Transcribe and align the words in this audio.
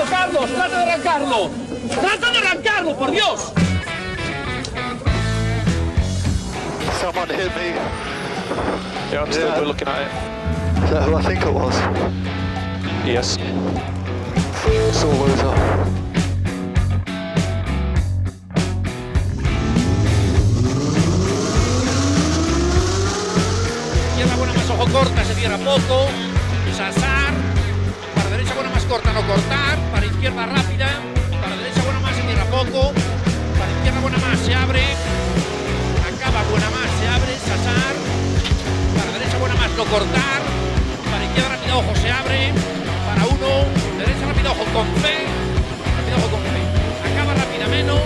arrancarlo, 0.00 0.10
Carlos! 0.10 0.50
¡Trata 0.50 0.78
de 0.78 0.92
arrancarlo! 0.92 1.50
¡Trata 1.88 2.30
de 2.30 2.38
arrancarlo, 2.38 2.96
por 2.96 3.10
Dios! 3.10 3.52
Someone 7.00 7.28
hit 7.28 7.54
me. 7.54 7.74
Yeah, 9.12 9.22
I'm 9.22 9.32
still 9.32 9.48
Yeah. 9.48 9.60
looking 9.60 9.88
at 9.88 10.02
it. 10.02 10.84
Is 10.84 10.90
that 10.90 11.02
who 11.04 11.16
I 11.16 11.22
think 11.22 11.42
it 11.44 11.52
was? 11.52 11.74
Yes. 13.06 13.38
Sore 14.92 15.14
loser. 15.14 15.54
Izquierda 24.10 24.36
buena 24.36 24.52
más 24.54 24.70
ojo 24.70 24.86
corta, 24.92 25.24
se 25.24 25.34
cierra 25.34 25.58
poco. 25.58 26.06
Sasar. 26.76 27.15
Corta, 28.88 29.12
no 29.12 29.26
cortar. 29.26 29.78
Para 29.92 30.06
izquierda 30.06 30.46
rápida. 30.46 30.88
Para 31.40 31.56
derecha 31.56 31.82
buena 31.82 32.00
más, 32.00 32.16
se 32.16 32.22
cierra 32.22 32.44
poco. 32.44 32.92
Para 33.58 33.70
izquierda 33.72 34.00
buena 34.00 34.18
más, 34.18 34.38
se 34.38 34.54
abre. 34.54 34.82
Acaba 36.06 36.42
buena 36.50 36.70
más, 36.70 36.90
se 36.98 37.08
abre. 37.08 37.32
Sasar. 37.36 37.94
Para 38.96 39.12
derecha 39.18 39.38
buena 39.38 39.54
más, 39.56 39.70
no 39.72 39.84
cortar. 39.84 40.40
Para 41.10 41.24
izquierda 41.24 41.48
rápida, 41.56 41.76
ojo, 41.76 41.94
se 41.96 42.10
abre. 42.10 42.52
Para 43.06 43.26
uno. 43.26 43.50
Derecha 43.98 44.26
rápida, 44.26 44.50
ojo 44.52 44.64
con 44.72 44.86
fe. 45.02 45.26
Rápida, 45.96 46.16
ojo 46.18 46.30
con 46.30 46.40
fe. 46.40 46.62
Acaba 47.10 47.34
rápida 47.34 47.66
menos. 47.68 48.00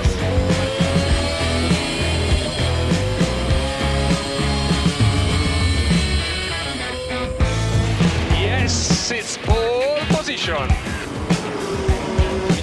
Yes, 8.40 9.10
it's 9.10 9.36
pole 9.38 9.99
position. 10.40 10.68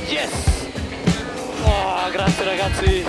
Yes! 0.10 0.32
Oh, 1.64 2.10
grazie 2.12 2.44
ragazzi. 2.44 3.06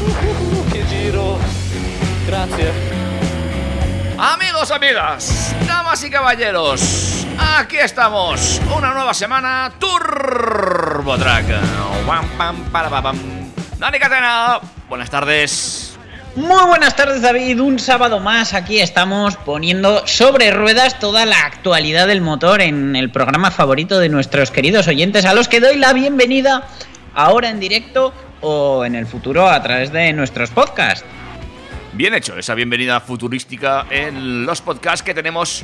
Uh, 0.00 0.66
che 0.70 0.86
giro. 0.86 1.38
Grazie. 2.26 2.72
Amigos, 4.16 4.70
amigas, 4.70 5.54
damas 5.66 6.04
y 6.04 6.10
caballeros, 6.10 7.26
aquí 7.36 7.78
estamos, 7.78 8.60
una 8.76 8.92
nueva 8.92 9.12
semana, 9.14 9.72
Turbo 9.78 11.18
Track. 11.18 11.46
Dani 13.78 13.98
Catena, 13.98 14.60
buenas 14.88 15.10
tardes. 15.10 15.81
Muy 16.34 16.64
buenas 16.66 16.96
tardes 16.96 17.20
David, 17.20 17.60
un 17.60 17.78
sábado 17.78 18.18
más 18.18 18.54
aquí 18.54 18.80
estamos 18.80 19.36
poniendo 19.36 20.06
sobre 20.06 20.50
ruedas 20.50 20.98
toda 20.98 21.26
la 21.26 21.44
actualidad 21.44 22.06
del 22.06 22.22
motor 22.22 22.62
en 22.62 22.96
el 22.96 23.10
programa 23.10 23.50
favorito 23.50 23.98
de 23.98 24.08
nuestros 24.08 24.50
queridos 24.50 24.88
oyentes 24.88 25.26
a 25.26 25.34
los 25.34 25.46
que 25.48 25.60
doy 25.60 25.76
la 25.76 25.92
bienvenida 25.92 26.66
ahora 27.14 27.50
en 27.50 27.60
directo 27.60 28.14
o 28.40 28.82
en 28.86 28.94
el 28.94 29.06
futuro 29.06 29.46
a 29.46 29.62
través 29.62 29.92
de 29.92 30.10
nuestros 30.14 30.50
podcasts. 30.50 31.04
Bien 31.92 32.14
hecho, 32.14 32.38
esa 32.38 32.54
bienvenida 32.54 32.98
futurística 33.00 33.84
en 33.90 34.46
los 34.46 34.62
podcasts 34.62 35.02
que 35.02 35.12
tenemos 35.12 35.62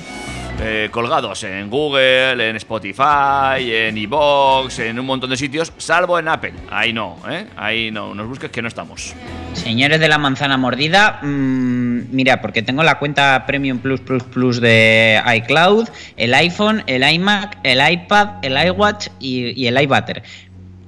eh, 0.61 0.89
colgados 0.91 1.45
en 1.45 1.71
Google, 1.71 2.49
en 2.51 2.57
Spotify, 2.57 3.73
en 3.73 3.97
iVoox, 3.97 4.79
en 4.81 4.99
un 4.99 5.07
montón 5.07 5.31
de 5.31 5.37
sitios, 5.37 5.73
salvo 5.79 6.19
en 6.19 6.29
Apple. 6.29 6.53
Ahí 6.71 6.93
no, 6.93 7.17
¿eh? 7.31 7.47
Ahí 7.57 7.91
no, 7.91 8.15
nos 8.15 8.27
busques 8.27 8.51
que 8.51 8.61
no 8.61 8.69
estamos. 8.69 9.15
Señores 9.53 10.01
de 10.01 10.09
la 10.09 10.19
manzana 10.19 10.57
mordida, 10.57 11.21
mm, 11.23 12.11
mira, 12.11 12.41
porque 12.41 12.63
tengo 12.63 12.83
la 12.83 12.99
cuenta 12.99 13.45
Premium 13.47 13.79
Plus 13.79 14.01
Plus 14.01 14.25
Plus 14.25 14.61
de 14.61 15.23
iCloud, 15.37 15.89
el 16.17 16.35
iPhone, 16.35 16.83
el 16.87 17.09
iMac, 17.09 17.59
el 17.63 17.81
iPad, 17.93 18.43
el 18.43 18.57
iWatch 18.69 19.09
y, 19.21 19.61
y 19.61 19.67
el 19.67 19.81
iButter. 19.81 20.23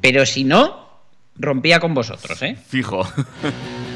Pero 0.01 0.27
si 0.27 0.45
no, 0.45 0.89
rompía 1.37 1.81
con 1.81 1.95
vosotros, 1.95 2.43
¿eh? 2.43 2.57
Fijo. 2.69 3.07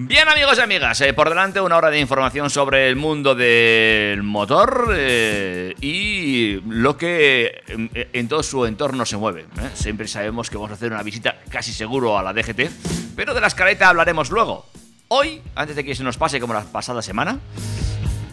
Bien 0.00 0.28
amigos 0.28 0.56
y 0.56 0.60
amigas, 0.60 1.00
eh, 1.00 1.12
por 1.12 1.28
delante 1.28 1.60
una 1.60 1.76
hora 1.76 1.90
de 1.90 1.98
información 1.98 2.50
sobre 2.50 2.88
el 2.88 2.94
mundo 2.94 3.34
del 3.34 4.22
motor 4.22 4.94
eh, 4.96 5.74
y 5.80 6.60
lo 6.70 6.96
que 6.96 7.64
en, 8.12 8.28
todo 8.28 8.44
su 8.44 8.64
entorno 8.64 9.04
se 9.04 9.16
mueve. 9.16 9.40
¿eh? 9.40 9.70
Siempre 9.74 10.06
sabemos 10.06 10.50
que 10.50 10.56
vamos 10.56 10.70
a 10.70 10.74
hacer 10.74 10.92
una 10.92 11.02
visita 11.02 11.40
casi 11.50 11.72
seguro 11.72 12.16
a 12.16 12.22
la 12.22 12.32
DGT, 12.32 12.70
pero 13.16 13.34
de 13.34 13.40
la 13.40 13.48
escaleta 13.48 13.88
hablaremos 13.88 14.30
luego. 14.30 14.66
Hoy, 15.08 15.42
antes 15.56 15.74
de 15.74 15.82
que 15.82 15.96
se 15.96 16.04
nos 16.04 16.16
pase 16.16 16.38
como 16.38 16.54
la 16.54 16.62
pasada 16.62 17.02
semana, 17.02 17.40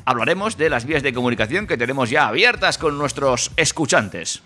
hablaremos 0.06 0.58
de 0.58 0.70
las 0.70 0.86
vías 0.86 1.02
de 1.02 1.14
comunicación 1.14 1.66
que 1.66 1.78
tenemos 1.78 2.12
ya 2.12 2.28
abiertas 2.28 2.78
con 2.78 2.96
nuestros 2.96 3.50
escuchantes. 3.58 4.44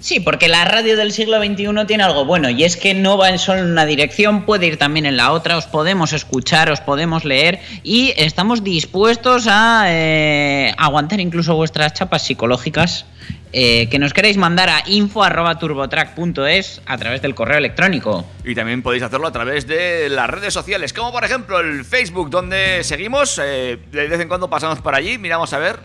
Sí, 0.00 0.18
porque 0.18 0.48
la 0.48 0.64
radio 0.64 0.96
del 0.96 1.12
siglo 1.12 1.38
XXI 1.38 1.68
tiene 1.86 2.02
algo 2.02 2.24
bueno 2.24 2.48
y 2.48 2.64
es 2.64 2.78
que 2.78 2.94
no 2.94 3.18
va 3.18 3.36
solo 3.36 3.60
en 3.60 3.66
una 3.66 3.84
dirección, 3.84 4.46
puede 4.46 4.66
ir 4.66 4.78
también 4.78 5.04
en 5.04 5.18
la 5.18 5.32
otra, 5.32 5.58
os 5.58 5.66
podemos 5.66 6.14
escuchar, 6.14 6.70
os 6.70 6.80
podemos 6.80 7.26
leer 7.26 7.60
y 7.82 8.14
estamos 8.16 8.64
dispuestos 8.64 9.46
a 9.46 9.84
eh, 9.88 10.74
aguantar 10.78 11.20
incluso 11.20 11.54
vuestras 11.54 11.92
chapas 11.92 12.24
psicológicas 12.24 13.04
eh, 13.52 13.88
que 13.90 13.98
nos 13.98 14.14
queréis 14.14 14.38
mandar 14.38 14.70
a 14.70 14.82
info.turbotrack.es 14.86 16.80
a 16.86 16.96
través 16.96 17.20
del 17.20 17.34
correo 17.34 17.58
electrónico. 17.58 18.24
Y 18.44 18.54
también 18.54 18.80
podéis 18.82 19.02
hacerlo 19.02 19.26
a 19.26 19.32
través 19.32 19.66
de 19.66 20.08
las 20.08 20.30
redes 20.30 20.54
sociales, 20.54 20.94
como 20.94 21.12
por 21.12 21.24
ejemplo 21.24 21.60
el 21.60 21.84
Facebook, 21.84 22.30
donde 22.30 22.84
seguimos. 22.84 23.38
eh, 23.42 23.78
de 23.92 24.08
vez 24.08 24.20
en 24.20 24.28
cuando 24.28 24.48
pasamos 24.48 24.80
por 24.80 24.94
allí, 24.94 25.18
miramos 25.18 25.52
a 25.52 25.58
ver 25.58 25.78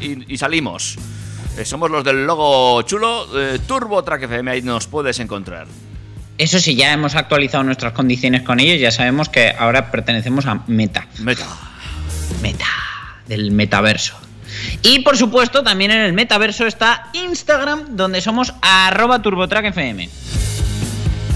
y 0.00 0.36
salimos. 0.38 0.96
Eh, 1.60 1.64
somos 1.66 1.90
los 1.90 2.02
del 2.02 2.24
logo 2.24 2.80
chulo, 2.82 3.26
eh, 3.38 3.58
Turbo 3.66 4.02
Track 4.02 4.22
FM, 4.22 4.50
ahí 4.50 4.62
nos 4.62 4.86
puedes 4.86 5.18
encontrar. 5.18 5.66
Eso 6.38 6.58
sí, 6.58 6.74
ya 6.74 6.90
hemos 6.94 7.14
actualizado 7.14 7.62
nuestras 7.64 7.92
condiciones 7.92 8.40
con 8.42 8.60
ellos, 8.60 8.80
ya 8.80 8.90
sabemos 8.90 9.28
que 9.28 9.54
ahora 9.58 9.90
pertenecemos 9.90 10.46
a 10.46 10.62
Meta. 10.68 11.06
Meta. 11.18 11.46
Meta, 12.40 12.64
del 13.26 13.50
metaverso. 13.50 14.18
Y 14.80 15.00
por 15.00 15.18
supuesto, 15.18 15.62
también 15.62 15.90
en 15.90 16.00
el 16.00 16.14
metaverso 16.14 16.66
está 16.66 17.10
Instagram, 17.12 17.94
donde 17.94 18.22
somos 18.22 18.54
arroba 18.62 19.20
turbotrackfm. 19.20 20.08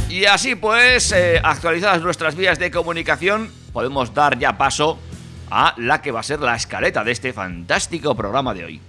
Y 0.09 0.25
así 0.25 0.55
pues, 0.55 1.13
eh, 1.13 1.39
actualizadas 1.43 2.01
nuestras 2.01 2.35
vías 2.35 2.59
de 2.59 2.71
comunicación, 2.71 3.51
podemos 3.75 4.15
dar 4.15 4.39
ya 4.39 4.57
paso 4.57 4.99
a 5.51 5.75
la 5.77 6.01
que 6.01 6.13
va 6.13 6.21
a 6.21 6.23
ser 6.23 6.41
la 6.41 6.57
escaleta 6.57 7.05
de 7.05 7.13
este 7.13 7.35
fantástico 7.35 8.15
programa 8.15 8.55
de 8.55 8.65
hoy. 8.65 8.81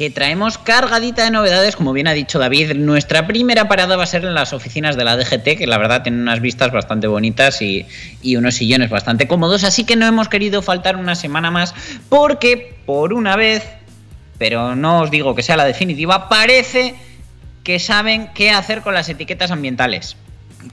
Que 0.00 0.08
traemos 0.08 0.56
cargadita 0.56 1.24
de 1.24 1.30
novedades, 1.30 1.76
como 1.76 1.92
bien 1.92 2.08
ha 2.08 2.14
dicho 2.14 2.38
David. 2.38 2.72
Nuestra 2.72 3.26
primera 3.26 3.68
parada 3.68 3.96
va 3.96 4.04
a 4.04 4.06
ser 4.06 4.24
en 4.24 4.32
las 4.32 4.54
oficinas 4.54 4.96
de 4.96 5.04
la 5.04 5.14
DGT, 5.18 5.58
que 5.58 5.66
la 5.66 5.76
verdad 5.76 6.02
tienen 6.02 6.22
unas 6.22 6.40
vistas 6.40 6.72
bastante 6.72 7.06
bonitas 7.06 7.60
y, 7.60 7.84
y 8.22 8.36
unos 8.36 8.54
sillones 8.54 8.88
bastante 8.88 9.28
cómodos. 9.28 9.62
Así 9.62 9.84
que 9.84 9.96
no 9.96 10.06
hemos 10.06 10.30
querido 10.30 10.62
faltar 10.62 10.96
una 10.96 11.14
semana 11.16 11.50
más, 11.50 11.74
porque 12.08 12.78
por 12.86 13.12
una 13.12 13.36
vez, 13.36 13.62
pero 14.38 14.74
no 14.74 15.02
os 15.02 15.10
digo 15.10 15.34
que 15.34 15.42
sea 15.42 15.58
la 15.58 15.66
definitiva, 15.66 16.30
parece 16.30 16.94
que 17.62 17.78
saben 17.78 18.30
qué 18.34 18.52
hacer 18.52 18.80
con 18.80 18.94
las 18.94 19.06
etiquetas 19.10 19.50
ambientales. 19.50 20.16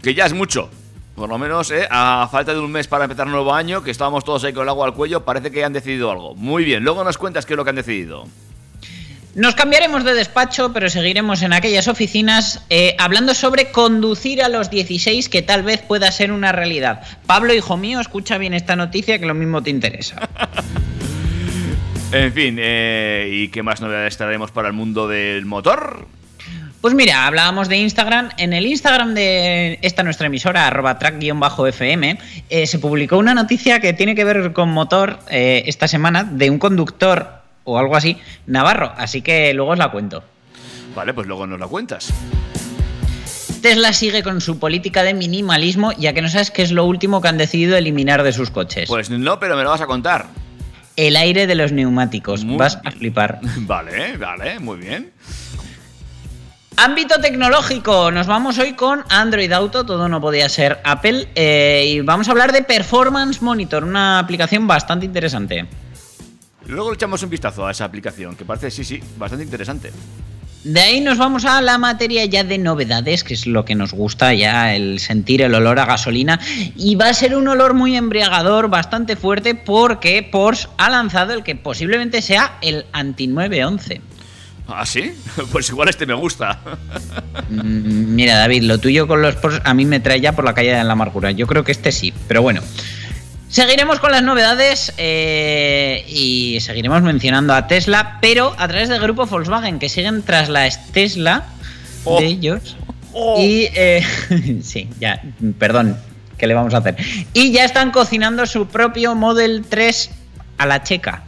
Que 0.01 0.13
ya 0.13 0.25
es 0.25 0.31
mucho. 0.31 0.69
Por 1.15 1.27
lo 1.27 1.37
menos, 1.37 1.69
eh, 1.71 1.85
a 1.91 2.29
falta 2.31 2.53
de 2.53 2.61
un 2.61 2.71
mes 2.71 2.87
para 2.87 3.03
empezar 3.03 3.25
un 3.25 3.33
nuevo 3.33 3.53
año, 3.53 3.83
que 3.83 3.91
estábamos 3.91 4.23
todos 4.23 4.45
ahí 4.45 4.53
con 4.53 4.63
el 4.63 4.69
agua 4.69 4.85
al 4.85 4.93
cuello, 4.93 5.25
parece 5.25 5.51
que 5.51 5.65
han 5.65 5.73
decidido 5.73 6.11
algo. 6.11 6.33
Muy 6.33 6.63
bien, 6.63 6.81
luego 6.85 7.03
nos 7.03 7.17
cuentas 7.17 7.45
qué 7.45 7.55
es 7.55 7.57
lo 7.57 7.65
que 7.65 7.71
han 7.71 7.75
decidido. 7.75 8.23
Nos 9.37 9.53
cambiaremos 9.53 10.03
de 10.03 10.15
despacho, 10.15 10.73
pero 10.73 10.89
seguiremos 10.89 11.43
en 11.43 11.53
aquellas 11.53 11.87
oficinas 11.87 12.65
eh, 12.71 12.95
hablando 12.97 13.35
sobre 13.35 13.69
conducir 13.69 14.41
a 14.41 14.49
los 14.49 14.71
16, 14.71 15.29
que 15.29 15.43
tal 15.43 15.61
vez 15.61 15.79
pueda 15.79 16.11
ser 16.11 16.31
una 16.31 16.51
realidad. 16.51 17.03
Pablo, 17.27 17.53
hijo 17.53 17.77
mío, 17.77 17.99
escucha 17.99 18.39
bien 18.39 18.55
esta 18.55 18.75
noticia 18.75 19.19
que 19.19 19.27
lo 19.27 19.35
mismo 19.35 19.61
te 19.61 19.69
interesa. 19.69 20.27
En 22.11 22.33
fin, 22.33 22.57
eh, 22.59 23.29
¿y 23.31 23.49
qué 23.49 23.61
más 23.61 23.79
novedades 23.79 24.17
traeremos 24.17 24.49
para 24.49 24.69
el 24.69 24.73
mundo 24.73 25.07
del 25.07 25.45
motor? 25.45 26.07
Pues 26.81 26.95
mira, 26.95 27.27
hablábamos 27.27 27.69
de 27.69 27.77
Instagram. 27.77 28.29
En 28.37 28.53
el 28.53 28.65
Instagram 28.65 29.13
de 29.13 29.77
esta 29.83 30.01
nuestra 30.01 30.27
emisora, 30.27 30.65
arroba 30.65 30.97
track-fm, 30.97 32.17
eh, 32.49 32.65
se 32.65 32.79
publicó 32.79 33.19
una 33.19 33.35
noticia 33.35 33.79
que 33.81 33.93
tiene 33.93 34.15
que 34.15 34.23
ver 34.23 34.51
con 34.53 34.69
motor 34.69 35.19
eh, 35.29 35.61
esta 35.67 35.87
semana 35.87 36.23
de 36.23 36.49
un 36.49 36.57
conductor 36.57 37.36
o 37.67 37.77
algo 37.77 37.95
así, 37.95 38.17
navarro. 38.45 38.93
Así 38.97 39.21
que 39.21 39.53
luego 39.53 39.71
os 39.71 39.77
la 39.77 39.91
cuento. 39.91 40.23
Vale, 40.95 41.13
pues 41.13 41.27
luego 41.27 41.45
nos 41.45 41.59
la 41.59 41.67
cuentas. 41.67 42.11
Tesla 43.61 43.91
sigue 43.91 44.23
con 44.23 44.39
su 44.39 44.57
política 44.57 45.03
de 45.03 45.13
minimalismo, 45.13 45.91
ya 45.93 46.13
que 46.13 46.21
no 46.21 46.29
sabes 46.29 46.49
qué 46.49 46.61
es 46.61 46.71
lo 46.71 46.85
último 46.85 47.21
que 47.21 47.27
han 47.27 47.37
decidido 47.37 47.75
eliminar 47.75 48.23
de 48.23 48.31
sus 48.31 48.49
coches. 48.51 48.87
Pues 48.87 49.09
no, 49.09 49.39
pero 49.39 49.57
me 49.57 49.63
lo 49.63 49.69
vas 49.69 49.81
a 49.81 49.85
contar. 49.85 50.27
El 50.95 51.17
aire 51.17 51.45
de 51.45 51.55
los 51.55 51.71
neumáticos. 51.71 52.45
Muy 52.45 52.57
Vas 52.57 52.79
a 52.83 52.91
flipar. 52.91 53.39
Vale, 53.57 54.17
vale, 54.17 54.59
muy 54.59 54.77
bien. 54.77 55.11
Ámbito 56.77 57.19
tecnológico. 57.19 58.11
Nos 58.11 58.27
vamos 58.27 58.57
hoy 58.59 58.73
con 58.73 59.03
Android 59.09 59.51
Auto. 59.51 59.85
Todo 59.85 60.07
no 60.07 60.21
podía 60.21 60.47
ser 60.47 60.79
Apple. 60.83 61.27
eh, 61.35 61.85
y 61.87 62.01
vamos 62.01 62.27
a 62.27 62.31
hablar 62.31 62.51
de 62.51 62.61
Performance 62.63 63.41
Monitor, 63.41 63.83
una 63.83 64.19
aplicación 64.19 64.67
bastante 64.67 65.05
interesante. 65.05 65.65
Luego 66.67 66.91
le 66.91 66.95
echamos 66.95 67.23
un 67.23 67.29
vistazo 67.29 67.65
a 67.65 67.71
esa 67.71 67.85
aplicación, 67.85 68.35
que 68.35 68.45
parece, 68.45 68.69
sí, 68.71 68.83
sí, 68.83 68.99
bastante 69.17 69.45
interesante. 69.45 69.91
De 70.63 70.81
ahí 70.81 70.99
nos 70.99 71.17
vamos 71.17 71.45
a 71.45 71.61
la 71.61 71.77
materia 71.77 72.25
ya 72.25 72.43
de 72.43 72.57
novedades, 72.57 73.23
que 73.23 73.35
es 73.35 73.47
lo 73.47 73.63
que 73.63 73.73
nos 73.73 73.93
gusta 73.93 74.33
ya, 74.33 74.75
el 74.75 74.99
sentir 74.99 75.41
el 75.41 75.55
olor 75.55 75.79
a 75.79 75.85
gasolina. 75.85 76.41
Y 76.75 76.95
va 76.95 77.07
a 77.07 77.13
ser 77.13 77.37
un 77.37 77.47
olor 77.47 77.73
muy 77.73 77.95
embriagador, 77.95 78.69
bastante 78.69 79.15
fuerte, 79.15 79.55
porque 79.55 80.27
Porsche 80.29 80.67
ha 80.77 80.89
lanzado 80.89 81.33
el 81.33 81.43
que 81.43 81.55
posiblemente 81.55 82.21
sea 82.21 82.57
el 82.61 82.85
Anti 82.91 83.27
911. 83.27 84.01
¿Ah, 84.67 84.85
sí? 84.85 85.13
Pues 85.53 85.69
igual 85.69 85.87
este 85.87 86.05
me 86.05 86.15
gusta. 86.15 86.59
Mm, 87.49 88.13
Mira, 88.15 88.35
David, 88.35 88.63
lo 88.63 88.77
tuyo 88.77 89.07
con 89.07 89.21
los 89.21 89.35
Porsche 89.35 89.61
a 89.63 89.73
mí 89.73 89.85
me 89.85 90.01
trae 90.01 90.19
ya 90.19 90.33
por 90.33 90.43
la 90.43 90.53
calle 90.53 90.73
de 90.75 90.83
la 90.83 90.91
amargura. 90.93 91.31
Yo 91.31 91.47
creo 91.47 91.63
que 91.63 91.71
este 91.71 91.93
sí, 91.93 92.13
pero 92.27 92.41
bueno. 92.41 92.61
Seguiremos 93.57 93.99
con 93.99 94.11
las 94.11 94.21
novedades 94.21 94.93
eh, 94.99 96.05
y 96.07 96.59
seguiremos 96.59 97.01
mencionando 97.01 97.55
a 97.55 97.65
Tesla, 97.65 98.19
pero 98.21 98.53
a 98.55 98.67
través 98.67 98.87
del 98.87 99.01
grupo 99.01 99.25
Volkswagen, 99.25 99.79
que 99.79 99.89
siguen 99.89 100.21
tras 100.21 100.47
la 100.47 100.69
Tesla 100.93 101.43
Oh. 102.03 102.19
de 102.19 102.27
ellos. 102.27 102.77
Oh. 103.13 103.41
Y 103.41 103.67
eh, 103.73 104.03
sí, 104.61 104.87
ya, 104.99 105.23
perdón, 105.57 105.97
¿qué 106.37 106.45
le 106.45 106.53
vamos 106.53 106.75
a 106.75 106.77
hacer? 106.77 106.97
Y 107.33 107.51
ya 107.51 107.65
están 107.65 107.89
cocinando 107.89 108.45
su 108.45 108.67
propio 108.67 109.15
Model 109.15 109.65
3 109.67 110.11
a 110.59 110.67
la 110.67 110.83
checa. 110.83 111.23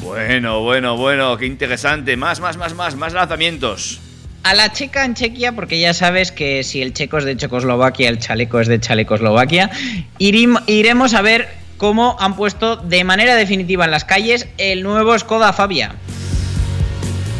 Bueno, 0.00 0.62
bueno, 0.62 0.96
bueno, 0.96 1.36
qué 1.36 1.44
interesante. 1.44 2.16
Más, 2.16 2.40
más, 2.40 2.56
más, 2.56 2.72
más, 2.74 2.96
más 2.96 3.12
lanzamientos. 3.12 4.00
A 4.42 4.54
la 4.54 4.72
checa 4.72 5.04
en 5.04 5.14
Chequia, 5.14 5.52
porque 5.52 5.78
ya 5.78 5.94
sabes 5.94 6.32
que 6.32 6.64
si 6.64 6.82
el 6.82 6.92
checo 6.92 7.18
es 7.18 7.24
de 7.24 7.36
Checoslovaquia, 7.36 8.08
el 8.08 8.18
chaleco 8.18 8.58
es 8.58 8.66
de 8.66 8.80
Chalecoslovaquia, 8.80 9.70
iremos 10.18 11.14
a 11.14 11.22
ver 11.22 11.48
cómo 11.76 12.16
han 12.18 12.34
puesto 12.34 12.76
de 12.76 13.04
manera 13.04 13.36
definitiva 13.36 13.84
en 13.84 13.92
las 13.92 14.04
calles 14.04 14.48
el 14.58 14.82
nuevo 14.82 15.16
Skoda 15.16 15.52
Fabia. 15.52 15.94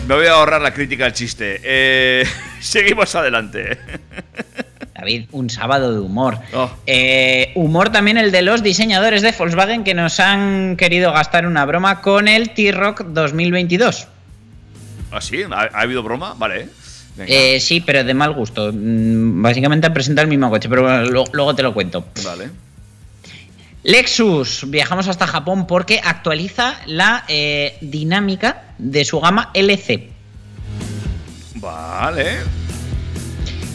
Me 0.07 0.15
voy 0.15 0.27
a 0.27 0.33
ahorrar 0.33 0.63
la 0.63 0.73
crítica 0.73 1.07
al 1.07 1.13
chiste. 1.13 1.61
Eh, 1.65 2.25
seguimos 2.61 3.15
adelante. 3.15 3.79
David, 4.95 5.27
un 5.33 5.51
sábado 5.51 5.93
de 5.93 6.01
humor. 6.01 6.39
Oh. 6.55 6.71
Eh, 6.87 7.51
humor 7.57 7.91
también 7.91 8.19
el 8.19 8.31
de 8.31 8.43
los 8.43 8.63
diseñadores 8.63 9.23
de 9.23 9.33
Volkswagen 9.33 9.83
que 9.83 9.95
nos 9.95 10.21
han 10.21 10.77
querido 10.77 11.13
gastar 11.13 11.47
una 11.47 11.65
broma 11.65 12.01
con 12.01 12.29
el 12.29 12.51
T-Rock 12.51 13.07
2022. 13.07 14.07
¿Ah, 15.11 15.21
sí? 15.21 15.43
¿Ha, 15.51 15.71
ha 15.73 15.81
habido 15.81 16.05
broma? 16.05 16.35
Vale. 16.37 16.69
Eh, 17.19 17.61
sí, 17.61 17.81
pero 17.81 18.03
de 18.05 18.15
mal 18.15 18.33
gusto. 18.33 18.71
Mm, 18.73 19.43
Básicamente 19.43 19.91
presenta 19.91 20.23
el 20.23 20.29
mismo 20.29 20.49
coche, 20.51 20.69
pero 20.69 20.83
bueno, 20.83 21.03
lo- 21.05 21.25
luego 21.33 21.55
te 21.55 21.63
lo 21.63 21.75
cuento. 21.75 22.07
Vale. 22.25 22.51
Lexus, 23.85 24.71
viajamos 24.71 25.09
hasta 25.09 25.27
Japón 25.27 25.67
porque 25.67 26.01
actualiza 26.03 26.77
la 26.87 27.25
eh, 27.29 27.77
dinámica 27.81 28.63
de 28.79 29.05
su 29.05 29.21
gama 29.21 29.51
LC. 29.55 30.09
Vale. 31.57 32.39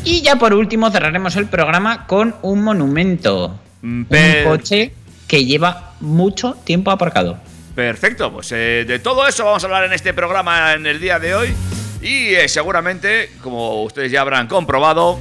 Y 0.04 0.22
ya 0.22 0.38
por 0.38 0.54
último 0.54 0.89
cerraremos 0.89 1.36
el 1.36 1.48
programa 1.48 2.07
con 2.07 2.36
un 2.42 2.63
monumento. 2.63 3.60
Mm, 3.81 4.04
Un 4.10 4.44
coche 4.45 4.94
que 5.28 5.45
lleva 5.45 5.94
mucho 6.00 6.54
tiempo 6.63 6.89
aparcado. 6.92 7.38
Perfecto, 7.75 8.31
pues 8.31 8.51
eh, 8.54 8.86
de 8.88 9.00
todo 9.00 9.28
eso 9.28 9.44
vamos 9.45 9.62
a 9.63 9.68
hablar 9.68 9.84
en 9.84 9.94
este 9.94 10.13
programa 10.13 10.74
en 10.74 10.88
el 10.88 11.00
día 11.00 11.19
de 11.19 11.36
hoy. 11.36 11.54
Y 12.02 12.36
eh, 12.36 12.48
seguramente, 12.48 13.32
como 13.42 13.84
ustedes 13.84 14.12
ya 14.12 14.22
habrán 14.22 14.48
comprobado, 14.48 15.20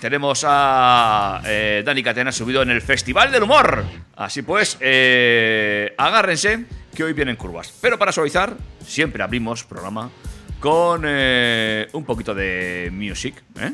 tenemos 0.00 0.44
a 0.46 1.40
eh, 1.46 1.82
Dani 1.86 2.02
Catena 2.02 2.32
subido 2.32 2.62
en 2.62 2.70
el 2.70 2.82
Festival 2.82 3.30
del 3.30 3.44
Humor. 3.44 3.84
Así 4.16 4.42
pues, 4.42 4.76
eh, 4.80 5.94
agárrense 5.96 6.64
que 6.94 7.04
hoy 7.04 7.12
vienen 7.12 7.36
curvas. 7.36 7.72
Pero 7.80 7.98
para 7.98 8.10
suavizar, 8.10 8.56
siempre 8.84 9.22
abrimos 9.22 9.64
programa 9.64 10.10
con 10.58 11.02
eh, 11.06 11.88
un 11.92 12.04
poquito 12.04 12.34
de 12.34 12.90
music. 12.92 13.42
¿eh? 13.60 13.72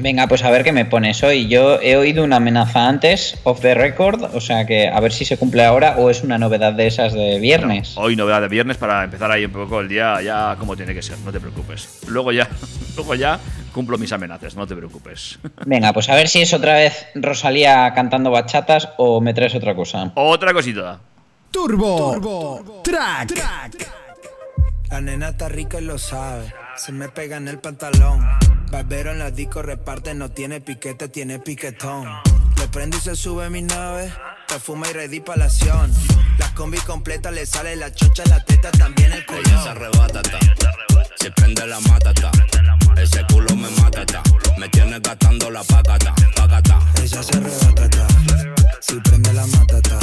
Venga, 0.00 0.26
pues 0.28 0.42
a 0.44 0.50
ver 0.50 0.64
qué 0.64 0.72
me 0.72 0.86
pones 0.86 1.22
hoy. 1.22 1.46
Yo 1.46 1.78
he 1.82 1.96
oído 1.96 2.24
una 2.24 2.36
amenaza 2.36 2.88
antes, 2.88 3.38
off 3.44 3.60
the 3.60 3.74
record, 3.74 4.34
o 4.34 4.40
sea 4.40 4.64
que 4.64 4.88
a 4.88 4.98
ver 4.98 5.12
si 5.12 5.26
se 5.26 5.36
cumple 5.36 5.62
ahora 5.62 5.96
o 5.98 6.08
es 6.08 6.22
una 6.22 6.38
novedad 6.38 6.72
de 6.72 6.86
esas 6.86 7.12
de 7.12 7.38
viernes. 7.38 7.98
Hoy 7.98 8.16
novedad 8.16 8.40
de 8.40 8.48
viernes 8.48 8.78
para 8.78 9.04
empezar 9.04 9.30
ahí 9.30 9.44
un 9.44 9.52
poco 9.52 9.80
el 9.80 9.88
día 9.88 10.22
ya 10.22 10.56
como 10.58 10.74
tiene 10.74 10.94
que 10.94 11.02
ser, 11.02 11.18
no 11.18 11.30
te 11.30 11.38
preocupes. 11.38 12.00
Luego 12.08 12.32
ya, 12.32 12.48
luego 12.96 13.14
ya 13.14 13.38
cumplo 13.74 13.98
mis 13.98 14.10
amenazas, 14.10 14.56
no 14.56 14.66
te 14.66 14.74
preocupes. 14.74 15.38
Venga, 15.66 15.92
pues 15.92 16.08
a 16.08 16.14
ver 16.14 16.28
si 16.28 16.40
es 16.40 16.54
otra 16.54 16.74
vez 16.74 17.06
Rosalía 17.14 17.92
cantando 17.94 18.30
bachatas 18.30 18.88
o 18.96 19.20
me 19.20 19.34
traes 19.34 19.54
otra 19.54 19.74
cosa. 19.74 20.12
Otra 20.14 20.54
cosita. 20.54 20.98
Turbo, 21.50 22.80
Track. 22.82 23.32
La 24.90 25.00
nena 25.02 25.28
está 25.28 25.48
rica 25.50 25.78
y 25.78 25.84
lo 25.84 25.98
sabe. 25.98 26.52
Se 26.76 26.90
me 26.90 27.10
pega 27.10 27.36
en 27.36 27.48
el 27.48 27.58
pantalón. 27.58 28.26
Barbero 28.70 29.10
en 29.10 29.18
la 29.18 29.30
disco 29.30 29.62
reparte, 29.62 30.14
no 30.14 30.30
tiene 30.30 30.60
piquete, 30.60 31.08
tiene 31.08 31.38
piquetón. 31.38 32.06
Le 32.56 32.68
prende 32.68 32.96
y 32.98 33.00
se 33.00 33.16
sube 33.16 33.50
mi 33.50 33.62
nave. 33.62 34.12
Perfuma 34.46 34.88
y 34.88 34.92
ready 34.92 35.20
pa' 35.20 35.36
la 35.36 35.46
acción. 35.46 35.92
La 36.38 36.52
combi 36.54 36.78
completa 36.78 37.30
le 37.30 37.46
sale 37.46 37.76
la 37.76 37.92
chocha, 37.92 38.24
la 38.26 38.44
teta, 38.44 38.70
también 38.72 39.12
el 39.12 39.24
Ella 39.28 39.42
se 39.44 39.50
culo. 39.50 39.70
arrebata, 39.70 40.22
ta. 40.22 40.38
Se 41.16 41.30
prende 41.32 41.66
la 41.66 41.80
mata, 41.80 42.12
ta. 42.14 42.30
Ese 43.00 43.24
culo 43.32 43.54
me 43.56 43.68
mata, 43.80 44.04
ta. 44.06 44.22
Me 44.58 44.68
tiene 44.68 44.98
gastando 45.00 45.50
la 45.50 45.62
pacata, 45.64 46.14
pacata. 46.36 46.78
Ella 47.02 47.22
se 47.22 47.36
arrebata, 47.36 47.88
ta. 47.90 48.06
Si 48.80 48.94
prende 49.00 49.32
la 49.32 49.46
mata, 49.46 49.80
ta. 49.82 49.98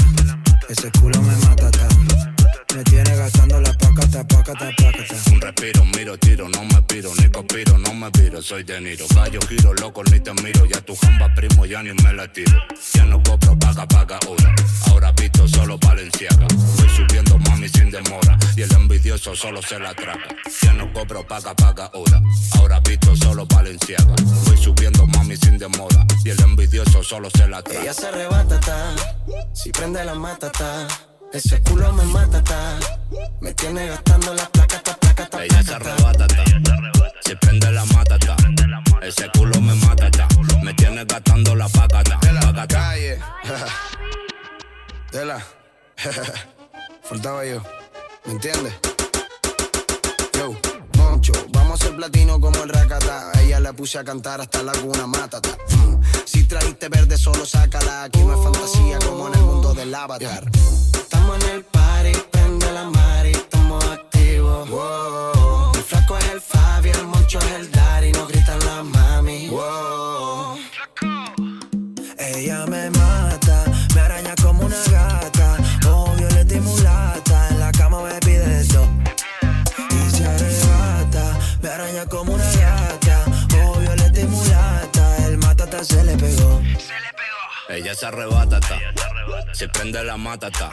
Ese 0.70 0.92
culo 1.00 1.22
me 1.22 1.36
mata, 1.38 1.72
ta. 1.72 2.37
Me 2.76 2.84
tiene 2.84 3.16
gastando 3.16 3.62
la 3.62 3.74
pacata, 3.74 4.28
pacata, 4.28 4.70
pacata. 4.78 5.16
Un 5.32 5.42
respiro, 5.42 5.86
miro, 5.86 6.18
tiro, 6.18 6.50
no 6.50 6.64
me 6.66 6.82
piro, 6.84 7.12
ni 7.16 7.30
conspiro, 7.30 7.78
no 7.78 7.94
me 7.94 8.12
piro, 8.12 8.42
soy 8.42 8.64
de 8.64 8.82
Niro. 8.82 9.06
Gallo, 9.16 9.40
giro, 9.48 9.74
loco, 9.76 10.04
ni 10.04 10.20
te 10.20 10.34
miro, 10.44 10.66
ya 10.66 10.82
tu 10.82 10.96
jamba 10.96 11.34
primo, 11.34 11.66
ya 11.66 11.82
ni 11.82 11.94
me 12.04 12.14
la 12.14 12.32
tiro. 12.32 12.60
Ya 12.94 13.06
no 13.06 13.24
cobro, 13.24 13.58
paga, 13.58 13.88
paga, 13.88 14.20
ahora. 14.28 14.54
Ahora 14.88 15.12
visto 15.14 15.48
solo 15.48 15.78
Valenciaga. 15.78 16.46
Voy 16.78 16.90
subiendo, 16.90 17.38
mami, 17.40 17.70
sin 17.70 17.90
demora. 17.90 18.38
Y 18.56 18.62
el 18.62 18.74
envidioso 18.74 19.34
solo 19.34 19.62
se 19.62 19.80
la 19.80 19.94
traga. 19.94 20.28
Ya 20.62 20.74
no 20.74 20.92
cobro, 20.92 21.26
paga, 21.26 21.56
paga, 21.56 21.90
ahora. 21.94 22.22
Ahora 22.58 22.80
visto 22.82 23.16
solo 23.16 23.46
Valenciaga. 23.48 24.14
Voy 24.46 24.58
subiendo, 24.58 25.08
mami, 25.08 25.38
sin 25.38 25.58
demora. 25.58 26.06
Y 26.26 26.32
el 26.32 26.40
envidioso 26.42 27.02
solo 27.02 27.30
se 27.30 27.48
la 27.48 27.62
traga. 27.62 27.82
Ella 27.82 27.94
se 27.94 28.08
arrebata, 28.08 28.60
ta. 28.60 28.94
Si 29.54 29.72
prende 29.72 30.04
la 30.04 30.16
mata, 30.16 30.52
ta. 30.52 30.88
Ese 31.34 31.62
culo 31.64 31.92
me 31.94 32.04
mata, 32.06 32.42
ta. 32.44 32.80
Me 33.42 33.54
tiene 33.54 33.88
gastando 33.88 34.34
la 34.34 34.46
placa, 34.50 34.80
ta, 34.82 34.96
placa, 34.98 35.26
ta, 35.30 35.44
Ella 35.44 35.58
se 35.62 35.66
placa, 35.66 35.84
ta. 35.84 35.92
arrebata, 35.92 36.28
ta. 36.28 36.44
Se 37.22 37.36
prende 37.36 37.72
la 37.72 37.86
mata, 37.86 38.18
ta. 38.18 38.36
Ese 39.02 39.30
culo 39.32 39.60
me 39.62 39.76
mata, 39.76 40.10
ta. 40.12 40.28
Me 40.64 40.74
tiene 40.74 41.06
gastando 41.06 41.56
la 41.56 41.68
pacata, 41.70 42.20
pacata. 42.20 42.68
calle. 42.68 43.20
Tela. 45.12 45.42
Faltaba 47.04 47.46
yo. 47.46 47.62
¿Me 48.26 48.34
entiendes? 48.34 48.74
Yo, 50.34 50.56
Moncho, 50.98 51.34
vamos 51.68 51.84
a 51.84 51.96
platino 51.96 52.40
como 52.40 52.64
el 52.64 52.70
Rakata. 52.70 53.32
A 53.34 53.42
ella 53.42 53.60
le 53.60 53.74
puse 53.74 54.00
a 54.00 54.04
cantar 54.04 54.40
hasta 54.40 54.64
la 54.64 54.72
cuna 54.74 55.06
matata. 55.06 55.50
Mm, 55.70 55.96
Si 56.26 56.44
trajiste 56.46 56.88
verde, 56.88 57.18
solo 57.18 57.46
sácala. 57.46 58.04
Aquí 58.04 58.20
no 58.24 58.34
es 58.36 58.44
fantasía 58.44 59.00
como 59.00 59.28
en 59.28 59.34
el 59.34 59.42
mundo 59.42 59.74
del 59.74 59.94
avatar. 59.94 60.50
Estamos 60.94 61.44
en 61.44 61.50
el 61.56 61.64
party, 61.66 62.14
prende 62.32 62.72
la 62.72 62.90
mari, 62.90 63.32
estamos 63.32 63.84
activos. 63.84 64.70
Wow. 64.70 65.72
El 65.76 65.84
flaco 65.84 66.18
es 66.18 66.30
el 66.32 66.42
Fabi, 66.42 66.90
el 66.90 67.04
Moncho 67.08 67.40
es 67.40 67.52
el 67.60 67.72
Dari, 67.72 68.12
nos 68.14 68.28
gritan 68.30 68.60
la 68.60 68.84
mami. 68.84 69.50
Wow. 69.50 70.58
Ella 72.18 72.66
me 72.68 72.90
mata, 72.92 73.27
Ella 87.88 87.96
se 87.96 88.06
arrebata, 88.06 88.60
ta. 88.60 88.78
Se 89.54 89.70
prende 89.70 90.04
la 90.04 90.18
mata, 90.18 90.52
ta. 90.52 90.70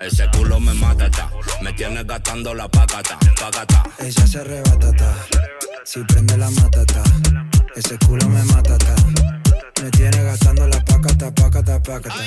Ese 0.00 0.28
culo 0.30 0.60
me 0.60 0.72
mata, 0.74 1.10
ta. 1.10 1.28
Me 1.60 1.72
tiene 1.72 2.04
gastando 2.04 2.54
la 2.54 2.68
pacata, 2.68 3.18
pacata. 3.40 3.82
Ella 3.98 4.24
se 4.24 4.38
arrebata, 4.38 4.92
ta. 4.92 5.14
Si 5.82 6.04
prende 6.04 6.36
la 6.36 6.48
matata, 6.50 7.02
ese 7.74 7.98
culo 8.06 8.28
me 8.28 8.40
mata, 8.44 8.78
ta. 8.78 8.94
Me 9.82 9.90
tiene 9.90 10.22
gastando 10.22 10.68
la 10.68 10.80
pacata, 10.84 11.32
pacata, 11.32 11.82
pacata. 11.82 12.24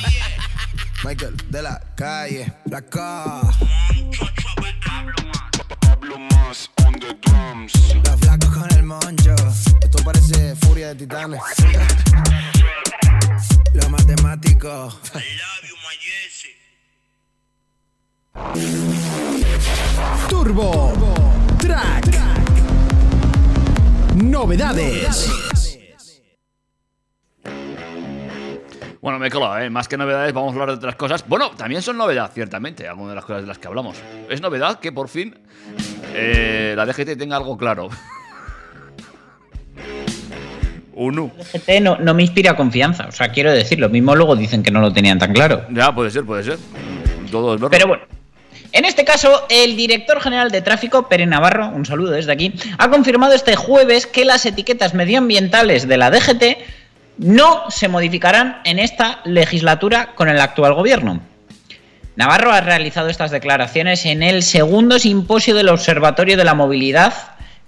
Michael 1.06 1.38
de 1.50 1.62
la 1.62 1.82
calle, 1.96 2.54
la 2.66 2.82
K. 6.48 6.54
Los 8.06 8.20
flacos 8.22 8.50
con 8.50 8.78
el 8.78 8.84
moncho. 8.84 9.36
Esto 9.82 10.04
parece 10.06 10.56
furia 10.56 10.88
de 10.90 10.96
titanes. 10.96 11.42
Lo 13.74 13.90
matemático. 13.90 14.98
Turbo, 20.30 20.94
Track. 21.60 22.18
Novedades. 24.16 25.30
Bueno, 29.02 29.20
me 29.20 29.28
he 29.28 29.32
colado, 29.32 29.60
¿eh? 29.60 29.70
Más 29.70 29.88
que 29.88 29.98
novedades, 29.98 30.34
vamos 30.34 30.52
a 30.52 30.54
hablar 30.54 30.70
de 30.70 30.76
otras 30.76 30.96
cosas. 30.96 31.28
Bueno, 31.28 31.52
también 31.52 31.82
son 31.82 31.98
novedad, 31.98 32.32
ciertamente, 32.34 32.88
algunas 32.88 33.12
de 33.12 33.16
las 33.16 33.26
cosas 33.26 33.42
de 33.42 33.48
las 33.48 33.58
que 33.58 33.68
hablamos. 33.68 33.98
Es 34.30 34.42
novedad 34.42 34.80
que 34.80 34.92
por 34.92 35.08
fin 35.08 35.47
eh, 36.14 36.74
la 36.76 36.86
DGT 36.86 37.18
tenga 37.18 37.38
algo 37.38 37.58
claro. 37.58 37.90
Uno. 40.94 41.32
GT 41.54 41.80
no, 41.80 41.98
no 41.98 42.14
me 42.16 42.24
inspira 42.24 42.56
confianza. 42.56 43.06
O 43.08 43.12
sea, 43.12 43.30
quiero 43.30 43.52
decir, 43.52 43.80
lo 43.80 43.88
mismo 43.88 44.16
luego 44.16 44.36
dicen 44.36 44.64
que 44.64 44.72
no 44.72 44.82
lo 44.82 44.92
tenían 44.92 45.20
tan 45.20 45.32
claro. 45.32 45.64
Ya, 45.70 45.94
puede 45.94 46.10
ser, 46.10 46.26
puede 46.26 46.44
ser. 46.44 46.58
Todo 47.30 47.54
es 47.54 47.62
verdad. 47.62 47.72
Pero 47.72 47.88
bueno. 47.88 48.04
En 48.72 48.84
este 48.84 49.06
caso, 49.06 49.46
el 49.50 49.78
director 49.78 50.20
general 50.20 50.52
de 50.52 50.62
tráfico, 50.62 51.08
Pere 51.08 51.26
Navarro, 51.26 51.70
un 51.70 51.86
saludo 51.86 52.12
desde 52.12 52.32
aquí, 52.32 52.54
ha 52.78 52.90
confirmado 52.90 53.34
este 53.34 53.56
jueves 53.56 54.08
que 54.08 54.26
las 54.26 54.46
etiquetas 54.46 54.94
medioambientales 54.94 55.88
de 55.88 55.98
la 55.98 56.12
DGT 56.12 56.44
no 57.18 57.70
se 57.70 57.88
modificarán 57.88 58.62
en 58.66 58.80
esta 58.80 59.22
legislatura 59.24 60.14
con 60.16 60.30
el 60.30 60.40
actual 60.40 60.74
gobierno. 60.74 61.22
Navarro 62.18 62.52
ha 62.52 62.62
realizado 62.62 63.10
estas 63.10 63.30
declaraciones 63.30 64.04
en 64.08 64.24
el 64.24 64.42
segundo 64.42 64.98
simposio 64.98 65.54
del 65.54 65.70
Observatorio 65.70 66.36
de 66.36 66.44
la 66.44 66.56
Movilidad 66.56 67.14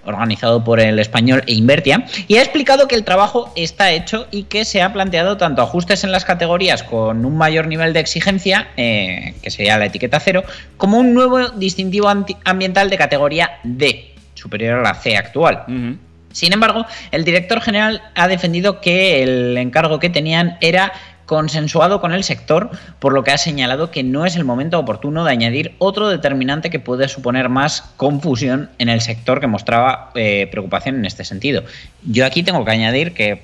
organizado 0.06 0.64
por 0.64 0.80
el 0.80 0.98
español 0.98 1.44
e 1.46 1.54
Invertia, 1.54 2.06
y 2.28 2.38
ha 2.38 2.42
explicado 2.42 2.88
que 2.88 2.96
el 2.96 3.04
trabajo 3.04 3.52
está 3.56 3.92
hecho 3.92 4.28
y 4.32 4.44
que 4.44 4.66
se 4.66 4.82
ha 4.82 4.92
planteado 4.92 5.38
tanto 5.38 5.62
ajustes 5.62 6.04
en 6.04 6.12
las 6.12 6.26
categorías 6.26 6.82
con 6.82 7.26
un 7.26 7.38
mayor 7.38 7.68
nivel 7.68 7.94
de 7.94 8.00
exigencia, 8.00 8.70
eh, 8.76 9.36
que 9.44 9.52
sería 9.52 9.78
la 9.78 9.86
etiqueta 9.86 10.20
cero, 10.20 10.44
como 10.78 10.98
un 10.98 11.14
nuevo 11.14 11.50
distintivo 11.50 12.10
ambiental 12.46 12.90
de 12.90 12.98
categoría 12.98 13.60
D, 13.64 14.16
superior 14.34 14.80
a 14.80 14.82
la 14.82 14.96
C 14.96 15.16
actual. 15.16 15.66
Sin 16.32 16.54
embargo, 16.54 16.86
el 17.12 17.24
director 17.26 17.60
general 17.60 18.02
ha 18.16 18.28
defendido 18.28 18.82
que 18.82 19.22
el 19.24 19.58
encargo 19.58 20.00
que 20.00 20.10
tenían 20.10 20.58
era 20.62 20.94
consensuado 21.30 22.02
con 22.02 22.12
el 22.12 22.24
sector, 22.24 22.72
por 22.98 23.14
lo 23.14 23.24
que 23.24 23.30
ha 23.30 23.38
señalado 23.38 23.92
que 23.92 24.02
no 24.02 24.26
es 24.26 24.36
el 24.36 24.46
momento 24.46 24.80
oportuno 24.80 25.24
de 25.24 25.32
añadir 25.32 25.76
otro 25.78 26.10
determinante 26.10 26.72
que 26.72 26.80
puede 26.80 27.08
suponer 27.08 27.50
más 27.50 27.84
confusión 27.98 28.72
en 28.80 28.90
el 28.90 29.00
sector 29.00 29.40
que 29.40 29.46
mostraba 29.46 30.10
eh, 30.16 30.48
preocupación 30.50 30.96
en 30.96 31.06
este 31.06 31.24
sentido. 31.24 31.64
Yo 32.02 32.26
aquí 32.26 32.42
tengo 32.42 32.66
que 32.66 32.72
añadir 32.72 33.14
que 33.14 33.44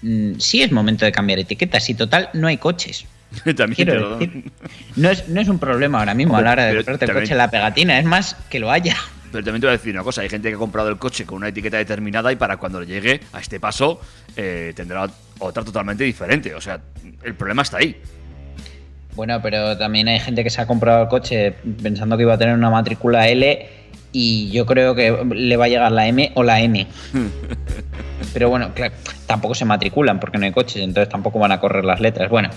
mm, 0.00 0.38
sí 0.38 0.62
es 0.62 0.72
momento 0.72 1.04
de 1.04 1.12
cambiar 1.12 1.38
etiquetas 1.38 1.90
y 1.90 1.94
total 1.94 2.30
no 2.32 2.48
hay 2.48 2.56
coches. 2.56 3.04
También 3.56 3.88
decir, 3.88 4.50
no 4.96 5.10
es, 5.10 5.28
no 5.28 5.42
es 5.42 5.48
un 5.48 5.58
problema 5.58 5.98
ahora 5.98 6.14
mismo 6.14 6.38
a 6.38 6.40
la 6.40 6.52
hora 6.52 6.64
de 6.64 6.76
comprarte 6.76 7.04
el 7.04 7.12
coche 7.12 7.32
en 7.32 7.38
la 7.38 7.50
pegatina, 7.50 7.98
es 7.98 8.06
más 8.06 8.36
que 8.48 8.58
lo 8.58 8.70
haya. 8.70 8.96
Pero 9.30 9.44
también 9.44 9.60
te 9.60 9.66
voy 9.66 9.74
a 9.74 9.78
decir 9.78 9.94
una 9.94 10.02
cosa, 10.02 10.20
hay 10.22 10.28
gente 10.28 10.48
que 10.48 10.54
ha 10.54 10.58
comprado 10.58 10.88
el 10.88 10.98
coche 10.98 11.24
con 11.24 11.36
una 11.36 11.48
etiqueta 11.48 11.78
determinada 11.78 12.30
y 12.32 12.36
para 12.36 12.58
cuando 12.58 12.82
llegue 12.82 13.20
a 13.32 13.40
este 13.40 13.58
paso 13.60 14.00
eh, 14.36 14.72
tendrá 14.76 15.08
otra 15.44 15.64
totalmente 15.64 16.04
diferente. 16.04 16.54
O 16.54 16.60
sea, 16.60 16.80
el 17.22 17.34
problema 17.34 17.62
está 17.62 17.78
ahí. 17.78 17.96
Bueno, 19.14 19.40
pero 19.42 19.76
también 19.76 20.08
hay 20.08 20.20
gente 20.20 20.42
que 20.42 20.50
se 20.50 20.60
ha 20.60 20.66
comprado 20.66 21.02
el 21.02 21.08
coche 21.08 21.54
pensando 21.82 22.16
que 22.16 22.22
iba 22.22 22.34
a 22.34 22.38
tener 22.38 22.54
una 22.54 22.70
matrícula 22.70 23.28
L 23.28 23.68
y 24.12 24.50
yo 24.50 24.64
creo 24.64 24.94
que 24.94 25.24
le 25.34 25.56
va 25.56 25.66
a 25.66 25.68
llegar 25.68 25.92
la 25.92 26.06
M 26.06 26.32
o 26.34 26.42
la 26.42 26.60
N. 26.60 26.86
pero 28.32 28.48
bueno, 28.48 28.72
claro, 28.74 28.94
tampoco 29.26 29.54
se 29.54 29.64
matriculan 29.64 30.18
porque 30.18 30.38
no 30.38 30.46
hay 30.46 30.52
coches, 30.52 30.82
entonces 30.82 31.10
tampoco 31.10 31.38
van 31.38 31.52
a 31.52 31.60
correr 31.60 31.84
las 31.84 32.00
letras. 32.00 32.30
Bueno, 32.30 32.48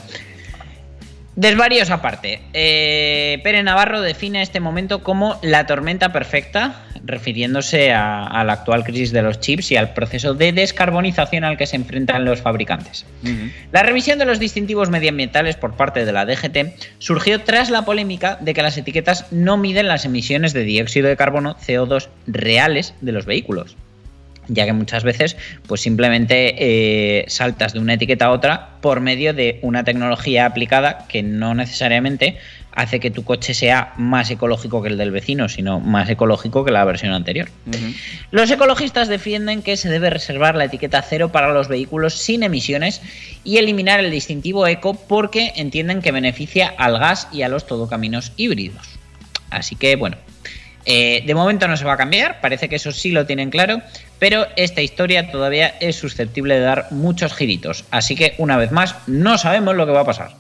Desvaríos 1.36 1.90
aparte. 1.90 2.42
Eh, 2.54 3.42
Pere 3.44 3.62
Navarro 3.62 4.00
define 4.00 4.42
este 4.42 4.62
momento 4.62 5.04
como 5.04 5.38
la 5.42 5.66
tormenta 5.66 6.14
perfecta, 6.14 6.84
refiriéndose 7.04 7.92
a, 7.92 8.42
la 8.46 8.54
actual 8.54 8.86
crisis 8.86 9.12
de 9.12 9.22
los 9.22 9.42
chips 9.42 9.72
y 9.72 9.76
al 9.76 9.94
proceso 9.94 10.34
de 10.34 10.54
descarbonización 10.54 11.44
al 11.44 11.58
que 11.58 11.68
se 11.68 11.76
enfrentan 11.76 12.24
los 12.24 12.42
fabricantes. 12.42 13.06
La 13.74 13.84
revisión 13.84 14.18
de 14.18 14.26
los 14.26 14.40
distintivos 14.40 14.90
medioambientales 14.90 15.58
por 15.58 15.76
parte 15.76 16.06
de 16.06 16.14
la 16.14 16.26
DGT 16.26 16.80
surgió 17.00 17.42
tras 17.42 17.70
la 17.70 17.84
polémica 17.84 18.38
de 18.40 18.54
que 18.54 18.64
las 18.64 18.78
etiquetas 18.78 19.32
no 19.32 19.58
miden 19.58 19.90
las 19.90 20.06
emisiones 20.06 20.54
de 20.54 20.64
dióxido 20.64 21.10
de 21.10 21.18
carbono 21.18 21.58
CO2 21.58 22.08
reales 22.28 22.94
de 23.02 23.12
los 23.12 23.26
vehículos 23.26 23.76
ya 24.48 24.66
que 24.66 24.74
muchas 24.74 25.04
veces 25.04 25.38
pues 25.68 25.82
simplemente 25.82 26.56
eh, 26.58 27.26
saltas 27.28 27.74
de 27.74 27.80
una 27.80 27.94
etiqueta 27.94 28.26
a 28.26 28.32
otra 28.32 28.70
por 28.82 29.02
medio 29.02 29.34
de 29.34 29.60
una 29.62 29.84
tecnología 29.84 30.46
aplicada 30.46 31.06
que 31.08 31.24
no 31.24 31.54
necesariamente 31.56 32.38
hace 32.76 33.00
que 33.00 33.10
tu 33.10 33.24
coche 33.24 33.54
sea 33.54 33.94
más 33.98 34.30
ecológico 34.30 34.84
que 34.84 34.90
el 34.90 34.98
del 34.98 35.12
vecino, 35.12 35.48
sino 35.48 35.80
más 35.80 36.10
ecológico 36.10 36.66
que 36.66 36.72
la 36.72 36.84
versión 36.84 37.14
anterior. 37.14 37.48
Los 38.32 38.52
ecologistas 38.52 39.08
defienden 39.08 39.62
que 39.62 39.78
se 39.78 39.90
debe 39.90 40.10
reservar 40.10 40.56
la 40.56 40.66
etiqueta 40.66 41.02
cero 41.02 41.32
para 41.32 41.54
los 41.54 41.70
vehículos 41.70 42.16
sin 42.16 42.44
emisiones 42.44 43.02
y 43.44 43.58
eliminar 43.58 44.02
el 44.02 44.12
distintivo 44.12 44.68
eco 44.68 44.94
porque 44.94 45.54
entienden 45.56 46.02
que 46.02 46.12
beneficia 46.12 46.74
al 46.78 47.00
gas 47.00 47.30
y 47.32 47.44
a 47.44 47.50
los 47.50 47.66
todocaminos 47.66 48.34
híbridos. 48.36 48.86
Así 49.50 49.76
que 49.78 49.96
bueno, 49.96 50.18
eh, 50.86 51.24
de 51.26 51.36
momento 51.36 51.68
no 51.68 51.78
se 51.78 51.86
va 51.86 51.94
a 51.94 51.98
cambiar, 51.98 52.40
parece 52.42 52.70
que 52.70 52.76
eso 52.76 52.92
sí 52.92 53.12
lo 53.12 53.26
tienen 53.26 53.50
claro, 53.50 53.82
pero 54.20 54.46
esta 54.56 54.82
historia 54.82 55.32
todavía 55.32 55.76
es 55.80 55.96
susceptible 55.96 56.56
de 56.56 56.62
dar 56.62 56.88
muchos 56.92 57.34
giritos. 57.34 57.86
Así 57.92 58.16
que, 58.16 58.36
una 58.38 58.58
vez 58.58 58.72
más, 58.72 58.96
no 59.08 59.38
sabemos 59.38 59.76
lo 59.76 59.86
que 59.86 59.92
va 59.92 60.02
a 60.02 60.06
pasar. 60.06 60.32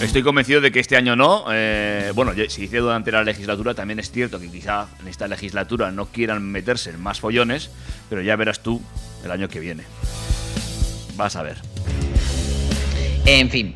Estoy 0.00 0.22
convencido 0.22 0.62
de 0.62 0.72
que 0.72 0.80
este 0.80 0.96
año 0.96 1.14
no. 1.14 1.44
Eh, 1.52 2.12
bueno, 2.14 2.32
si 2.48 2.62
dice 2.62 2.78
durante 2.78 3.12
la 3.12 3.22
legislatura, 3.22 3.74
también 3.74 3.98
es 3.98 4.10
cierto 4.10 4.40
que 4.40 4.50
quizá 4.50 4.88
en 5.00 5.08
esta 5.08 5.28
legislatura 5.28 5.90
no 5.90 6.06
quieran 6.06 6.42
meterse 6.42 6.90
en 6.90 7.00
más 7.00 7.20
follones, 7.20 7.70
pero 8.08 8.22
ya 8.22 8.34
verás 8.36 8.60
tú 8.60 8.80
el 9.24 9.30
año 9.30 9.48
que 9.48 9.60
viene. 9.60 9.84
Vas 11.16 11.36
a 11.36 11.42
ver. 11.42 11.58
En 13.26 13.50
fin, 13.50 13.74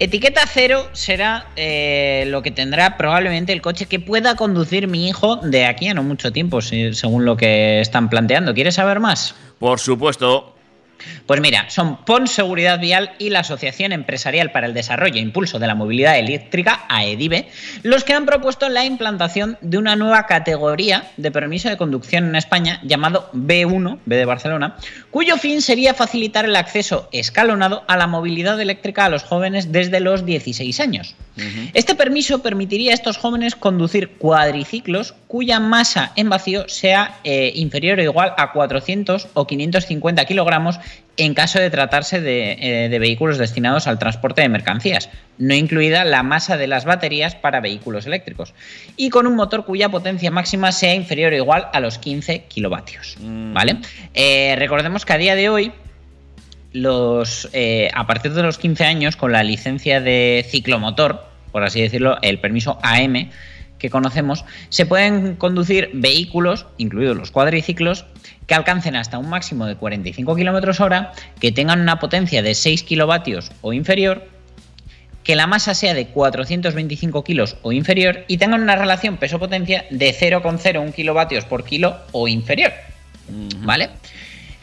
Etiqueta 0.00 0.42
cero 0.46 0.88
será 0.92 1.46
eh, 1.54 2.24
lo 2.26 2.42
que 2.42 2.50
tendrá 2.50 2.96
probablemente 2.96 3.52
el 3.52 3.62
coche 3.62 3.86
que 3.86 4.00
pueda 4.00 4.34
conducir 4.34 4.88
mi 4.88 5.08
hijo 5.08 5.36
de 5.36 5.66
aquí 5.66 5.86
a 5.86 5.94
no 5.94 6.02
mucho 6.02 6.32
tiempo, 6.32 6.60
según 6.60 7.24
lo 7.24 7.36
que 7.36 7.80
están 7.80 8.10
planteando. 8.10 8.54
¿Quieres 8.54 8.74
saber 8.74 8.98
más? 8.98 9.36
Por 9.58 9.78
supuesto. 9.78 10.53
Pues 11.26 11.40
mira, 11.40 11.70
son 11.70 12.04
PON 12.04 12.26
Seguridad 12.26 12.78
Vial 12.78 13.12
y 13.18 13.30
la 13.30 13.40
Asociación 13.40 13.92
Empresarial 13.92 14.52
para 14.52 14.66
el 14.66 14.74
Desarrollo 14.74 15.16
e 15.16 15.20
Impulso 15.20 15.58
de 15.58 15.66
la 15.66 15.74
Movilidad 15.74 16.18
Eléctrica, 16.18 16.84
AEDIVE, 16.88 17.48
los 17.82 18.04
que 18.04 18.12
han 18.12 18.26
propuesto 18.26 18.68
la 18.68 18.84
implantación 18.84 19.58
de 19.60 19.78
una 19.78 19.96
nueva 19.96 20.26
categoría 20.26 21.10
de 21.16 21.30
permiso 21.30 21.68
de 21.68 21.76
conducción 21.76 22.26
en 22.28 22.36
España 22.36 22.80
llamado 22.82 23.30
B1, 23.32 23.98
B 24.04 24.16
de 24.16 24.24
Barcelona, 24.24 24.76
cuyo 25.10 25.36
fin 25.36 25.62
sería 25.62 25.94
facilitar 25.94 26.44
el 26.44 26.56
acceso 26.56 27.08
escalonado 27.12 27.84
a 27.88 27.96
la 27.96 28.06
movilidad 28.06 28.60
eléctrica 28.60 29.04
a 29.04 29.10
los 29.10 29.22
jóvenes 29.22 29.72
desde 29.72 30.00
los 30.00 30.24
16 30.24 30.80
años. 30.80 31.14
Este 31.72 31.94
permiso 31.94 32.42
permitiría 32.42 32.92
a 32.92 32.94
estos 32.94 33.16
jóvenes 33.16 33.56
conducir 33.56 34.10
cuadriciclos 34.10 35.14
cuya 35.26 35.58
masa 35.58 36.12
en 36.16 36.28
vacío 36.28 36.68
sea 36.68 37.18
eh, 37.24 37.52
inferior 37.56 37.98
o 37.98 38.02
igual 38.02 38.34
a 38.36 38.52
400 38.52 39.28
o 39.34 39.46
550 39.46 40.24
kilogramos 40.26 40.78
en 41.16 41.34
caso 41.34 41.58
de 41.58 41.70
tratarse 41.70 42.16
eh, 42.18 42.88
de, 42.88 42.98
vehículos 42.98 43.38
destinados 43.38 43.86
al 43.86 43.98
transporte 43.98 44.42
de 44.42 44.48
mercancías, 44.48 45.10
no 45.38 45.54
incluida 45.54 46.04
la 46.04 46.22
masa 46.22 46.56
de 46.56 46.66
las 46.66 46.84
baterías 46.84 47.34
para 47.34 47.60
vehículos 47.60 48.06
eléctricos, 48.06 48.54
y 48.96 49.10
con 49.10 49.26
un 49.26 49.36
motor 49.36 49.64
cuya 49.64 49.88
potencia 49.88 50.30
máxima 50.30 50.72
sea 50.72 50.94
inferior 50.94 51.32
o 51.32 51.36
igual 51.36 51.68
a 51.72 51.80
los 51.80 51.98
15 51.98 52.44
kilovatios. 52.48 53.16
¿Vale? 53.20 53.76
Eh, 54.14 54.56
recordemos 54.58 55.04
que 55.04 55.12
a 55.12 55.18
día 55.18 55.34
de 55.34 55.48
hoy 55.48 55.72
los, 56.74 57.48
eh, 57.52 57.88
a 57.94 58.06
partir 58.06 58.34
de 58.34 58.42
los 58.42 58.58
15 58.58 58.84
años, 58.84 59.16
con 59.16 59.32
la 59.32 59.44
licencia 59.44 60.00
de 60.00 60.44
ciclomotor, 60.50 61.24
por 61.52 61.62
así 61.62 61.80
decirlo, 61.80 62.18
el 62.20 62.40
permiso 62.40 62.78
AM 62.82 63.30
que 63.78 63.90
conocemos, 63.90 64.44
se 64.70 64.84
pueden 64.84 65.36
conducir 65.36 65.90
vehículos, 65.92 66.66
incluidos 66.76 67.16
los 67.16 67.30
cuadriciclos, 67.30 68.06
que 68.46 68.54
alcancen 68.54 68.96
hasta 68.96 69.18
un 69.18 69.28
máximo 69.28 69.66
de 69.66 69.76
45 69.76 70.34
km 70.34 70.80
hora, 70.80 71.12
que 71.40 71.52
tengan 71.52 71.80
una 71.80 71.98
potencia 72.00 72.42
de 72.42 72.54
6 72.54 72.82
kilovatios 72.82 73.52
o 73.60 73.72
inferior, 73.72 74.26
que 75.22 75.36
la 75.36 75.46
masa 75.46 75.74
sea 75.74 75.94
de 75.94 76.08
425 76.08 77.22
kilos 77.24 77.56
o 77.62 77.72
inferior 77.72 78.24
y 78.26 78.38
tengan 78.38 78.62
una 78.62 78.76
relación 78.76 79.16
peso-potencia 79.16 79.84
de 79.90 80.12
0,01 80.12 80.92
kilovatios 80.92 81.44
por 81.44 81.64
kilo 81.64 81.96
o 82.12 82.26
inferior. 82.26 82.72
¿Vale? 83.60 83.90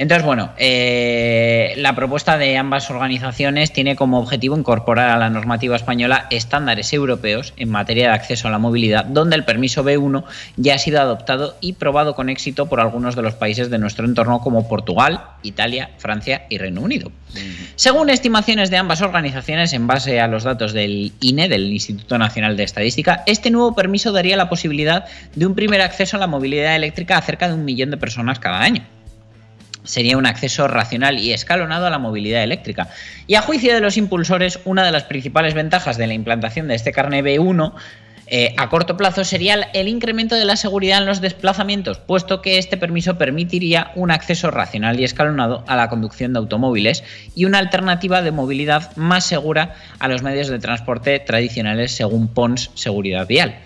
Entonces, 0.01 0.25
bueno, 0.25 0.49
eh, 0.57 1.75
la 1.77 1.93
propuesta 1.93 2.39
de 2.39 2.57
ambas 2.57 2.89
organizaciones 2.89 3.71
tiene 3.71 3.95
como 3.95 4.19
objetivo 4.19 4.57
incorporar 4.57 5.11
a 5.11 5.17
la 5.19 5.29
normativa 5.29 5.75
española 5.75 6.25
estándares 6.31 6.91
europeos 6.91 7.53
en 7.57 7.69
materia 7.69 8.07
de 8.07 8.15
acceso 8.15 8.47
a 8.47 8.51
la 8.51 8.57
movilidad, 8.57 9.05
donde 9.05 9.35
el 9.35 9.45
permiso 9.45 9.83
B1 9.83 10.23
ya 10.57 10.73
ha 10.73 10.79
sido 10.79 11.01
adoptado 11.01 11.55
y 11.61 11.73
probado 11.73 12.15
con 12.15 12.29
éxito 12.29 12.65
por 12.65 12.79
algunos 12.79 13.15
de 13.15 13.21
los 13.21 13.35
países 13.35 13.69
de 13.69 13.77
nuestro 13.77 14.05
entorno 14.05 14.39
como 14.41 14.67
Portugal, 14.67 15.21
Italia, 15.43 15.91
Francia 15.99 16.47
y 16.49 16.57
Reino 16.57 16.81
Unido. 16.81 17.11
Según 17.75 18.09
estimaciones 18.09 18.71
de 18.71 18.77
ambas 18.77 19.03
organizaciones, 19.03 19.71
en 19.73 19.85
base 19.85 20.19
a 20.19 20.27
los 20.27 20.43
datos 20.43 20.73
del 20.73 21.13
INE, 21.19 21.47
del 21.47 21.71
Instituto 21.71 22.17
Nacional 22.17 22.57
de 22.57 22.63
Estadística, 22.63 23.21
este 23.27 23.51
nuevo 23.51 23.75
permiso 23.75 24.11
daría 24.11 24.35
la 24.35 24.49
posibilidad 24.49 25.05
de 25.35 25.45
un 25.45 25.53
primer 25.53 25.81
acceso 25.81 26.17
a 26.17 26.19
la 26.19 26.25
movilidad 26.25 26.75
eléctrica 26.75 27.19
a 27.19 27.21
cerca 27.21 27.47
de 27.47 27.53
un 27.53 27.65
millón 27.65 27.91
de 27.91 27.97
personas 27.97 28.39
cada 28.39 28.61
año. 28.61 28.83
Sería 29.83 30.17
un 30.17 30.25
acceso 30.25 30.67
racional 30.67 31.19
y 31.19 31.33
escalonado 31.33 31.87
a 31.87 31.89
la 31.89 31.99
movilidad 31.99 32.43
eléctrica. 32.43 32.89
Y 33.27 33.35
a 33.35 33.41
juicio 33.41 33.73
de 33.73 33.81
los 33.81 33.97
impulsores, 33.97 34.59
una 34.65 34.85
de 34.85 34.91
las 34.91 35.03
principales 35.03 35.53
ventajas 35.53 35.97
de 35.97 36.07
la 36.07 36.13
implantación 36.13 36.67
de 36.67 36.75
este 36.75 36.91
carnet 36.91 37.25
B1 37.25 37.73
eh, 38.33 38.53
a 38.55 38.69
corto 38.69 38.95
plazo 38.95 39.25
sería 39.25 39.55
el 39.73 39.89
incremento 39.89 40.35
de 40.35 40.45
la 40.45 40.55
seguridad 40.55 40.99
en 40.99 41.05
los 41.05 41.19
desplazamientos, 41.19 41.97
puesto 41.97 42.41
que 42.41 42.57
este 42.57 42.77
permiso 42.77 43.17
permitiría 43.17 43.91
un 43.95 44.09
acceso 44.09 44.51
racional 44.51 44.97
y 45.01 45.03
escalonado 45.03 45.65
a 45.67 45.75
la 45.75 45.89
conducción 45.89 46.31
de 46.31 46.39
automóviles 46.39 47.03
y 47.35 47.43
una 47.43 47.59
alternativa 47.59 48.21
de 48.21 48.31
movilidad 48.31 48.95
más 48.95 49.25
segura 49.25 49.75
a 49.99 50.07
los 50.07 50.23
medios 50.23 50.47
de 50.47 50.59
transporte 50.59 51.19
tradicionales 51.19 51.91
según 51.91 52.29
PONS 52.29 52.71
Seguridad 52.73 53.27
Vial. 53.27 53.59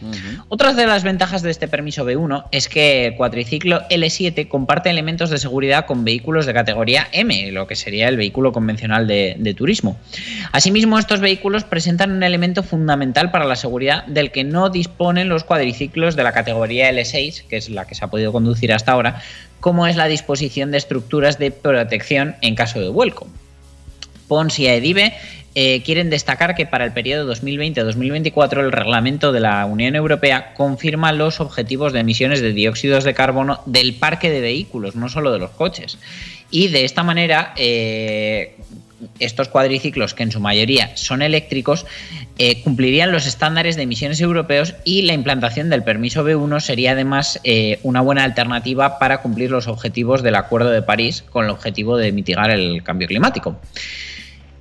Otra 0.49 0.73
de 0.73 0.87
las 0.87 1.03
ventajas 1.03 1.43
de 1.43 1.51
este 1.51 1.67
permiso 1.67 2.03
B1 2.03 2.45
es 2.51 2.67
que 2.67 3.05
el 3.05 3.15
cuatriciclo 3.17 3.87
L7 3.89 4.47
comparte 4.47 4.89
elementos 4.89 5.29
de 5.29 5.37
seguridad 5.37 5.85
con 5.85 6.03
vehículos 6.03 6.47
de 6.47 6.55
categoría 6.55 7.07
M, 7.11 7.51
lo 7.51 7.67
que 7.67 7.75
sería 7.75 8.09
el 8.09 8.17
vehículo 8.17 8.51
convencional 8.51 9.05
de, 9.05 9.35
de 9.37 9.53
turismo. 9.53 9.99
Asimismo, 10.53 10.97
estos 10.97 11.19
vehículos 11.19 11.65
presentan 11.65 12.11
un 12.11 12.23
elemento 12.23 12.63
fundamental 12.63 13.29
para 13.29 13.45
la 13.45 13.55
seguridad 13.55 14.05
del 14.07 14.31
que 14.31 14.43
no 14.43 14.54
no 14.55 14.69
disponen 14.69 15.29
los 15.29 15.43
cuadriciclos 15.43 16.15
de 16.15 16.23
la 16.23 16.31
categoría 16.31 16.89
L6, 16.89 17.43
que 17.43 17.57
es 17.57 17.69
la 17.69 17.85
que 17.85 17.93
se 17.93 18.03
ha 18.03 18.07
podido 18.07 18.31
conducir 18.31 18.73
hasta 18.73 18.93
ahora, 18.93 19.21
como 19.59 19.85
es 19.85 19.97
la 19.97 20.07
disposición 20.07 20.71
de 20.71 20.77
estructuras 20.77 21.37
de 21.37 21.51
protección 21.51 22.35
en 22.41 22.55
caso 22.55 22.79
de 22.79 22.89
vuelco. 22.89 23.27
Pons 24.27 24.57
y 24.57 24.67
Edive 24.67 25.13
eh, 25.53 25.83
quieren 25.83 26.09
destacar 26.09 26.55
que 26.55 26.65
para 26.65 26.85
el 26.85 26.93
periodo 26.93 27.31
2020-2024 27.33 28.59
el 28.59 28.71
reglamento 28.71 29.31
de 29.31 29.41
la 29.41 29.65
Unión 29.65 29.95
Europea 29.95 30.53
confirma 30.53 31.11
los 31.11 31.39
objetivos 31.39 31.93
de 31.93 31.99
emisiones 31.99 32.41
de 32.41 32.53
dióxidos 32.53 33.03
de 33.03 33.13
carbono 33.13 33.61
del 33.65 33.95
parque 33.95 34.29
de 34.29 34.41
vehículos, 34.41 34.95
no 34.95 35.09
solo 35.09 35.31
de 35.31 35.39
los 35.39 35.51
coches. 35.51 35.97
Y 36.49 36.69
de 36.69 36.85
esta 36.85 37.03
manera, 37.03 37.53
eh, 37.57 38.55
estos 39.19 39.49
cuadriciclos, 39.49 40.13
que 40.13 40.23
en 40.23 40.31
su 40.31 40.39
mayoría 40.39 40.95
son 40.95 41.21
eléctricos, 41.21 41.85
eh, 42.37 42.61
cumplirían 42.63 43.11
los 43.11 43.27
estándares 43.27 43.75
de 43.75 43.83
emisiones 43.83 44.21
europeos 44.21 44.75
y 44.83 45.03
la 45.03 45.13
implantación 45.13 45.69
del 45.69 45.83
permiso 45.83 46.25
B1 46.25 46.59
sería 46.59 46.91
además 46.91 47.39
eh, 47.43 47.79
una 47.83 48.01
buena 48.01 48.23
alternativa 48.23 48.99
para 48.99 49.21
cumplir 49.21 49.51
los 49.51 49.67
objetivos 49.67 50.23
del 50.23 50.35
Acuerdo 50.35 50.71
de 50.71 50.81
París 50.81 51.23
con 51.29 51.45
el 51.45 51.51
objetivo 51.51 51.97
de 51.97 52.11
mitigar 52.11 52.49
el 52.49 52.83
cambio 52.83 53.07
climático. 53.07 53.59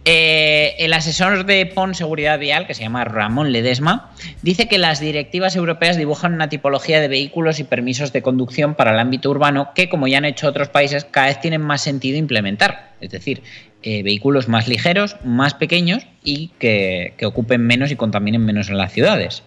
Eh, 0.07 0.77
el 0.81 0.93
asesor 0.93 1.47
de 1.47 1.65
PON 1.65 1.95
Seguridad 1.95 2.39
Vial, 2.39 2.67
que 2.67 2.75
se 2.75 2.83
llama 2.83 3.05
Ramón 3.05 3.53
Ledesma, 3.53 4.11
dice 4.43 4.69
que 4.69 4.77
las 4.77 5.01
directivas 5.01 5.57
europeas 5.57 5.97
dibujan 5.97 6.35
una 6.35 6.51
tipología 6.51 7.01
de 7.01 7.09
vehículos 7.09 7.59
y 7.59 7.65
permisos 7.65 8.13
de 8.13 8.21
conducción 8.21 8.75
para 8.75 8.91
el 8.91 8.99
ámbito 8.99 9.31
urbano 9.31 9.71
que, 9.75 9.89
como 9.89 10.07
ya 10.07 10.19
han 10.19 10.27
hecho 10.27 10.47
otros 10.47 10.69
países, 10.69 11.07
cada 11.07 11.29
vez 11.29 11.41
tienen 11.41 11.63
más 11.63 11.81
sentido 11.81 12.19
implementar. 12.19 12.93
Es 13.01 13.11
decir, 13.11 13.43
eh, 13.83 14.03
vehículos 14.03 14.47
más 14.47 14.69
ligeros, 14.69 15.17
más 15.25 15.55
pequeños 15.55 16.07
y 16.23 16.49
que, 16.59 17.15
ocupen 17.25 17.63
menos 17.67 17.91
y 17.91 17.97
contaminen 17.97 18.45
menos 18.45 18.69
en 18.69 18.77
las 18.77 18.93
ciudades. 18.93 19.43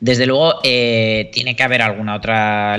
Desde 0.00 0.26
luego, 0.26 0.60
eh, 0.64 1.30
tiene 1.32 1.56
que 1.56 1.62
haber 1.62 1.80
alguna 1.80 2.14
otra 2.14 2.76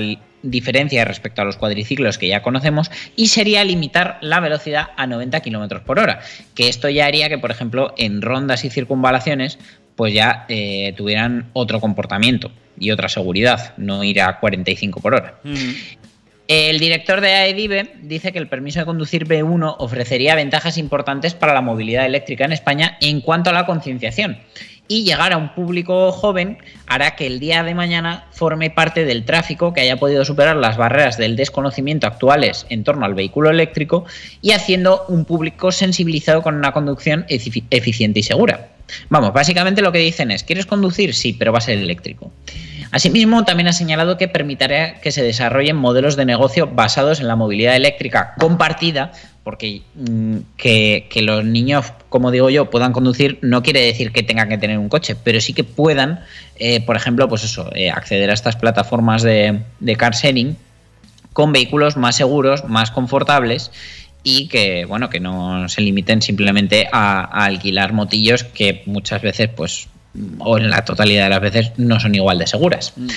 diferencia 0.50 1.04
respecto 1.04 1.42
a 1.42 1.44
los 1.44 1.56
cuadriciclos 1.56 2.18
que 2.18 2.28
ya 2.28 2.42
conocemos 2.42 2.90
y 3.16 3.28
sería 3.28 3.64
limitar 3.64 4.18
la 4.20 4.40
velocidad 4.40 4.88
a 4.96 5.06
90 5.06 5.40
km 5.40 5.82
por 5.82 5.98
hora, 5.98 6.20
que 6.54 6.68
esto 6.68 6.88
ya 6.88 7.06
haría 7.06 7.28
que, 7.28 7.38
por 7.38 7.50
ejemplo, 7.50 7.94
en 7.96 8.22
rondas 8.22 8.64
y 8.64 8.70
circunvalaciones, 8.70 9.58
pues 9.96 10.14
ya 10.14 10.46
eh, 10.48 10.94
tuvieran 10.96 11.50
otro 11.52 11.80
comportamiento 11.80 12.52
y 12.78 12.90
otra 12.90 13.08
seguridad, 13.08 13.74
no 13.76 14.04
ir 14.04 14.20
a 14.20 14.38
45 14.38 15.00
por 15.00 15.14
hora. 15.14 15.40
El 16.46 16.78
director 16.78 17.20
de 17.20 17.34
AEDIVE 17.34 17.96
dice 18.02 18.32
que 18.32 18.38
el 18.38 18.48
permiso 18.48 18.78
de 18.80 18.86
conducir 18.86 19.26
B1 19.26 19.76
ofrecería 19.80 20.34
ventajas 20.34 20.78
importantes 20.78 21.34
para 21.34 21.52
la 21.52 21.60
movilidad 21.60 22.06
eléctrica 22.06 22.46
en 22.46 22.52
España 22.52 22.96
en 23.00 23.20
cuanto 23.20 23.50
a 23.50 23.52
la 23.52 23.66
concienciación 23.66 24.38
y 24.88 25.04
llegar 25.04 25.32
a 25.32 25.36
un 25.36 25.54
público 25.54 26.10
joven 26.10 26.58
hará 26.86 27.14
que 27.14 27.26
el 27.26 27.38
día 27.38 27.62
de 27.62 27.74
mañana 27.74 28.24
forme 28.32 28.70
parte 28.70 29.04
del 29.04 29.24
tráfico 29.24 29.72
que 29.72 29.82
haya 29.82 29.98
podido 29.98 30.24
superar 30.24 30.56
las 30.56 30.78
barreras 30.78 31.18
del 31.18 31.36
desconocimiento 31.36 32.06
actuales 32.06 32.66
en 32.70 32.82
torno 32.82 33.04
al 33.04 33.14
vehículo 33.14 33.50
eléctrico 33.50 34.06
y 34.40 34.52
haciendo 34.52 35.04
un 35.08 35.26
público 35.26 35.70
sensibilizado 35.70 36.42
con 36.42 36.56
una 36.56 36.72
conducción 36.72 37.26
eficiente 37.28 38.20
y 38.20 38.22
segura. 38.22 38.68
Vamos, 39.10 39.34
básicamente 39.34 39.82
lo 39.82 39.92
que 39.92 39.98
dicen 39.98 40.30
es, 40.30 40.42
¿quieres 40.42 40.64
conducir? 40.64 41.14
Sí, 41.14 41.34
pero 41.34 41.52
va 41.52 41.58
a 41.58 41.60
ser 41.60 41.78
eléctrico. 41.78 42.32
Asimismo, 42.90 43.44
también 43.44 43.68
ha 43.68 43.74
señalado 43.74 44.16
que 44.16 44.28
permitirá 44.28 45.00
que 45.00 45.12
se 45.12 45.22
desarrollen 45.22 45.76
modelos 45.76 46.16
de 46.16 46.24
negocio 46.24 46.66
basados 46.68 47.20
en 47.20 47.28
la 47.28 47.36
movilidad 47.36 47.76
eléctrica 47.76 48.34
compartida 48.38 49.12
porque 49.48 49.80
mm, 49.94 50.36
que, 50.58 51.08
los 51.22 51.42
niños, 51.42 51.94
como 52.10 52.30
digo 52.30 52.50
yo, 52.50 52.68
puedan 52.68 52.92
conducir 52.92 53.38
no 53.40 53.62
quiere 53.62 53.80
decir 53.80 54.12
que 54.12 54.22
tengan 54.22 54.50
que 54.50 54.58
tener 54.58 54.78
un 54.78 54.90
coche, 54.90 55.16
pero 55.16 55.40
sí 55.40 55.54
que 55.54 55.64
puedan, 55.64 56.20
eh, 56.56 56.82
por 56.82 56.96
ejemplo, 56.96 57.30
pues 57.30 57.44
eso, 57.44 57.70
eh, 57.74 57.90
acceder 57.90 58.28
a 58.28 58.34
estas 58.34 58.56
plataformas 58.56 59.22
de, 59.22 59.62
car 59.96 60.12
sharing 60.14 60.54
con 61.32 61.54
vehículos 61.54 61.96
más 61.96 62.16
seguros, 62.16 62.66
más 62.66 62.90
confortables 62.90 63.70
y 64.22 64.48
que 64.48 64.84
bueno 64.84 65.08
que 65.08 65.18
no 65.18 65.66
se 65.70 65.80
limiten 65.80 66.20
simplemente 66.20 66.86
a, 66.92 67.20
a, 67.20 67.46
alquilar 67.46 67.94
motillos 67.94 68.44
que 68.44 68.82
muchas 68.84 69.22
veces 69.22 69.48
pues 69.48 69.88
o 70.38 70.58
en 70.58 70.70
la 70.70 70.84
totalidad 70.84 71.24
de 71.24 71.30
las 71.30 71.40
veces 71.40 71.72
no 71.76 72.00
son 72.00 72.14
igual 72.14 72.38
de 72.38 72.46
seguras. 72.46 72.92
Mm. 72.96 73.08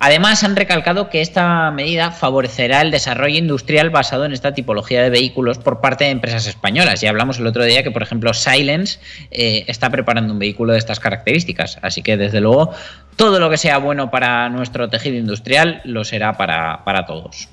Además, 0.00 0.44
han 0.44 0.54
recalcado 0.54 1.08
que 1.08 1.22
esta 1.22 1.70
medida 1.70 2.10
favorecerá 2.10 2.82
el 2.82 2.90
desarrollo 2.90 3.38
industrial 3.38 3.88
basado 3.88 4.26
en 4.26 4.32
esta 4.32 4.52
tipología 4.52 5.02
de 5.02 5.08
vehículos 5.08 5.56
por 5.56 5.80
parte 5.80 6.04
de 6.04 6.10
empresas 6.10 6.46
españolas. 6.46 7.00
Ya 7.00 7.08
hablamos 7.08 7.38
el 7.38 7.46
otro 7.46 7.64
día 7.64 7.82
que, 7.82 7.90
por 7.90 8.02
ejemplo, 8.02 8.34
Silence 8.34 8.98
eh, 9.30 9.64
está 9.66 9.88
preparando 9.88 10.34
un 10.34 10.38
vehículo 10.38 10.72
de 10.72 10.78
estas 10.78 11.00
características. 11.00 11.78
Así 11.80 12.02
que, 12.02 12.18
desde 12.18 12.42
luego, 12.42 12.74
todo 13.16 13.40
lo 13.40 13.48
que 13.48 13.56
sea 13.56 13.78
bueno 13.78 14.10
para 14.10 14.50
nuestro 14.50 14.90
tejido 14.90 15.16
industrial 15.16 15.80
lo 15.84 16.04
será 16.04 16.34
para, 16.36 17.06
todos. 17.06 17.48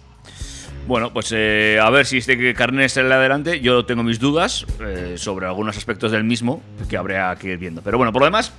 Bueno, 0.88 1.14
pues 1.14 1.32
eh, 1.34 1.80
a 1.82 1.90
ver 1.90 2.06
si 2.06 2.18
este 2.18 2.54
carnet 2.54 2.90
sale 2.90 3.14
adelante. 3.14 3.62
Yo 3.62 3.86
tengo 3.86 4.04
mis 4.04 4.20
dudas 4.20 4.66
eh, 4.86 5.14
sobre 5.16 5.46
algunos 5.46 5.78
aspectos 5.78 6.12
del 6.12 6.26
mismo 6.26 6.62
que 6.90 6.98
habría 6.98 7.34
que 7.40 7.54
ir 7.54 7.60
viendo. 7.60 7.82
Pero 7.82 7.98
bueno, 7.98 8.12
por 8.12 8.24
lo 8.24 8.26
demás, 8.26 8.52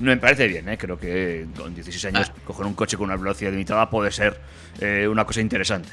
no 0.00 0.10
me 0.10 0.16
parece 0.16 0.46
bien, 0.46 0.68
¿eh? 0.68 0.78
creo 0.78 0.98
que 0.98 1.46
con 1.56 1.74
16 1.74 2.04
años 2.06 2.30
ah. 2.30 2.40
coger 2.46 2.66
un 2.66 2.74
coche 2.74 2.96
con 2.96 3.06
una 3.06 3.16
velocidad 3.16 3.50
limitada 3.50 3.90
puede 3.90 4.12
ser 4.12 4.38
eh, 4.80 5.08
una 5.08 5.24
cosa 5.24 5.40
interesante. 5.40 5.88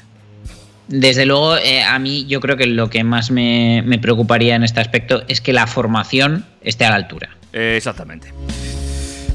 Desde 0.88 1.26
luego, 1.26 1.56
eh, 1.56 1.82
a 1.82 1.98
mí 1.98 2.26
yo 2.26 2.40
creo 2.40 2.56
que 2.56 2.66
lo 2.66 2.88
que 2.88 3.02
más 3.02 3.32
me, 3.32 3.82
preocuparía 4.00 4.54
en 4.54 4.62
este 4.62 4.80
aspecto 4.80 5.24
es 5.26 5.40
que 5.40 5.52
la 5.52 5.66
formación 5.66 6.46
esté 6.60 6.84
a 6.84 6.90
la 6.90 6.96
altura. 6.96 7.30
exactamente. 7.52 8.32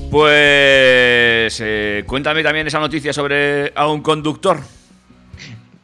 Pues 0.09 1.61
cuéntame 2.05 2.43
también 2.43 2.67
esa 2.67 2.79
noticia 2.79 3.13
sobre 3.13 3.71
a 3.75 3.87
un 3.87 4.01
conductor. 4.01 4.59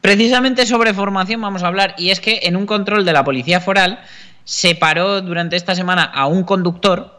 Precisamente 0.02 0.66
sobre 0.66 0.94
formación 0.94 1.42
vamos 1.42 1.64
a 1.64 1.68
hablar 1.68 1.96
y 1.98 2.12
es 2.12 2.22
que 2.22 2.42
en 2.44 2.56
un 2.56 2.66
control 2.66 3.04
de 3.04 3.14
la 3.14 3.26
policía 3.26 3.60
foral 3.60 4.00
se 4.46 4.76
paró 4.76 5.22
durante 5.22 5.58
esta 5.58 5.76
semana 5.76 6.04
a 6.04 6.28
un 6.28 6.44
conductor 6.44 7.17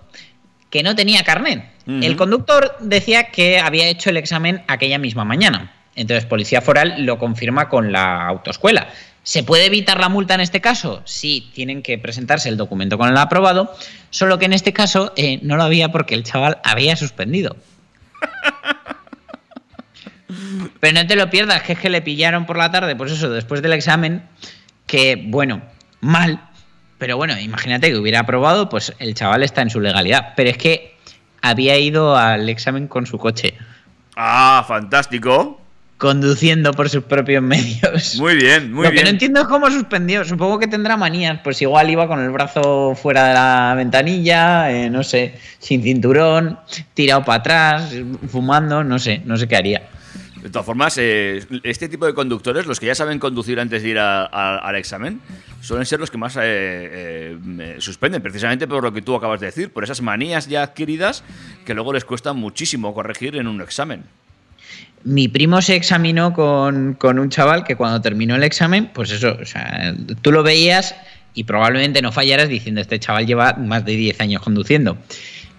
que 0.70 0.82
no 0.82 0.94
tenía 0.94 1.24
carnet. 1.24 1.64
El 1.86 2.16
conductor 2.16 2.76
decía 2.80 3.30
que 3.30 3.58
había 3.58 3.86
hecho 3.86 4.10
el 4.10 4.18
examen 4.18 4.62
aquella 4.68 4.98
misma 4.98 5.24
mañana. 5.24 5.72
Entonces, 5.94 6.26
Policía 6.26 6.60
Foral 6.60 7.06
lo 7.06 7.18
confirma 7.18 7.70
con 7.70 7.92
la 7.92 8.26
autoescuela. 8.26 8.88
¿Se 9.22 9.42
puede 9.42 9.66
evitar 9.66 9.98
la 9.98 10.08
multa 10.08 10.34
en 10.34 10.40
este 10.40 10.60
caso? 10.60 11.02
Sí, 11.04 11.50
tienen 11.54 11.82
que 11.82 11.98
presentarse 11.98 12.48
el 12.48 12.56
documento 12.56 12.98
con 12.98 13.08
el 13.08 13.16
aprobado, 13.16 13.74
solo 14.10 14.38
que 14.38 14.44
en 14.44 14.52
este 14.52 14.72
caso 14.72 15.12
eh, 15.16 15.40
no 15.42 15.56
lo 15.56 15.64
había 15.64 15.90
porque 15.90 16.14
el 16.14 16.24
chaval 16.24 16.58
había 16.62 16.96
suspendido. 16.96 17.56
Pero 20.80 20.94
no 20.94 21.06
te 21.06 21.16
lo 21.16 21.30
pierdas, 21.30 21.62
que 21.62 21.72
es 21.72 21.78
que 21.78 21.90
le 21.90 22.02
pillaron 22.02 22.46
por 22.46 22.56
la 22.56 22.70
tarde, 22.70 22.96
pues 22.96 23.12
eso, 23.12 23.30
después 23.30 23.60
del 23.60 23.72
examen, 23.72 24.22
que 24.86 25.22
bueno, 25.26 25.62
mal, 26.00 26.47
pero 26.98 27.16
bueno, 27.16 27.38
imagínate 27.38 27.90
que 27.90 27.96
hubiera 27.96 28.20
aprobado, 28.20 28.68
pues 28.68 28.92
el 28.98 29.14
chaval 29.14 29.44
está 29.44 29.62
en 29.62 29.70
su 29.70 29.80
legalidad. 29.80 30.34
Pero 30.36 30.50
es 30.50 30.58
que 30.58 30.96
había 31.40 31.78
ido 31.78 32.16
al 32.16 32.48
examen 32.48 32.88
con 32.88 33.06
su 33.06 33.18
coche. 33.18 33.54
Ah, 34.16 34.64
fantástico. 34.66 35.60
Conduciendo 35.96 36.72
por 36.72 36.88
sus 36.88 37.04
propios 37.04 37.42
medios. 37.42 38.16
Muy 38.18 38.34
bien, 38.36 38.72
muy 38.72 38.82
bien. 38.82 38.94
Lo 38.94 38.98
que 38.98 39.04
no 39.04 39.10
entiendo 39.10 39.40
es 39.40 39.46
cómo 39.46 39.70
suspendió. 39.70 40.24
Supongo 40.24 40.58
que 40.58 40.66
tendrá 40.66 40.96
manías. 40.96 41.40
Pues 41.42 41.62
igual 41.62 41.88
iba 41.90 42.08
con 42.08 42.20
el 42.20 42.30
brazo 42.30 42.94
fuera 42.94 43.28
de 43.28 43.34
la 43.34 43.74
ventanilla, 43.76 44.70
eh, 44.70 44.90
no 44.90 45.04
sé, 45.04 45.34
sin 45.58 45.82
cinturón, 45.82 46.58
tirado 46.94 47.24
para 47.24 47.38
atrás, 47.38 47.94
fumando, 48.28 48.82
no 48.82 48.98
sé, 48.98 49.22
no 49.24 49.36
sé 49.36 49.46
qué 49.46 49.56
haría. 49.56 49.82
De 50.42 50.50
todas 50.50 50.66
formas, 50.66 50.96
eh, 50.98 51.44
este 51.64 51.88
tipo 51.88 52.06
de 52.06 52.14
conductores, 52.14 52.66
los 52.66 52.78
que 52.78 52.86
ya 52.86 52.94
saben 52.94 53.18
conducir 53.18 53.58
antes 53.58 53.82
de 53.82 53.88
ir 53.88 53.98
al 53.98 54.76
examen, 54.76 55.20
suelen 55.60 55.84
ser 55.84 55.98
los 55.98 56.10
que 56.10 56.18
más 56.18 56.36
eh, 56.36 56.40
eh, 56.42 57.76
suspenden, 57.78 58.22
precisamente 58.22 58.68
por 58.68 58.82
lo 58.82 58.92
que 58.92 59.02
tú 59.02 59.14
acabas 59.16 59.40
de 59.40 59.46
decir, 59.46 59.72
por 59.72 59.84
esas 59.84 60.00
manías 60.00 60.48
ya 60.48 60.62
adquiridas 60.62 61.24
que 61.64 61.74
luego 61.74 61.92
les 61.92 62.04
cuesta 62.04 62.32
muchísimo 62.32 62.94
corregir 62.94 63.36
en 63.36 63.48
un 63.48 63.60
examen. 63.60 64.04
Mi 65.04 65.28
primo 65.28 65.62
se 65.62 65.76
examinó 65.76 66.32
con, 66.32 66.94
con 66.94 67.18
un 67.18 67.30
chaval 67.30 67.64
que 67.64 67.76
cuando 67.76 68.00
terminó 68.00 68.36
el 68.36 68.42
examen, 68.42 68.90
pues 68.92 69.10
eso, 69.10 69.36
o 69.40 69.44
sea, 69.44 69.94
tú 70.22 70.32
lo 70.32 70.42
veías 70.42 70.94
y 71.34 71.44
probablemente 71.44 72.02
no 72.02 72.10
fallaras 72.12 72.48
diciendo, 72.48 72.80
este 72.80 72.98
chaval 72.98 73.26
lleva 73.26 73.54
más 73.54 73.84
de 73.84 73.92
10 73.92 74.20
años 74.20 74.42
conduciendo. 74.42 74.98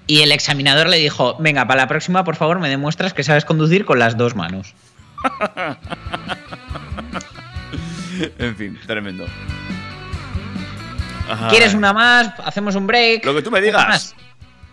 Y 0.10 0.24
el 0.24 0.32
examinador 0.32 0.90
le 0.90 0.98
dijo, 0.98 1.36
venga, 1.38 1.68
para 1.68 1.84
la 1.84 1.88
próxima, 1.88 2.24
por 2.24 2.36
favor, 2.36 2.58
me 2.58 2.68
demuestras 2.68 3.14
que 3.14 3.24
sabes 3.24 3.46
conducir 3.46 3.86
con 3.86 4.00
las 4.00 4.18
dos 4.18 4.36
manos. 4.36 4.74
en 8.40 8.56
fin, 8.56 8.80
tremendo. 8.88 9.28
¿Quieres 11.52 11.76
una 11.76 11.94
más? 11.94 12.34
Hacemos 12.44 12.74
un 12.74 12.88
break. 12.88 13.24
Lo 13.24 13.36
que 13.36 13.44
tú 13.44 13.52
me 13.52 13.60
Una 13.60 13.66
digas. 13.68 13.88
más. 13.88 14.16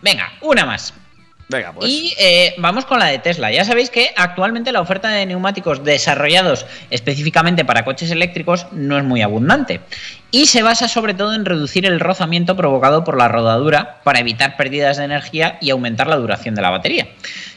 Venga, 0.00 0.32
una 0.40 0.64
más. 0.64 0.94
Pues. 1.48 1.88
Y 1.88 2.12
eh, 2.18 2.54
vamos 2.58 2.86
con 2.86 2.98
la 2.98 3.06
de 3.06 3.20
Tesla. 3.20 3.52
Ya 3.52 3.64
sabéis 3.64 3.88
que 3.88 4.10
actualmente 4.16 4.72
la 4.72 4.80
oferta 4.80 5.08
de 5.10 5.26
neumáticos 5.26 5.84
desarrollados 5.84 6.66
específicamente 6.90 7.64
para 7.64 7.84
coches 7.84 8.10
eléctricos 8.10 8.66
no 8.72 8.98
es 8.98 9.04
muy 9.04 9.22
abundante. 9.22 9.80
Y 10.32 10.46
se 10.46 10.64
basa 10.64 10.88
sobre 10.88 11.14
todo 11.14 11.34
en 11.34 11.44
reducir 11.44 11.86
el 11.86 12.00
rozamiento 12.00 12.56
provocado 12.56 13.04
por 13.04 13.16
la 13.16 13.28
rodadura 13.28 14.00
para 14.02 14.18
evitar 14.18 14.56
pérdidas 14.56 14.96
de 14.96 15.04
energía 15.04 15.56
y 15.60 15.70
aumentar 15.70 16.08
la 16.08 16.16
duración 16.16 16.56
de 16.56 16.62
la 16.62 16.70
batería. 16.70 17.06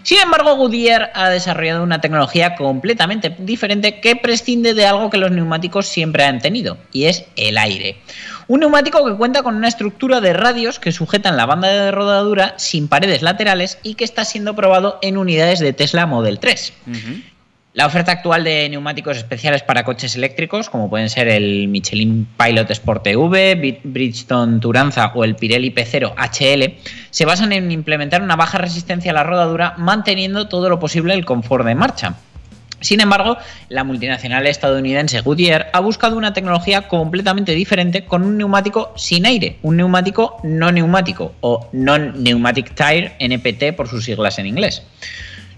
Sin 0.04 0.19
embargo, 0.19 0.56
Goodyear 0.56 1.12
ha 1.15 1.30
desarrollado 1.30 1.84
una 1.84 1.99
tecnología 1.99 2.56
completamente 2.56 3.36
diferente 3.39 3.99
que 3.99 4.15
prescinde 4.15 4.75
de 4.75 4.86
algo 4.86 5.10
que 5.10 5.17
los 5.17 5.32
neumáticos 5.32 5.88
siempre 5.88 6.23
han 6.23 6.39
tenido, 6.39 6.78
y 6.91 7.06
es 7.06 7.25
el 7.36 7.58
aire. 7.58 7.97
Un 8.49 8.62
neumático 8.62 9.05
que 9.05 9.13
cuenta 9.15 9.43
con 9.43 9.55
una 9.55 9.67
estructura 9.67 10.21
de 10.21 10.33
radios 10.33 10.79
que 10.79 10.91
sujetan 10.91 11.38
la 11.38 11.45
banda 11.45 11.67
de 11.67 11.91
rodadura 11.91 12.55
sin 12.57 12.88
paredes 12.88 13.21
laterales 13.21 13.77
y 13.83 13.93
que 13.93 14.03
está 14.03 14.25
siendo 14.25 14.55
probado 14.55 14.97
en 15.03 15.17
unidades 15.17 15.59
de 15.59 15.71
Tesla 15.71 16.07
Model 16.07 16.39
3. 16.39 16.73
Ujú. 16.88 16.97
La 17.73 17.85
oferta 17.85 18.12
actual 18.12 18.43
de 18.43 18.67
neumáticos 18.67 19.17
especiales 19.17 19.62
para 19.62 19.83
coches 19.85 20.15
eléctricos, 20.15 20.71
como 20.71 20.89
pueden 20.89 21.12
ser 21.12 21.27
el 21.27 21.67
Michelin 21.67 22.27
Pilot 22.38 22.71
Sport 22.71 23.05
EV, 23.05 23.31
Bri- 23.55 23.79
Bridgestone 23.83 24.59
Turanza 24.59 25.12
o 25.13 25.23
el 25.23 25.35
Pirelli 25.35 25.69
P0 25.71 26.15
HL, 26.17 26.79
se 27.12 27.25
basan 27.25 27.51
en 27.53 27.71
implementar 27.71 28.23
una 28.23 28.35
baja 28.35 28.57
resistencia 28.57 29.12
a 29.12 29.13
la 29.13 29.23
rodadura, 29.23 29.75
manteniendo 29.77 30.47
todo 30.47 30.67
lo 30.69 30.79
posible 30.79 31.13
el 31.13 31.23
confort 31.23 31.63
de 31.67 31.75
marcha. 31.75 32.15
Sin 32.81 33.01
embargo, 33.01 33.37
la 33.67 33.83
multinacional 33.83 34.47
estadounidense 34.47 35.21
Goodyear 35.21 35.69
ha 35.73 35.79
buscado 35.79 36.17
una 36.17 36.33
tecnología 36.33 36.87
completamente 36.87 37.53
diferente 37.53 38.05
con 38.05 38.23
un 38.23 38.37
neumático 38.37 38.93
sin 38.95 39.25
aire, 39.25 39.57
un 39.61 39.77
neumático 39.77 40.37
no 40.43 40.71
neumático 40.71 41.33
o 41.41 41.67
Non-Pneumatic 41.73 42.73
Tire, 42.75 43.15
NPT 43.19 43.75
por 43.75 43.87
sus 43.87 44.05
siglas 44.05 44.39
en 44.39 44.47
inglés. 44.47 44.83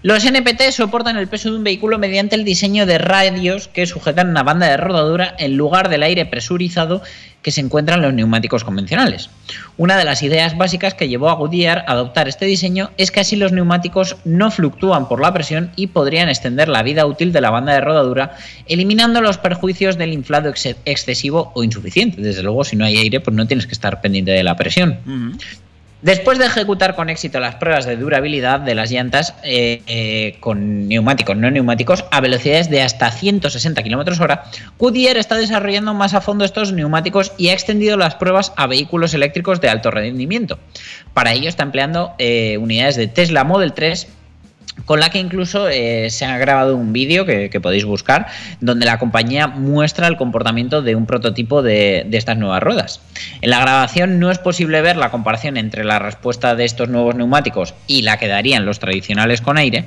Los 0.02 0.24
NPT 0.24 0.72
soportan 0.72 1.16
el 1.16 1.28
peso 1.28 1.50
de 1.50 1.56
un 1.58 1.64
vehículo 1.64 1.96
mediante 1.98 2.34
el 2.34 2.44
diseño 2.44 2.86
de 2.86 2.98
radios 2.98 3.68
que 3.68 3.86
sujetan 3.86 4.28
una 4.30 4.42
banda 4.42 4.66
de 4.66 4.76
rodadura 4.76 5.34
en 5.38 5.56
lugar 5.56 5.88
del 5.88 6.02
aire 6.02 6.26
presurizado 6.26 7.02
que 7.40 7.50
se 7.52 7.60
encuentra 7.60 7.96
en 7.96 8.02
los 8.02 8.12
neumáticos 8.14 8.62
convencionales. 8.64 9.28
Una 9.76 9.96
de 9.96 10.04
las 10.04 10.22
ideas 10.22 10.56
básicas 10.56 10.94
que 10.94 11.08
llevó 11.08 11.28
a 11.28 11.34
Goodyear 11.34 11.84
a 11.86 11.92
adoptar 11.92 12.28
este 12.28 12.46
diseño 12.46 12.90
es 12.98 13.10
que 13.10 13.20
así 13.20 13.34
los 13.36 13.52
neumáticos 13.52 14.16
no 14.24 14.50
fluctúan 14.50 15.08
por 15.08 15.20
la 15.20 15.32
presión 15.32 15.70
y 15.76 15.88
podrían 15.88 16.28
extender 16.28 16.68
la 16.68 16.82
vida 16.84 17.04
útil 17.06 17.32
de 17.32 17.40
la 17.40 17.50
banda 17.50 17.72
de 17.72 17.80
rodadura, 17.80 18.36
eliminando 18.66 19.20
los 19.20 19.38
perjuicios 19.38 19.98
del 19.98 20.12
inflado 20.12 20.48
ex- 20.50 20.76
excesivo 20.84 21.50
o 21.54 21.64
insuficiente. 21.64 22.20
Desde 22.22 22.42
luego, 22.44 22.62
si 22.64 22.76
no 22.76 22.84
hay 22.84 22.96
aire, 22.96 23.20
pues 23.20 23.36
no 23.36 23.46
tienes 23.46 23.66
que 23.66 23.72
estar 23.74 24.00
pendiente 24.00 24.30
de 24.32 24.42
la 24.44 24.56
presión. 24.56 24.98
Después 26.02 26.36
de 26.40 26.46
ejecutar 26.46 26.96
con 26.96 27.08
éxito 27.08 27.38
las 27.38 27.54
pruebas 27.54 27.86
de 27.86 27.96
durabilidad 27.96 28.58
de 28.58 28.74
las 28.74 28.90
llantas 28.90 29.36
eh, 29.44 29.82
eh, 29.86 30.36
con 30.40 30.88
neumáticos 30.88 31.36
no 31.36 31.48
neumáticos 31.48 32.04
a 32.10 32.20
velocidades 32.20 32.68
de 32.68 32.82
hasta 32.82 33.08
160 33.12 33.84
km 33.84 34.20
hora, 34.20 34.42
Goodyear 34.80 35.16
está 35.16 35.36
desarrollando 35.36 35.94
más 35.94 36.14
a 36.14 36.20
fondo 36.20 36.44
estos 36.44 36.72
neumáticos 36.72 37.32
y 37.38 37.50
ha 37.50 37.52
extendido 37.52 37.96
las 37.96 38.16
pruebas 38.16 38.52
a 38.56 38.66
vehículos 38.66 39.14
eléctricos 39.14 39.60
de 39.60 39.68
alto 39.68 39.92
rendimiento. 39.92 40.58
Para 41.14 41.34
ello 41.34 41.48
está 41.48 41.62
empleando 41.62 42.14
eh, 42.18 42.58
unidades 42.58 42.96
de 42.96 43.06
Tesla 43.06 43.44
Model 43.44 43.72
3 43.72 44.08
con 44.84 45.00
la 45.00 45.10
que 45.10 45.18
incluso 45.18 45.68
eh, 45.68 46.08
se 46.10 46.24
ha 46.24 46.38
grabado 46.38 46.76
un 46.76 46.92
vídeo 46.92 47.26
que, 47.26 47.60
podéis 47.60 47.84
buscar, 47.84 48.26
donde 48.60 48.86
la 48.86 48.98
compañía 48.98 49.46
muestra 49.46 50.08
el 50.08 50.16
comportamiento 50.16 50.82
de 50.82 50.96
un 50.96 51.06
prototipo 51.06 51.62
de, 51.62 52.04
de 52.06 52.18
estas 52.18 52.36
nuevas 52.36 52.62
ruedas. 52.62 53.00
En 53.40 53.50
la 53.50 53.60
grabación 53.60 54.18
no 54.18 54.30
es 54.30 54.38
posible 54.38 54.80
ver 54.82 54.96
la 54.96 55.10
comparación 55.10 55.56
entre 55.56 55.84
la 55.84 55.98
respuesta 55.98 56.54
de 56.54 56.64
estos 56.64 56.88
nuevos 56.88 57.14
neumáticos 57.14 57.74
y 57.86 58.02
la 58.02 58.18
que 58.18 58.28
darían 58.28 58.64
los 58.64 58.78
tradicionales 58.78 59.40
con 59.40 59.58
aire, 59.58 59.86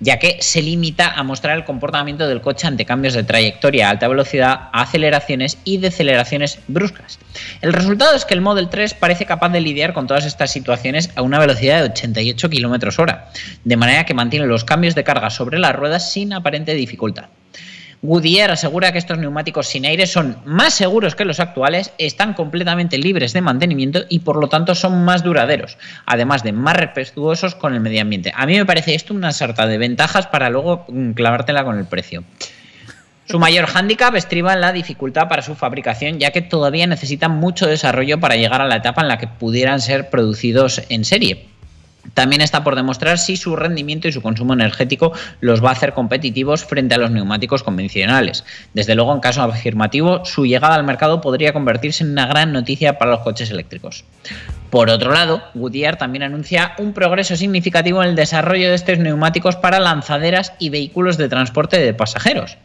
ya 0.00 0.18
que 0.18 0.38
se 0.40 0.62
limita 0.62 1.12
a 1.12 1.22
mostrar 1.22 1.56
el 1.56 1.64
comportamiento 1.64 2.28
del 2.28 2.40
coche 2.40 2.66
ante 2.66 2.84
cambios 2.84 3.14
de 3.14 3.22
trayectoria 3.22 3.88
a 3.88 3.90
alta 3.90 4.08
velocidad, 4.08 4.68
aceleraciones 4.72 5.58
y 5.64 5.78
deceleraciones 5.78 6.58
bruscas. 6.68 7.18
El 7.60 7.72
resultado 7.72 8.14
es 8.14 8.24
que 8.24 8.34
el 8.34 8.40
Model 8.40 8.68
3 8.68 8.94
parece 8.94 9.26
capaz 9.26 9.50
de 9.50 9.60
lidiar 9.60 9.92
con 9.92 10.06
todas 10.06 10.26
estas 10.26 10.50
situaciones 10.50 11.10
a 11.16 11.22
una 11.22 11.38
velocidad 11.38 11.78
de 11.78 11.90
88 11.90 12.50
km 12.50 12.98
hora, 12.98 13.30
de 13.64 13.76
manera 13.76 14.04
que 14.04 14.14
mantiene 14.14 14.46
los 14.46 14.64
cambios 14.64 14.94
de 14.94 15.04
carga 15.04 15.30
sobre 15.30 15.58
las 15.58 15.74
ruedas 15.74 16.12
sin 16.12 16.32
aparente 16.32 16.74
dificultad. 16.74 17.26
Goodyear 18.06 18.50
asegura 18.50 18.92
que 18.92 18.98
estos 18.98 19.16
neumáticos 19.16 19.66
sin 19.66 19.86
aire 19.86 20.06
son 20.06 20.36
más 20.44 20.74
seguros 20.74 21.14
que 21.14 21.24
los 21.24 21.40
actuales, 21.40 21.90
están 21.96 22.34
completamente 22.34 22.98
libres 22.98 23.32
de 23.32 23.40
mantenimiento 23.40 24.00
y 24.10 24.18
por 24.18 24.36
lo 24.36 24.48
tanto 24.48 24.74
son 24.74 25.06
más 25.06 25.24
duraderos, 25.24 25.78
además 26.04 26.42
de 26.42 26.52
más 26.52 26.76
respetuosos 26.76 27.54
con 27.54 27.72
el 27.72 27.80
medio 27.80 28.02
ambiente. 28.02 28.30
A 28.36 28.44
mí 28.44 28.58
me 28.58 28.66
parece 28.66 28.94
esto 28.94 29.14
una 29.14 29.32
sarta 29.32 29.66
de 29.66 29.78
ventajas 29.78 30.26
para 30.26 30.50
luego 30.50 30.84
mm, 30.86 31.12
clavártela 31.12 31.64
con 31.64 31.78
el 31.78 31.86
precio. 31.86 32.24
Su 33.24 33.38
mayor 33.38 33.64
hándicap 33.64 34.14
estriba 34.16 34.52
en 34.52 34.60
la 34.60 34.72
dificultad 34.72 35.26
para 35.26 35.40
su 35.40 35.54
fabricación, 35.54 36.18
ya 36.18 36.30
que 36.30 36.42
todavía 36.42 36.86
necesitan 36.86 37.30
mucho 37.30 37.66
desarrollo 37.66 38.20
para 38.20 38.36
llegar 38.36 38.60
a 38.60 38.68
la 38.68 38.76
etapa 38.76 39.00
en 39.00 39.08
la 39.08 39.16
que 39.16 39.28
pudieran 39.28 39.80
ser 39.80 40.10
producidos 40.10 40.82
en 40.90 41.06
serie. 41.06 41.53
También 42.12 42.42
está 42.42 42.62
por 42.62 42.76
demostrar 42.76 43.18
si 43.18 43.36
su 43.36 43.56
rendimiento 43.56 44.08
y 44.08 44.12
su 44.12 44.20
consumo 44.20 44.52
energético 44.52 45.12
los 45.40 45.64
va 45.64 45.70
a 45.70 45.72
hacer 45.72 45.94
competitivos 45.94 46.64
frente 46.64 46.94
a 46.94 46.98
los 46.98 47.10
neumáticos 47.10 47.62
convencionales. 47.62 48.44
Desde 48.74 48.94
luego, 48.94 49.14
en 49.14 49.20
caso 49.20 49.42
afirmativo, 49.42 50.24
su 50.24 50.44
llegada 50.44 50.74
al 50.74 50.84
mercado 50.84 51.20
podría 51.20 51.52
convertirse 51.52 52.04
en 52.04 52.10
una 52.10 52.26
gran 52.26 52.52
noticia 52.52 52.98
para 52.98 53.12
los 53.12 53.20
coches 53.20 53.50
eléctricos. 53.50 54.04
Por 54.70 54.90
otro 54.90 55.12
lado, 55.12 55.40
Goodyear 55.54 55.96
también 55.96 56.24
anuncia 56.24 56.72
un 56.78 56.92
progreso 56.92 57.36
significativo 57.36 58.02
en 58.02 58.10
el 58.10 58.16
desarrollo 58.16 58.68
de 58.68 58.74
estos 58.74 58.98
neumáticos 58.98 59.56
para 59.56 59.78
lanzaderas 59.78 60.52
y 60.58 60.70
vehículos 60.70 61.16
de 61.16 61.28
transporte 61.28 61.78
de 61.78 61.94
pasajeros. 61.94 62.58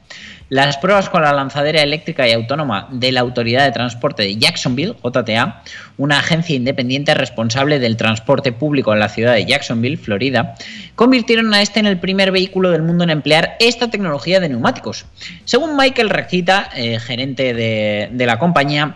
Las 0.49 0.77
pruebas 0.77 1.09
con 1.09 1.21
la 1.21 1.31
lanzadera 1.31 1.83
eléctrica 1.83 2.27
y 2.27 2.31
autónoma 2.31 2.87
de 2.91 3.11
la 3.11 3.21
Autoridad 3.21 3.65
de 3.65 3.71
Transporte 3.71 4.23
de 4.23 4.35
Jacksonville, 4.35 4.95
JTA, 5.03 5.61
una 5.97 6.17
agencia 6.17 6.55
independiente 6.55 7.13
responsable 7.13 7.77
del 7.77 7.97
transporte 7.97 8.51
público 8.51 8.91
en 8.91 8.99
la 8.99 9.09
ciudad 9.09 9.35
de 9.35 9.45
Jacksonville, 9.45 9.97
Florida, 9.97 10.55
convirtieron 10.95 11.53
a 11.53 11.61
este 11.61 11.79
en 11.79 11.85
el 11.85 11.99
primer 11.99 12.31
vehículo 12.31 12.71
del 12.71 12.81
mundo 12.81 13.03
en 13.03 13.11
emplear 13.11 13.57
esta 13.59 13.91
tecnología 13.91 14.39
de 14.39 14.49
neumáticos. 14.49 15.05
Según 15.45 15.77
Michael 15.77 16.09
Recita, 16.09 16.71
eh, 16.75 16.99
gerente 16.99 17.53
de, 17.53 18.09
de 18.11 18.25
la 18.25 18.39
compañía, 18.39 18.95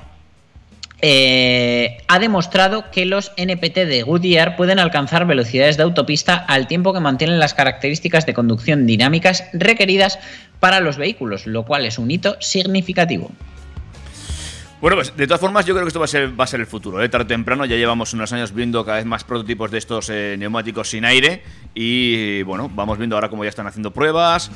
eh, 1.06 1.98
ha 2.08 2.18
demostrado 2.18 2.90
que 2.90 3.06
los 3.06 3.34
NPT 3.36 3.76
de 3.80 4.04
Goodyear 4.04 4.56
pueden 4.56 4.80
alcanzar 4.80 5.28
velocidades 5.28 5.76
de 5.76 5.84
autopista 5.84 6.36
al 6.36 6.66
tiempo 6.66 6.94
que 6.94 7.02
mantienen 7.02 7.40
las 7.40 7.54
características 7.54 8.26
de 8.26 8.34
conducción 8.34 8.86
dinámicas 8.86 9.44
requeridas 9.52 10.18
para 10.62 10.80
los 10.80 10.96
vehículos, 10.96 11.46
lo 11.46 11.66
cual 11.66 11.86
es 11.86 12.00
un 12.00 12.10
hito 12.10 12.38
significativo. 12.40 13.32
Bueno, 14.80 14.96
pues 14.96 15.14
de 15.18 15.28
todas 15.28 15.42
formas, 15.42 15.66
yo 15.66 15.74
creo 15.74 15.84
que 15.84 15.90
esto 15.90 16.00
va 16.00 16.06
a 16.06 16.48
ser, 16.48 16.60
el 16.62 16.68
futuro. 16.68 17.04
¿eh? 17.04 17.10
Tarde 17.10 17.26
o 17.26 17.28
temprano, 17.28 17.66
ya 17.66 17.76
llevamos 17.76 18.14
unos 18.14 18.32
años 18.32 18.54
viendo 18.54 18.86
cada 18.86 18.98
vez 18.98 19.06
más 19.06 19.26
prototipos 19.26 19.72
de 19.72 19.80
estos 19.80 20.10
eh, 20.10 20.38
neumáticos 20.40 20.90
sin 20.90 21.04
aire. 21.04 21.44
Y 21.74 22.44
bueno, 22.44 22.72
vamos 22.74 22.98
viendo 22.98 23.18
ahora 23.18 23.28
cómo 23.28 23.44
ya 23.44 23.50
están 23.50 23.68
haciendo 23.68 23.92
pruebas. 23.92 24.52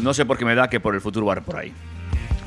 No 0.00 0.14
sé 0.14 0.24
por 0.24 0.38
qué 0.38 0.44
me 0.44 0.54
da 0.54 0.70
que 0.70 0.78
por 0.78 0.94
el 0.94 1.00
futuro 1.00 1.26
va 1.26 1.34
por 1.40 1.56
ahí. 1.56 1.72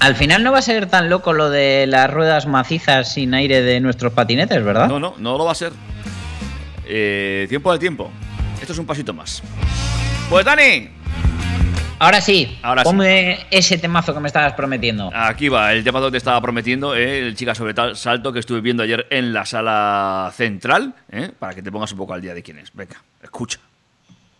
Al 0.01 0.15
final 0.15 0.43
no 0.43 0.51
va 0.51 0.57
a 0.57 0.61
ser 0.63 0.87
tan 0.87 1.09
loco 1.11 1.31
lo 1.31 1.51
de 1.51 1.85
las 1.85 2.09
ruedas 2.09 2.47
macizas 2.47 3.13
sin 3.13 3.35
aire 3.35 3.61
de 3.61 3.79
nuestros 3.79 4.11
patinetes, 4.13 4.63
¿verdad? 4.63 4.87
No, 4.87 4.99
no, 4.99 5.13
no 5.19 5.37
lo 5.37 5.45
va 5.45 5.51
a 5.51 5.55
ser. 5.55 5.71
Eh, 6.87 7.45
tiempo 7.47 7.71
al 7.71 7.77
tiempo. 7.77 8.11
Esto 8.59 8.73
es 8.73 8.79
un 8.79 8.87
pasito 8.87 9.13
más. 9.13 9.43
Pues 10.27 10.43
Dani, 10.43 10.89
Ahora 11.99 12.19
sí, 12.19 12.57
Ahora 12.63 12.81
sí. 12.81 12.85
ponme 12.85 13.45
ese 13.51 13.77
temazo 13.77 14.11
que 14.11 14.19
me 14.19 14.27
estabas 14.27 14.53
prometiendo. 14.53 15.11
aquí 15.13 15.49
va 15.49 15.71
el 15.71 15.83
tema 15.83 16.01
que 16.01 16.09
te 16.09 16.17
estaba 16.17 16.41
prometiendo, 16.41 16.95
eh, 16.95 17.19
el 17.19 17.35
chica 17.35 17.53
sobre 17.53 17.75
tal 17.75 17.95
salto 17.95 18.33
que 18.33 18.39
estuve 18.39 18.59
viendo 18.59 18.81
ayer 18.81 19.05
en 19.11 19.33
la 19.33 19.45
sala 19.45 20.33
central, 20.35 20.95
eh, 21.11 21.31
para 21.37 21.53
que 21.53 21.61
te 21.61 21.71
pongas 21.71 21.91
un 21.91 21.99
poco 21.99 22.15
al 22.15 22.21
día 22.21 22.33
de 22.33 22.41
quién 22.41 22.57
es. 22.57 22.71
Venga, 22.73 22.95
escucha. 23.21 23.59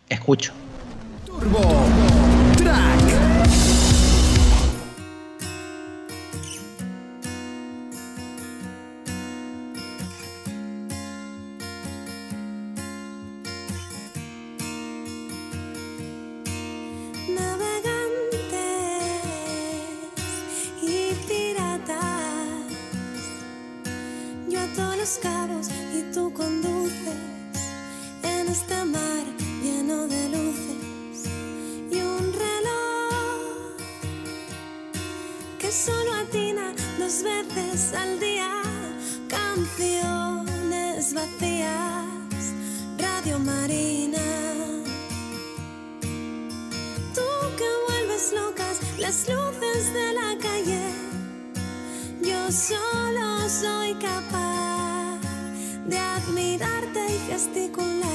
Escucho. 0.10 0.54
Turbo 1.28 1.86
Track. 2.58 3.01
Admirarte 56.28 57.06
y 57.16 57.32
gesticular. 57.32 58.11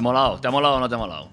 Ha 0.00 0.02
molado? 0.02 0.40
¿Te 0.40 0.48
ha 0.48 0.50
molado 0.50 0.74
o 0.74 0.80
no 0.80 0.88
te 0.88 0.94
ha 0.94 0.98
molado? 0.98 1.28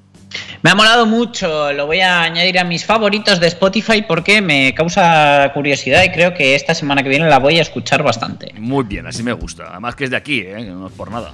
Me 0.61 0.71
ha 0.71 0.75
molado 0.75 1.05
mucho, 1.05 1.71
lo 1.73 1.85
voy 1.85 1.99
a 2.01 2.21
añadir 2.21 2.59
a 2.59 2.63
mis 2.63 2.83
favoritos 2.85 3.39
de 3.39 3.47
Spotify 3.47 4.01
porque 4.01 4.41
me 4.41 4.73
causa 4.73 5.51
curiosidad 5.53 6.03
y 6.03 6.09
creo 6.11 6.33
que 6.33 6.55
esta 6.55 6.73
semana 6.75 7.03
que 7.03 7.09
viene 7.09 7.29
la 7.29 7.39
voy 7.39 7.59
a 7.59 7.61
escuchar 7.61 8.01
bastante. 8.03 8.53
Muy 8.59 8.83
bien, 8.85 9.05
así 9.07 9.21
me 9.23 9.33
gusta. 9.33 9.67
Además 9.71 9.95
que 9.95 10.05
es 10.05 10.09
de 10.09 10.17
aquí, 10.17 10.39
¿eh? 10.41 10.63
no 10.63 10.87
es 10.87 10.93
por 10.93 11.11
nada. 11.11 11.31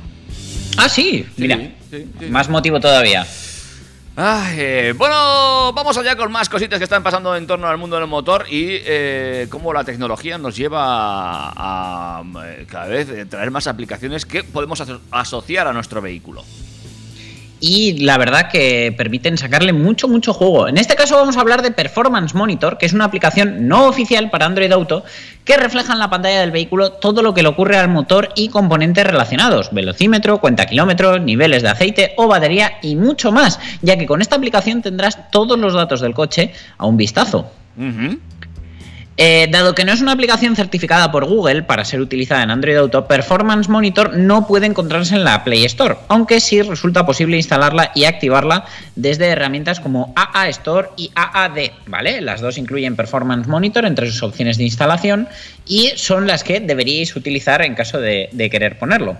Ah, 0.77 0.89
sí, 0.89 1.25
mira, 1.37 1.57
sí, 1.89 2.05
sí. 2.19 2.25
más 2.27 2.49
motivo 2.49 2.79
todavía. 2.79 3.25
Ay, 4.15 4.55
eh, 4.59 4.93
bueno, 4.95 5.73
vamos 5.73 5.97
allá 5.97 6.15
con 6.15 6.31
más 6.31 6.47
cositas 6.47 6.77
que 6.77 6.83
están 6.83 7.01
pasando 7.01 7.35
en 7.35 7.47
torno 7.47 7.67
al 7.67 7.77
mundo 7.79 7.95
del 7.97 8.05
motor 8.07 8.45
y 8.47 8.67
eh, 8.85 9.47
cómo 9.49 9.73
la 9.73 9.83
tecnología 9.83 10.37
nos 10.37 10.55
lleva 10.55 10.81
a, 10.83 12.19
a, 12.19 12.23
cada 12.67 12.87
vez 12.87 13.27
traer 13.29 13.49
más 13.49 13.65
aplicaciones 13.65 14.25
que 14.27 14.43
podemos 14.43 14.79
aso- 14.81 14.99
asociar 15.09 15.67
a 15.67 15.73
nuestro 15.73 15.99
vehículo. 16.01 16.43
Y 17.65 17.99
la 17.99 18.17
verdad 18.17 18.49
que 18.51 18.93
permiten 18.97 19.37
sacarle 19.37 19.71
mucho, 19.71 20.09
mucho 20.09 20.33
juego. 20.33 20.67
En 20.67 20.77
este 20.77 20.95
caso 20.95 21.15
vamos 21.15 21.37
a 21.37 21.39
hablar 21.39 21.61
de 21.61 21.71
Performance 21.71 22.35
Monitor, 22.35 22.77
que 22.77 22.85
es 22.85 22.91
una 22.91 23.05
aplicación 23.05 23.69
no 23.69 23.87
oficial 23.87 24.29
para 24.29 24.47
Android 24.47 24.69
Auto 24.73 25.05
que 25.45 25.55
refleja 25.55 25.93
en 25.93 25.99
la 25.99 26.09
pantalla 26.09 26.41
del 26.41 26.51
vehículo 26.51 26.91
todo 26.91 27.21
lo 27.21 27.33
que 27.33 27.41
le 27.41 27.47
ocurre 27.47 27.77
al 27.77 27.87
motor 27.87 28.31
y 28.35 28.49
componentes 28.49 29.07
relacionados, 29.07 29.69
velocímetro, 29.71 30.41
cuenta 30.41 30.65
kilómetros, 30.65 31.21
niveles 31.21 31.63
de 31.63 31.69
aceite 31.69 32.11
o 32.17 32.27
batería 32.27 32.79
y 32.81 32.97
mucho 32.97 33.31
más, 33.31 33.61
ya 33.81 33.97
que 33.97 34.07
con 34.07 34.21
esta 34.21 34.35
aplicación 34.35 34.81
tendrás 34.81 35.31
todos 35.31 35.57
los 35.57 35.73
datos 35.73 36.01
del 36.01 36.13
coche 36.13 36.51
a 36.77 36.85
un 36.85 36.97
vistazo. 36.97 37.49
Ujú. 37.77 38.19
Eh, 39.15 39.47
dado 39.51 39.75
que 39.75 39.85
no 39.85 39.93
es 39.93 40.01
una 40.01 40.13
aplicación 40.13 40.55
certificada 40.55 41.11
por 41.11 41.25
Google 41.25 41.61
para 41.61 41.85
ser 41.85 42.01
utilizada 42.01 42.41
en 42.41 42.49
Android 42.49 42.77
Auto, 42.77 43.07
Performance 43.07 43.69
Monitor 43.69 44.17
no 44.17 44.47
puede 44.47 44.65
encontrarse 44.65 45.13
en 45.13 45.23
la 45.23 45.43
Play 45.43 45.65
Store, 45.65 45.97
aunque 46.07 46.39
sí 46.39 46.63
resulta 46.63 47.05
posible 47.05 47.37
instalarla 47.37 47.91
y 47.93 48.05
activarla 48.05 48.65
desde 48.95 49.27
herramientas 49.27 49.79
como 49.79 50.13
AA 50.15 50.49
Store 50.49 50.89
y 50.97 51.11
AAD, 51.13 51.57
¿vale? 51.85 52.21
Las 52.21 52.41
dos 52.41 52.57
incluyen 52.57 52.95
Performance 52.95 53.47
Monitor 53.47 53.85
entre 53.85 54.07
sus 54.09 54.23
opciones 54.23 54.57
de 54.57 54.63
instalación 54.63 55.27
y 55.67 55.91
son 55.95 56.25
las 56.25 56.43
que 56.43 56.59
deberíais 56.59 57.15
utilizar 57.15 57.61
en 57.61 57.75
caso 57.75 57.99
de, 57.99 58.29
de 58.31 58.49
querer 58.49 58.79
ponerlo. 58.79 59.17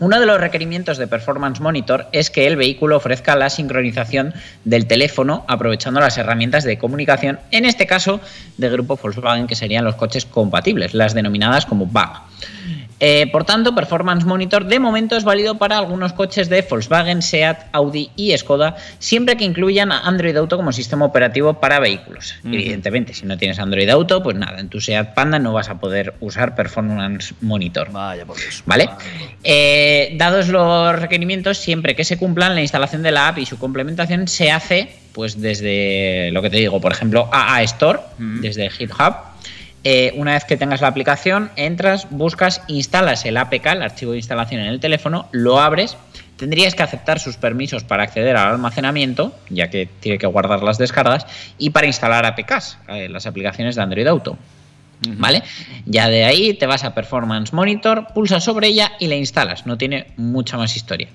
Uno 0.00 0.18
de 0.18 0.24
los 0.24 0.40
requerimientos 0.40 0.96
de 0.96 1.06
Performance 1.06 1.60
Monitor 1.60 2.06
es 2.12 2.30
que 2.30 2.46
el 2.46 2.56
vehículo 2.56 2.96
ofrezca 2.96 3.36
la 3.36 3.50
sincronización 3.50 4.32
del 4.64 4.86
teléfono 4.86 5.44
aprovechando 5.46 6.00
las 6.00 6.16
herramientas 6.16 6.64
de 6.64 6.78
comunicación, 6.78 7.38
en 7.50 7.66
este 7.66 7.86
caso 7.86 8.18
de 8.56 8.70
grupo 8.70 8.96
Volkswagen, 8.96 9.46
que 9.46 9.56
serían 9.56 9.84
los 9.84 9.96
coches 9.96 10.24
compatibles, 10.24 10.94
las 10.94 11.12
denominadas 11.12 11.66
como 11.66 11.84
BAG. 11.84 12.22
Eh, 13.00 13.28
por 13.32 13.44
tanto, 13.44 13.74
Performance 13.74 14.26
Monitor 14.26 14.66
de 14.66 14.78
momento 14.78 15.16
es 15.16 15.24
válido 15.24 15.56
para 15.56 15.78
algunos 15.78 16.12
coches 16.12 16.50
de 16.50 16.60
Volkswagen, 16.62 17.22
SEAT, 17.22 17.68
Audi 17.72 18.10
y 18.14 18.36
Skoda, 18.36 18.76
siempre 18.98 19.36
que 19.36 19.44
incluyan 19.44 19.90
a 19.90 20.00
Android 20.00 20.36
Auto 20.36 20.58
como 20.58 20.70
sistema 20.70 21.06
operativo 21.06 21.54
para 21.54 21.80
vehículos. 21.80 22.34
Evidentemente, 22.44 23.14
si 23.14 23.24
no 23.24 23.38
tienes 23.38 23.58
Android 23.58 23.88
Auto, 23.88 24.22
pues 24.22 24.36
nada, 24.36 24.60
en 24.60 24.68
tu 24.68 24.80
SEAT 24.80 25.14
Panda 25.14 25.38
no 25.38 25.54
vas 25.54 25.70
a 25.70 25.80
poder 25.80 26.14
usar 26.20 26.54
Performance 26.54 27.34
Monitor. 27.40 27.90
Vaya 27.90 28.26
por 28.26 28.36
Dios. 28.36 28.62
¿Vale? 28.66 28.90
Eh, 29.42 30.14
dados 30.16 30.48
los 30.48 30.98
requerimientos, 30.98 31.58
siempre 31.58 31.96
que 31.96 32.04
se 32.04 32.18
cumplan, 32.18 32.54
la 32.54 32.60
instalación 32.60 33.02
de 33.02 33.12
la 33.12 33.28
app 33.28 33.38
y 33.38 33.46
su 33.46 33.58
complementación 33.58 34.28
se 34.28 34.50
hace 34.50 35.00
pues 35.12 35.40
desde 35.40 36.30
lo 36.32 36.42
que 36.42 36.50
te 36.50 36.58
digo, 36.58 36.80
por 36.80 36.92
ejemplo, 36.92 37.28
AA 37.32 37.62
Store, 37.64 38.00
desde 38.18 38.70
GitHub. 38.70 39.29
Eh, 39.82 40.12
una 40.16 40.34
vez 40.34 40.44
que 40.44 40.56
tengas 40.56 40.82
la 40.82 40.88
aplicación, 40.88 41.50
entras, 41.56 42.06
buscas, 42.10 42.62
instalas 42.68 43.24
el 43.24 43.36
APK, 43.36 43.66
el 43.66 43.82
archivo 43.82 44.12
de 44.12 44.18
instalación 44.18 44.60
en 44.60 44.66
el 44.66 44.80
teléfono, 44.80 45.28
lo 45.32 45.58
abres. 45.58 45.96
Tendrías 46.36 46.74
que 46.74 46.82
aceptar 46.82 47.18
sus 47.18 47.36
permisos 47.36 47.84
para 47.84 48.02
acceder 48.02 48.36
al 48.36 48.52
almacenamiento, 48.52 49.34
ya 49.48 49.70
que 49.70 49.86
tiene 49.86 50.18
que 50.18 50.26
guardar 50.26 50.62
las 50.62 50.78
descargas, 50.78 51.26
y 51.58 51.70
para 51.70 51.86
instalar 51.86 52.26
APKs, 52.26 52.78
eh, 52.88 53.08
las 53.08 53.26
aplicaciones 53.26 53.76
de 53.76 53.82
Android 53.82 54.06
Auto. 54.06 54.36
¿Vale? 55.08 55.42
Ya 55.86 56.08
de 56.08 56.24
ahí 56.24 56.54
te 56.54 56.66
vas 56.66 56.84
a 56.84 56.94
Performance 56.94 57.54
Monitor, 57.54 58.08
pulsas 58.14 58.44
sobre 58.44 58.68
ella 58.68 58.92
y 58.98 59.06
la 59.06 59.16
instalas. 59.16 59.66
No 59.66 59.78
tiene 59.78 60.08
mucha 60.16 60.58
más 60.58 60.76
historia. 60.76 61.08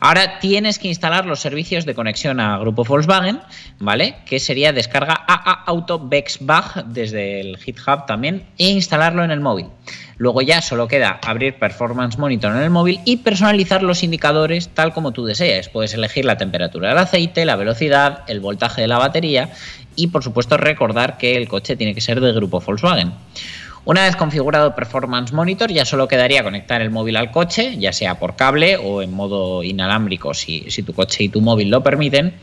Ahora 0.00 0.38
tienes 0.40 0.78
que 0.78 0.88
instalar 0.88 1.26
los 1.26 1.40
servicios 1.40 1.86
de 1.86 1.94
conexión 1.94 2.40
a 2.40 2.58
Grupo 2.58 2.84
Volkswagen, 2.84 3.40
¿vale? 3.78 4.16
Que 4.26 4.40
sería 4.40 4.72
descarga 4.72 5.24
AA 5.26 5.64
Auto 5.66 5.98
Bexbag 6.08 6.86
desde 6.86 7.40
el 7.40 7.56
GitHub 7.56 8.04
también 8.06 8.44
e 8.58 8.68
instalarlo 8.68 9.24
en 9.24 9.30
el 9.30 9.40
móvil. 9.40 9.66
Luego 10.18 10.42
ya 10.42 10.60
solo 10.60 10.88
queda 10.88 11.18
abrir 11.24 11.54
Performance 11.54 12.18
Monitor 12.18 12.54
en 12.54 12.62
el 12.62 12.70
móvil 12.70 13.00
y 13.04 13.18
personalizar 13.18 13.82
los 13.82 14.02
indicadores 14.02 14.68
tal 14.68 14.92
como 14.92 15.12
tú 15.12 15.24
desees. 15.24 15.68
Puedes 15.68 15.94
elegir 15.94 16.24
la 16.24 16.36
temperatura 16.36 16.90
del 16.90 16.98
aceite, 16.98 17.44
la 17.44 17.56
velocidad, 17.56 18.24
el 18.28 18.40
voltaje 18.40 18.82
de 18.82 18.88
la 18.88 18.98
batería 18.98 19.50
y 19.96 20.08
por 20.08 20.22
supuesto 20.22 20.56
recordar 20.56 21.18
que 21.18 21.36
el 21.36 21.48
coche 21.48 21.76
tiene 21.76 21.94
que 21.94 22.00
ser 22.00 22.20
de 22.20 22.32
grupo 22.32 22.60
Volkswagen. 22.60 23.12
Una 23.84 24.04
vez 24.04 24.14
configurado 24.14 24.76
Performance 24.76 25.32
Monitor 25.32 25.72
ya 25.72 25.84
solo 25.84 26.06
quedaría 26.06 26.44
conectar 26.44 26.80
el 26.82 26.90
móvil 26.90 27.16
al 27.16 27.32
coche, 27.32 27.76
ya 27.78 27.92
sea 27.92 28.18
por 28.18 28.36
cable 28.36 28.76
o 28.76 29.02
en 29.02 29.12
modo 29.12 29.64
inalámbrico 29.64 30.34
si, 30.34 30.70
si 30.70 30.84
tu 30.84 30.92
coche 30.92 31.24
y 31.24 31.28
tu 31.28 31.40
móvil 31.40 31.68
lo 31.68 31.82
permiten. 31.82 32.34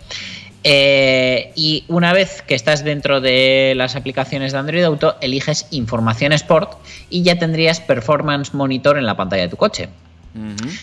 Eh, 0.66 1.54
y 1.56 1.86
una 1.88 2.12
vez 2.12 2.42
que 2.42 2.56
estás 2.56 2.84
dentro 2.84 3.22
de 3.22 3.74
las 3.78 3.96
aplicaciones 3.96 4.52
de 4.52 4.58
Android 4.58 4.84
Auto, 4.84 5.16
eliges 5.22 5.68
Información 5.72 6.34
Sport 6.34 6.74
y 7.10 7.24
ya 7.24 7.40
tendrías 7.40 7.80
Performance 7.80 8.54
Monitor 8.54 8.98
en 8.98 9.06
la 9.06 9.16
pantalla 9.16 9.44
de 9.44 9.50
tu 9.50 9.58
coche. 9.58 9.88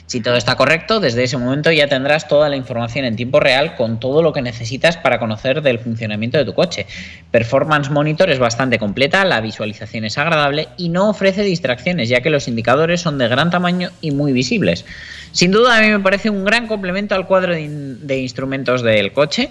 Si 0.07 0.21
todo 0.21 0.37
está 0.37 0.57
correcto, 0.57 0.99
desde 1.01 1.23
ese 1.23 1.37
momento 1.37 1.71
ya 1.71 1.87
tendrás 1.89 2.27
toda 2.27 2.49
la 2.49 2.57
información 2.57 3.05
en 3.05 3.17
tiempo 3.17 3.39
real 3.41 3.77
con 3.77 4.01
todo 4.01 4.21
lo 4.23 4.33
que 4.33 4.43
necesitas 4.43 4.97
para 4.97 5.19
conocer 5.19 5.63
del 5.63 5.79
funcionamiento 5.79 6.37
de 6.37 6.45
tu 6.45 6.53
coche. 6.53 6.87
Performance 7.31 7.91
Monitor 7.91 8.29
es 8.31 8.39
bastante 8.39 8.79
completa, 8.79 9.25
la 9.25 9.41
visualización 9.41 10.05
es 10.05 10.19
agradable 10.19 10.69
y 10.77 10.89
no 10.89 11.09
ofrece 11.09 11.43
distracciones, 11.43 12.09
ya 12.09 12.21
que 12.21 12.31
los 12.31 12.49
indicadores 12.49 13.01
son 13.01 13.19
de 13.19 13.29
gran 13.29 13.51
tamaño 13.51 13.91
y 14.01 14.11
muy 14.11 14.33
visibles. 14.33 14.85
Sin 15.33 15.51
duda 15.53 15.77
a 15.79 15.81
mí 15.83 15.89
me 15.91 16.01
parece 16.01 16.31
un 16.31 16.45
gran 16.45 16.67
complemento 16.67 17.15
al 17.15 17.27
cuadro 17.27 17.53
de, 17.53 17.63
in- 17.63 18.07
de 18.07 18.19
instrumentos 18.19 18.83
del 18.83 19.13
coche 19.13 19.51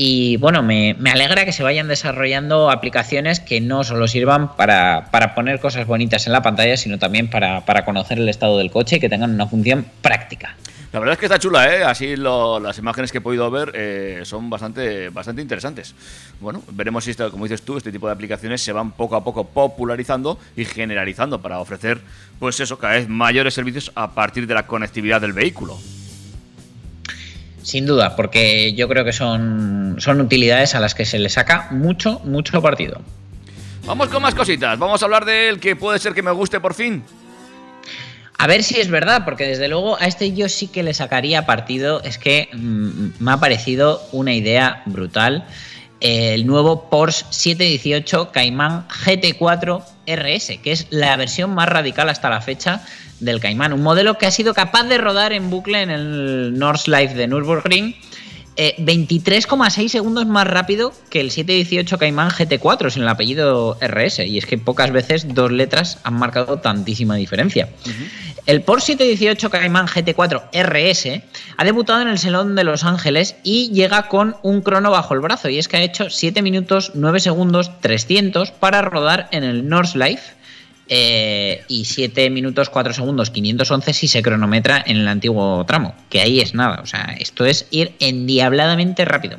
y 0.00 0.36
bueno, 0.36 0.62
me, 0.62 0.94
alegra 1.10 1.44
que 1.44 1.50
se 1.50 1.64
vayan 1.64 1.88
desarrollando 1.88 2.70
aplicaciones 2.70 3.40
que 3.40 3.60
no 3.60 3.82
solo 3.82 4.06
sirvan 4.06 4.54
para, 4.54 5.08
para 5.10 5.34
poner 5.34 5.58
cosas 5.58 5.88
bonitas 5.88 6.24
en 6.28 6.34
la 6.34 6.40
pantalla, 6.40 6.76
sino 6.76 7.00
también 7.00 7.28
para, 7.28 7.64
para 7.64 7.84
conocer 7.84 8.18
el 8.18 8.28
estado 8.28 8.58
del 8.58 8.70
coche 8.70 8.98
y 8.98 9.00
que 9.00 9.08
tengan 9.08 9.34
una 9.34 9.48
función 9.48 9.84
práctica. 10.00 10.54
La 10.92 11.00
verdad 11.00 11.14
es 11.14 11.18
que 11.18 11.26
está 11.26 11.40
chula, 11.40 11.74
¿eh? 11.74 11.82
Así 11.82 12.14
las 12.14 12.78
imágenes 12.78 13.10
que 13.10 13.18
he 13.18 13.20
podido 13.20 13.50
ver 13.50 13.72
eh, 13.74 14.20
son 14.22 14.48
bastante, 14.48 15.08
bastante 15.08 15.42
interesantes. 15.42 15.96
Bueno, 16.40 16.62
veremos 16.70 17.02
si, 17.02 17.10
esto, 17.10 17.28
como 17.32 17.46
dices 17.46 17.62
tú, 17.62 17.76
este 17.76 17.90
tipo 17.90 18.06
de 18.06 18.12
aplicaciones 18.12 18.62
se 18.62 18.70
van 18.70 18.92
poco 18.92 19.16
a 19.16 19.24
poco 19.24 19.48
popularizando 19.48 20.38
y 20.56 20.64
generalizando 20.64 21.42
para 21.42 21.58
ofrecer, 21.58 22.00
pues 22.38 22.60
eso, 22.60 22.78
cada 22.78 22.92
vez 22.92 23.08
mayores 23.08 23.52
servicios 23.52 23.90
a 23.96 24.12
partir 24.12 24.46
de 24.46 24.54
la 24.54 24.64
conectividad 24.64 25.20
del 25.20 25.32
vehículo. 25.32 25.76
Sin 27.68 27.84
duda, 27.84 28.16
porque 28.16 28.72
yo 28.72 28.88
creo 28.88 29.04
que 29.04 29.12
son, 29.12 29.96
son 29.98 30.22
utilidades 30.22 30.74
a 30.74 30.80
las 30.80 30.94
que 30.94 31.04
se 31.04 31.18
le 31.18 31.28
saca 31.28 31.68
mucho, 31.70 32.18
mucho 32.24 32.62
partido. 32.62 33.02
Vamos 33.84 34.08
con 34.08 34.22
más 34.22 34.34
cositas. 34.34 34.78
Vamos 34.78 35.02
a 35.02 35.04
hablar 35.04 35.26
del 35.26 35.60
que 35.60 35.76
puede 35.76 35.98
ser 35.98 36.14
que 36.14 36.22
me 36.22 36.30
guste 36.30 36.60
por 36.60 36.72
fin. 36.72 37.04
A 38.38 38.46
ver 38.46 38.62
si 38.62 38.80
es 38.80 38.88
verdad, 38.88 39.26
porque 39.26 39.46
desde 39.46 39.68
luego 39.68 40.00
a 40.00 40.06
este 40.06 40.32
yo 40.32 40.48
sí 40.48 40.68
que 40.68 40.82
le 40.82 40.94
sacaría 40.94 41.44
partido. 41.44 42.02
Es 42.04 42.16
que 42.16 42.48
mm, 42.54 43.22
me 43.22 43.32
ha 43.32 43.36
parecido 43.36 44.00
una 44.12 44.32
idea 44.32 44.82
brutal. 44.86 45.44
El 46.00 46.46
nuevo 46.46 46.88
Porsche 46.88 47.24
718 47.30 48.30
Cayman 48.30 48.86
GT4 48.88 49.82
RS, 50.06 50.58
que 50.62 50.72
es 50.72 50.86
la 50.90 51.16
versión 51.16 51.54
más 51.54 51.68
radical 51.68 52.08
hasta 52.08 52.30
la 52.30 52.40
fecha 52.40 52.84
del 53.20 53.40
Cayman. 53.40 53.72
Un 53.72 53.82
modelo 53.82 54.16
que 54.16 54.26
ha 54.26 54.30
sido 54.30 54.54
capaz 54.54 54.84
de 54.84 54.98
rodar 54.98 55.32
en 55.32 55.50
bucle 55.50 55.82
en 55.82 55.90
el 55.90 56.58
Nordschleife 56.58 57.14
de 57.14 57.26
Nürburgring. 57.26 57.96
Eh, 58.60 58.74
23,6 58.78 59.88
segundos 59.88 60.26
más 60.26 60.44
rápido 60.44 60.92
que 61.10 61.20
el 61.20 61.30
718 61.30 61.96
Cayman 61.96 62.30
GT4 62.30 62.90
sin 62.90 63.02
el 63.02 63.08
apellido 63.08 63.78
RS. 63.80 64.26
Y 64.26 64.36
es 64.36 64.46
que 64.46 64.58
pocas 64.58 64.90
veces 64.90 65.32
dos 65.32 65.52
letras 65.52 66.00
han 66.02 66.14
marcado 66.14 66.58
tantísima 66.58 67.14
diferencia. 67.14 67.68
El 68.46 68.62
Porsche 68.62 68.94
718 68.94 69.50
Cayman 69.50 69.86
GT4 69.86 70.48
RS 70.52 71.22
ha 71.56 71.64
debutado 71.64 72.02
en 72.02 72.08
el 72.08 72.18
Salón 72.18 72.56
de 72.56 72.64
Los 72.64 72.82
Ángeles 72.82 73.36
y 73.44 73.70
llega 73.70 74.08
con 74.08 74.34
un 74.42 74.60
crono 74.60 74.90
bajo 74.90 75.14
el 75.14 75.20
brazo. 75.20 75.48
Y 75.48 75.58
es 75.58 75.68
que 75.68 75.76
ha 75.76 75.82
hecho 75.82 76.10
7 76.10 76.42
minutos 76.42 76.90
9 76.94 77.20
segundos 77.20 77.70
300 77.80 78.50
para 78.50 78.82
rodar 78.82 79.28
en 79.30 79.44
el 79.44 79.68
Nordschleife. 79.68 80.37
Eh, 80.88 81.64
y 81.68 81.84
7 81.84 82.30
minutos 82.30 82.70
4 82.70 82.92
segundos 82.92 83.30
511 83.30 83.92
si 83.92 84.08
se 84.08 84.22
cronometra 84.22 84.82
en 84.86 84.96
el 84.98 85.08
antiguo 85.08 85.64
tramo. 85.66 85.94
Que 86.08 86.20
ahí 86.20 86.40
es 86.40 86.54
nada. 86.54 86.80
O 86.82 86.86
sea, 86.86 87.14
esto 87.18 87.44
es 87.44 87.66
ir 87.70 87.92
endiabladamente 87.98 89.04
rápido. 89.04 89.38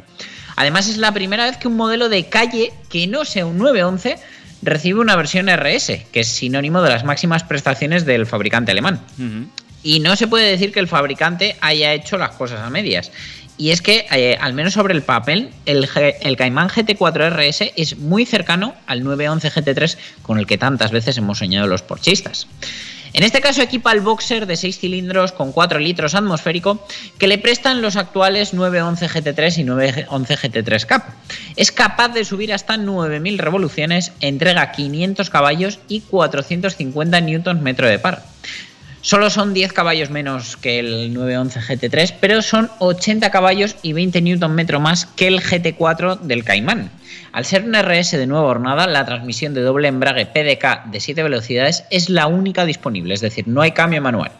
Además, 0.55 0.89
es 0.89 0.97
la 0.97 1.13
primera 1.13 1.45
vez 1.45 1.57
que 1.57 1.67
un 1.67 1.77
modelo 1.77 2.09
de 2.09 2.27
calle 2.27 2.73
que 2.89 3.07
no 3.07 3.25
sea 3.25 3.45
un 3.45 3.57
911 3.57 4.17
recibe 4.61 4.99
una 4.99 5.15
versión 5.15 5.47
RS, 5.49 6.05
que 6.11 6.19
es 6.19 6.27
sinónimo 6.27 6.81
de 6.81 6.89
las 6.89 7.05
máximas 7.05 7.43
prestaciones 7.43 8.05
del 8.05 8.25
fabricante 8.25 8.71
alemán. 8.71 8.99
Y 9.81 10.01
no 10.01 10.15
se 10.17 10.27
puede 10.27 10.51
decir 10.51 10.73
que 10.73 10.81
el 10.81 10.89
fabricante 10.89 11.55
haya 11.61 11.93
hecho 11.93 12.17
las 12.17 12.31
cosas 12.31 12.59
a 12.59 12.69
medias. 12.69 13.11
Y 13.59 13.71
es 13.71 13.81
que, 13.81 14.05
eh, 14.11 14.37
al 14.39 14.53
menos 14.53 14.73
sobre 14.73 14.93
el 14.93 15.03
papel, 15.03 15.49
el, 15.65 15.87
G- 15.89 16.15
el 16.21 16.37
Cayman 16.37 16.69
GT4 16.69 17.29
RS 17.29 17.73
es 17.75 17.97
muy 17.97 18.25
cercano 18.25 18.73
al 18.87 19.03
911 19.03 19.51
GT3 19.51 19.97
con 20.21 20.39
el 20.39 20.47
que 20.47 20.57
tantas 20.57 20.91
veces 20.91 21.17
hemos 21.17 21.39
soñado 21.39 21.67
los 21.67 21.81
porchistas. 21.81 22.47
En 23.11 23.23
este 23.23 23.41
caso 23.41 23.61
equipa 23.61 23.91
el 23.91 23.99
boxer 24.01 24.45
de 24.45 24.55
6 24.55 24.79
cilindros 24.79 25.31
con 25.33 25.51
4 25.51 25.79
litros 25.79 26.15
atmosférico 26.15 26.87
que 27.17 27.27
le 27.27 27.37
prestan 27.37 27.81
los 27.81 27.97
actuales 27.97 28.53
911 28.53 29.09
GT3 29.09 29.57
y 29.57 29.63
911 29.65 30.37
GT3 30.37 30.85
Cup. 30.87 31.03
Es 31.57 31.71
capaz 31.73 32.09
de 32.09 32.23
subir 32.23 32.53
hasta 32.53 32.77
9.000 32.77 33.37
revoluciones, 33.39 34.13
entrega 34.21 34.71
500 34.71 35.29
caballos 35.29 35.79
y 35.89 35.99
450 36.01 37.19
newtons 37.21 37.61
metro 37.61 37.87
de 37.89 37.99
par. 37.99 38.23
Solo 39.01 39.29
son 39.29 39.53
10 39.53 39.71
caballos 39.71 40.09
menos 40.09 40.57
que 40.57 40.79
el 40.79 41.13
911 41.13 41.61
GT3, 41.61 42.15
pero 42.19 42.41
son 42.41 42.69
80 42.79 43.31
caballos 43.31 43.77
y 43.81 43.93
20 43.93 44.21
Nm 44.21 44.79
más 44.79 45.05
que 45.05 45.27
el 45.27 45.41
GT4 45.41 46.19
del 46.19 46.43
Cayman. 46.43 46.91
Al 47.31 47.45
ser 47.45 47.63
un 47.63 47.75
RS 47.75 48.17
de 48.17 48.27
nueva 48.27 48.47
hornada, 48.47 48.87
la 48.87 49.05
transmisión 49.05 49.53
de 49.53 49.61
doble 49.61 49.87
embrague 49.87 50.25
PDK 50.25 50.91
de 50.91 50.99
7 50.99 51.23
velocidades 51.23 51.85
es 51.91 52.09
la 52.09 52.27
única 52.27 52.65
disponible, 52.65 53.13
es 53.13 53.21
decir, 53.21 53.47
no 53.47 53.61
hay 53.61 53.71
cambio 53.71 54.01
manual. 54.01 54.31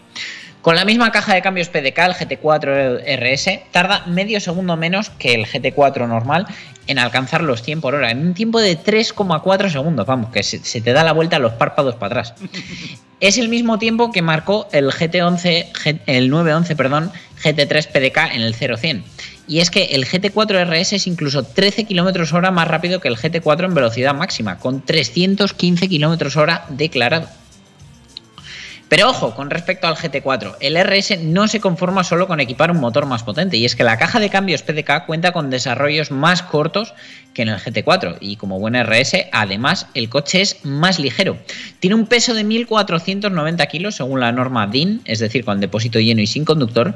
Con 0.62 0.76
la 0.76 0.84
misma 0.84 1.12
caja 1.12 1.34
de 1.34 1.41
cambios 1.41 1.70
PDK, 1.70 1.99
el 1.99 2.14
GT4 2.16 3.01
RS 3.18 3.72
tarda 3.72 4.05
medio 4.07 4.41
segundo 4.41 4.76
menos 4.76 5.10
que 5.10 5.34
el 5.34 5.45
GT4 5.45 6.05
normal 6.05 6.47
en 6.89 6.99
alcanzar 6.99 7.41
los 7.43 7.61
100 7.63 7.81
por 7.81 7.95
hora, 7.95 8.11
en 8.11 8.19
un 8.19 8.33
tiempo 8.33 8.59
de 8.59 8.77
3,4 8.77 9.69
segundos, 9.71 10.05
vamos, 10.05 10.31
que 10.31 10.43
se, 10.43 10.59
se 10.59 10.81
te 10.81 10.91
da 10.91 11.03
la 11.03 11.13
vuelta 11.13 11.37
a 11.37 11.39
los 11.39 11.53
párpados 11.53 11.95
para 11.95 12.21
atrás. 12.21 12.33
Es 13.21 13.37
el 13.37 13.49
mismo 13.49 13.77
tiempo 13.79 14.13
que 14.13 14.21
marcó 14.21 14.69
el 14.71 14.91
GT11, 14.91 15.73
G- 15.73 15.99
el 16.05 16.29
911, 16.29 16.75
perdón, 16.77 17.11
GT3 17.43 17.87
PDK 17.87 18.33
en 18.33 18.41
el 18.43 18.55
0100. 18.55 19.03
Y 19.45 19.59
es 19.59 19.69
que 19.69 19.87
el 19.87 20.05
GT4 20.07 20.65
RS 20.65 20.93
es 20.93 21.05
incluso 21.05 21.43
13 21.43 21.85
km 21.85 22.31
hora 22.33 22.51
más 22.51 22.69
rápido 22.69 23.01
que 23.01 23.09
el 23.09 23.17
GT4 23.17 23.65
en 23.65 23.73
velocidad 23.73 24.13
máxima, 24.15 24.57
con 24.57 24.85
315 24.85 25.89
km 25.89 26.33
hora 26.37 26.63
declarado. 26.69 27.27
Pero 28.89 29.07
ojo, 29.07 29.35
con 29.35 29.51
respecto 29.51 29.87
al 29.87 29.95
GT4, 29.95 30.55
el 30.61 30.75
RS 30.75 31.19
no 31.21 31.47
se 31.47 31.59
conforma 31.59 32.03
solo 32.03 32.27
con 32.27 32.39
equipar 32.39 32.71
un 32.71 32.79
motor 32.79 33.05
más 33.05 33.21
potente, 33.21 33.55
y 33.55 33.65
es 33.65 33.75
que 33.75 33.83
la 33.83 33.97
caja 33.97 34.19
de 34.19 34.31
cambios 34.31 34.63
PDK 34.63 35.05
cuenta 35.05 35.31
con 35.31 35.51
desarrollos 35.51 36.09
más 36.09 36.41
cortos 36.41 36.95
que 37.35 37.43
en 37.43 37.49
el 37.49 37.59
GT4, 37.59 38.17
y 38.19 38.37
como 38.37 38.59
buen 38.59 38.73
RS, 38.73 39.27
además 39.31 39.85
el 39.93 40.09
coche 40.09 40.41
es 40.41 40.65
más 40.65 40.97
ligero. 40.97 41.37
Tiene 41.79 41.95
un 41.95 42.07
peso 42.07 42.33
de 42.33 42.43
1.490 42.43 43.67
kilos 43.67 43.95
según 43.95 44.21
la 44.21 44.31
norma 44.31 44.65
DIN, 44.65 45.01
es 45.05 45.19
decir, 45.19 45.45
con 45.45 45.59
depósito 45.59 45.99
lleno 45.99 46.21
y 46.21 46.27
sin 46.27 46.43
conductor, 46.43 46.95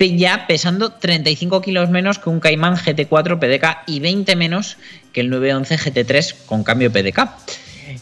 ya 0.00 0.46
pesando 0.48 0.90
35 0.90 1.60
kilos 1.60 1.88
menos 1.88 2.18
que 2.18 2.30
un 2.30 2.40
Cayman 2.40 2.76
GT4 2.76 3.38
PDK 3.38 3.84
y 3.86 4.00
20 4.00 4.34
menos 4.34 4.76
que 5.12 5.20
el 5.20 5.30
911 5.30 5.78
GT3 5.78 6.34
con 6.46 6.64
cambio 6.64 6.90
PDK. 6.92 7.30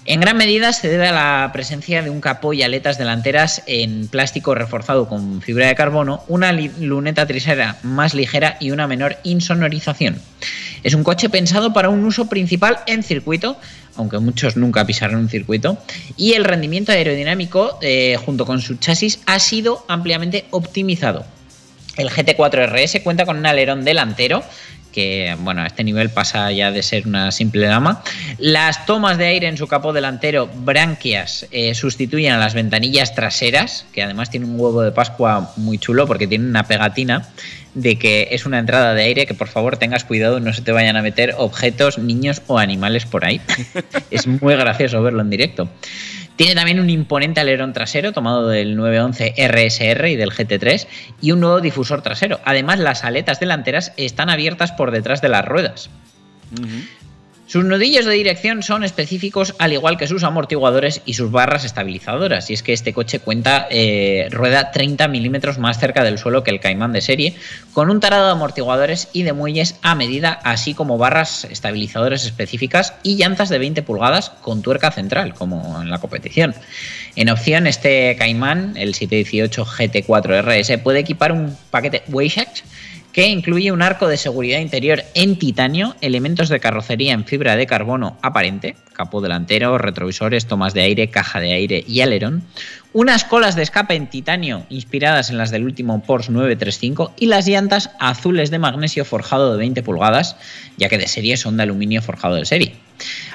En 0.05 0.20
gran 0.20 0.37
medida 0.37 0.72
se 0.72 0.89
debe 0.89 1.09
a 1.09 1.12
la 1.12 1.51
presencia 1.53 2.03
de 2.03 2.11
un 2.11 2.20
capó 2.20 2.53
y 2.53 2.62
aletas 2.62 2.99
delanteras 2.99 3.62
en 3.66 4.09
plástico 4.09 4.55
reforzado 4.55 5.09
con 5.09 5.43
fibra 5.43 5.66
de 5.66 5.74
carbono, 5.74 6.24
una 6.28 6.53
luneta 6.53 7.26
trasera 7.26 7.78
más 7.82 8.14
ligera 8.14 8.57
y 8.61 8.70
una 8.70 8.87
menor 8.87 9.16
insonorización. 9.22 10.20
Es 10.82 10.95
un 10.95 11.05
coche 11.05 11.28
pensado 11.28 11.72
para 11.72 11.89
un 11.89 12.05
uso 12.05 12.28
principal 12.28 12.78
en 12.87 13.03
circuito, 13.03 13.59
aunque 13.97 14.18
muchos 14.18 14.57
nunca 14.57 14.87
pisaron 14.87 15.20
un 15.20 15.28
circuito, 15.28 15.78
y 16.16 16.34
el 16.34 16.45
rendimiento 16.45 16.93
aerodinámico 16.93 17.78
eh, 17.82 18.16
junto 18.24 18.47
con 18.47 18.61
su 18.61 18.76
chasis 18.76 19.20
ha 19.26 19.39
sido 19.39 19.84
ampliamente 19.89 20.45
optimizado. 20.51 21.24
El 21.97 22.11
GT4 22.11 22.66
RS 22.66 23.01
cuenta 23.03 23.24
con 23.24 23.39
un 23.39 23.47
alerón 23.47 23.84
delantero 23.84 24.43
que 24.97 25.37
bueno, 25.41 25.61
a 25.61 25.67
este 25.67 25.85
nivel 25.85 26.09
pasa 26.09 26.51
ya 26.53 26.73
de 26.73 26.83
ser 26.83 27.07
una 27.07 27.31
simple 27.31 27.67
dama. 27.67 28.03
Las 28.39 28.87
tomas 28.87 29.19
de 29.19 29.27
aire 29.27 29.47
en 29.47 29.59
su 29.59 29.69
capó 29.69 29.93
delantero, 29.93 30.49
branquias, 30.49 31.47
eh, 31.51 31.75
sustituyen 31.75 32.33
a 32.33 32.39
las 32.39 32.55
ventanillas 32.55 33.15
traseras, 33.15 33.85
que 33.93 34.03
además 34.03 34.31
tiene 34.31 34.47
un 34.47 34.59
huevo 34.59 34.81
de 34.81 34.93
Pascua 34.93 35.53
muy 35.59 35.77
chulo 35.77 36.07
porque 36.07 36.27
tiene 36.27 36.49
una 36.49 36.67
pegatina 36.67 37.29
de 37.75 37.99
que 37.99 38.29
es 38.31 38.47
una 38.47 38.59
entrada 38.59 38.95
de 38.95 39.03
aire 39.03 39.27
que 39.27 39.35
por 39.35 39.49
favor 39.49 39.77
tengas 39.77 40.05
cuidado, 40.05 40.41
no 40.41 40.55
se 40.55 40.63
te 40.63 40.73
vayan 40.73 40.97
a 40.97 41.03
meter 41.03 41.35
objetos, 41.37 41.99
niños 41.99 42.41
o 42.47 42.59
animales 42.59 43.05
por 43.05 43.27
ahí. 43.27 43.39
es 44.11 44.27
muy 44.27 44.55
gracioso 44.57 45.03
verlo 45.03 45.21
en 45.21 45.29
directo. 45.29 45.69
Tiene 46.37 46.55
también 46.55 46.80
un 46.80 46.91
imponente 46.91 47.41
alerón 47.41 47.72
trasero 47.72 48.12
tomado 48.12 48.49
del 48.49 48.76
911 48.76 49.34
RSR 49.49 50.09
y 50.09 50.16
del 50.16 50.30
GT3 50.30 50.87
y 51.22 51.32
un 51.32 51.41
nuevo 51.41 51.61
difusor 51.61 52.03
trasero. 52.03 52.41
Además, 52.45 52.78
las 52.78 53.05
aletas 53.05 53.41
delanteras 53.41 53.93
están 53.97 54.28
abiertas 54.28 54.72
por 54.72 54.91
detrás 54.91 55.22
de 55.22 55.30
las 55.30 55.45
ruedas. 55.45 55.91
Sus 57.49 57.65
nudillos 57.65 58.05
de 58.05 58.15
dirección 58.15 58.65
son 58.65 58.83
específicos 58.83 59.55
al 59.61 59.73
igual 59.73 59.97
que 59.97 60.09
sus 60.09 60.25
amortiguadores 60.25 61.03
y 61.07 61.15
sus 61.15 61.31
barras 61.31 61.65
estabilizadoras. 61.65 62.51
Y 62.51 62.55
es 62.55 62.65
que 62.65 62.73
este 62.73 62.93
coche 62.93 63.21
cuenta 63.21 63.69
eh, 63.71 64.27
rueda 64.33 64.73
30 64.73 65.07
milímetros 65.07 65.57
más 65.57 65.79
cerca 65.79 66.03
del 66.03 66.19
suelo 66.19 66.43
que 66.43 66.51
el 66.51 66.59
Cayman 66.59 66.93
de 66.93 67.01
serie, 67.03 67.37
con 67.73 67.89
un 67.89 68.01
tarado 68.01 68.27
de 68.27 68.33
amortiguadores 68.33 69.11
y 69.13 69.23
de 69.23 69.33
muelles 69.33 69.77
a 69.83 69.95
medida, 69.95 70.33
así 70.43 70.75
como 70.75 70.99
barras 70.99 71.45
estabilizadoras 71.45 72.25
específicas 72.25 72.95
y 73.05 73.15
llantas 73.15 73.49
de 73.49 73.61
20 73.61 73.83
pulgadas 73.85 74.31
con 74.31 74.61
tuerca 74.61 74.91
central, 74.91 75.35
como 75.35 75.81
en 75.81 75.89
la 75.89 75.99
competición. 75.99 76.53
En 77.15 77.29
opción, 77.29 77.69
este 77.69 78.17
Cayman, 78.19 78.77
el 78.77 78.95
718 78.95 79.65
GT4 79.65 80.43
RS, 80.43 80.79
puede 80.79 80.99
equipar 80.99 81.31
un 81.31 81.57
paquete 81.71 82.03
Waycheck 82.09 82.65
que 83.17 83.29
incluye 83.29 83.73
un 83.73 83.81
arco 83.81 84.09
de 84.09 84.19
seguridad 84.19 84.59
interior 84.59 85.03
en 85.14 85.39
titanio, 85.39 85.97
elementos 86.03 86.51
de 86.51 86.61
carrocería 86.61 87.14
en 87.14 87.25
fibra 87.25 87.57
de 87.57 87.67
carbono 87.67 88.19
aparente, 88.21 88.77
capó 88.93 89.23
delantero, 89.23 89.79
retrovisores, 89.79 90.45
tomas 90.45 90.75
de 90.75 90.83
aire, 90.83 91.09
caja 91.09 91.41
de 91.41 91.55
aire 91.55 91.83
y 91.89 92.03
alerón, 92.03 92.43
unas 92.93 93.25
colas 93.25 93.57
de 93.57 93.62
escape 93.62 93.95
en 93.95 94.11
titanio 94.11 94.67
inspiradas 94.69 95.31
en 95.31 95.39
las 95.39 95.51
del 95.51 95.64
último 95.64 96.03
Porsche 96.03 96.31
935 96.31 97.14
y 97.17 97.25
las 97.25 97.49
llantas 97.49 97.89
azules 98.01 98.51
de 98.51 98.59
magnesio 98.59 99.07
forjado 99.07 99.51
de 99.51 99.59
20 99.61 99.83
pulgadas, 99.83 100.37
ya 100.77 100.91
que 100.91 100.99
de 100.99 101.09
serie 101.09 101.39
son 101.39 101.57
de 101.57 101.62
aluminio 101.62 102.03
forjado 102.03 102.35
de 102.35 102.45
serie. 102.45 102.77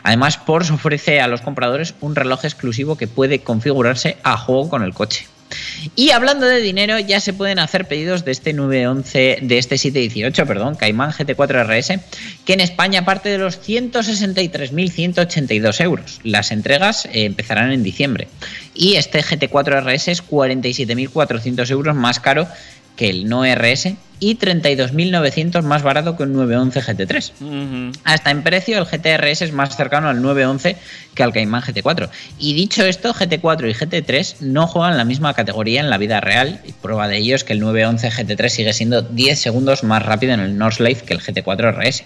Además, 0.04 0.38
Porsche 0.38 0.74
ofrece 0.74 1.22
a 1.22 1.28
los 1.28 1.42
compradores 1.42 1.96
un 2.02 2.16
reloj 2.16 2.46
exclusivo 2.46 2.98
que 2.98 3.08
puede 3.08 3.40
configurarse 3.40 4.18
a 4.22 4.38
juego 4.38 4.70
con 4.70 4.84
el 4.84 4.94
coche. 4.94 5.26
Y 5.96 6.12
hablando 6.12 6.46
de 6.46 6.62
dinero, 6.62 7.00
ya 7.00 7.20
se 7.20 7.34
pueden 7.34 7.58
hacer 7.60 7.88
pedidos 7.88 8.24
de 8.26 8.32
este 8.32 8.54
911, 8.54 9.40
de 9.42 9.58
este 9.58 9.78
718, 9.78 10.46
perdón, 10.46 10.76
Cayman 10.76 11.12
GT4 11.12 11.66
RS, 11.66 12.00
que 12.46 12.54
en 12.54 12.62
España 12.62 13.04
parte 13.06 13.30
de 13.30 13.38
los 13.38 13.62
163.182 13.62 15.82
euros. 15.82 16.20
Las 16.24 16.52
entregas 16.52 17.06
eh, 17.06 17.26
empezarán 17.26 17.72
en 17.72 17.84
diciembre. 17.84 18.28
Y 18.74 18.96
este 18.96 19.24
GT4 19.24 19.84
RS 19.84 20.08
es 20.08 20.28
47.400 20.28 21.70
euros 21.72 21.96
más 21.96 22.20
caro 22.20 22.48
que 22.96 23.10
el 23.10 23.28
no 23.28 23.44
RS 23.44 23.96
y 24.22 24.38
32.900 24.38 25.64
más 25.64 25.82
barato 25.82 26.16
que 26.16 26.24
un 26.24 26.34
911 26.34 26.82
GT3. 26.82 27.92
Hasta 28.04 28.30
en 28.30 28.44
precio 28.44 28.78
el 28.78 28.86
GTRS 28.86 29.42
es 29.42 29.52
más 29.52 29.76
cercano 29.76 30.10
al 30.10 30.22
911 30.22 30.78
que 31.16 31.24
al 31.24 31.34
Cayman 31.34 31.64
GT4. 31.64 32.08
Y 32.38 32.54
dicho 32.54 32.86
esto, 32.86 33.14
GT4 33.16 33.70
y 33.70 33.74
GT3 33.74 34.42
no 34.42 34.68
juegan 34.68 34.96
la 34.96 35.06
misma 35.06 35.34
categoría 35.34 35.80
en 35.80 35.90
la 35.90 35.98
vida 35.98 36.22
real 36.22 36.62
y 36.66 36.72
prueba 36.72 37.08
de 37.08 37.18
ello 37.18 37.36
es 37.36 37.44
que 37.44 37.54
el 37.54 37.60
911 37.62 38.12
GT3 38.12 38.50
sigue 38.50 38.74
siendo 38.74 39.02
10 39.02 39.40
segundos 39.40 39.84
más 39.84 40.04
rápido 40.06 40.34
en 40.34 40.40
el 40.40 40.56
North 40.56 40.80
Life 40.80 41.04
que 41.04 41.16
el 41.16 41.20
GT4 41.20 41.74
RS. 41.76 42.04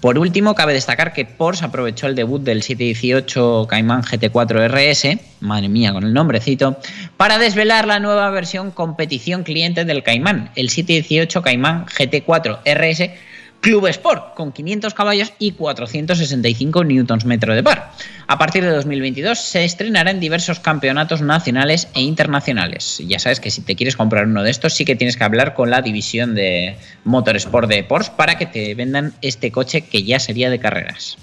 Por 0.00 0.16
último, 0.16 0.54
cabe 0.54 0.74
destacar 0.74 1.12
que 1.12 1.24
Porsche 1.24 1.64
aprovechó 1.64 2.06
el 2.06 2.14
debut 2.14 2.40
del 2.40 2.62
718 2.62 3.66
Cayman 3.68 4.02
GT4 4.02 4.68
RS, 4.68 5.18
madre 5.40 5.68
mía 5.68 5.92
con 5.92 6.04
el 6.04 6.14
nombrecito, 6.14 6.78
para 7.16 7.38
desvelar 7.38 7.84
la 7.84 7.98
nueva 7.98 8.30
versión 8.30 8.70
competición 8.70 9.42
cliente 9.42 9.84
del 9.84 10.04
Cayman, 10.04 10.50
el 10.54 10.70
718 10.70 11.42
Cayman 11.42 11.86
GT4 11.86 12.60
RS 12.64 13.10
Club 13.60 13.86
Sport, 13.88 14.34
con 14.34 14.52
500 14.52 14.94
caballos 14.94 15.32
y 15.38 15.52
465 15.52 16.84
newtons 16.84 17.24
metro 17.24 17.54
de 17.54 17.62
par. 17.62 17.92
A 18.26 18.38
partir 18.38 18.64
de 18.64 18.70
2022 18.70 19.38
se 19.38 19.64
estrenará 19.64 20.10
en 20.10 20.20
diversos 20.20 20.60
campeonatos 20.60 21.22
nacionales 21.22 21.88
e 21.94 22.02
internacionales. 22.02 23.02
Ya 23.06 23.18
sabes 23.18 23.40
que 23.40 23.50
si 23.50 23.62
te 23.62 23.74
quieres 23.74 23.96
comprar 23.96 24.26
uno 24.26 24.42
de 24.42 24.50
estos, 24.50 24.74
sí 24.74 24.84
que 24.84 24.96
tienes 24.96 25.16
que 25.16 25.24
hablar 25.24 25.54
con 25.54 25.70
la 25.70 25.82
división 25.82 26.34
de 26.34 26.76
Motorsport 27.04 27.68
de 27.68 27.82
Porsche 27.84 28.12
para 28.16 28.38
que 28.38 28.46
te 28.46 28.74
vendan 28.74 29.12
este 29.22 29.50
coche 29.50 29.82
que 29.82 30.04
ya 30.04 30.20
sería 30.20 30.50
de 30.50 30.60
carreras. 30.60 31.16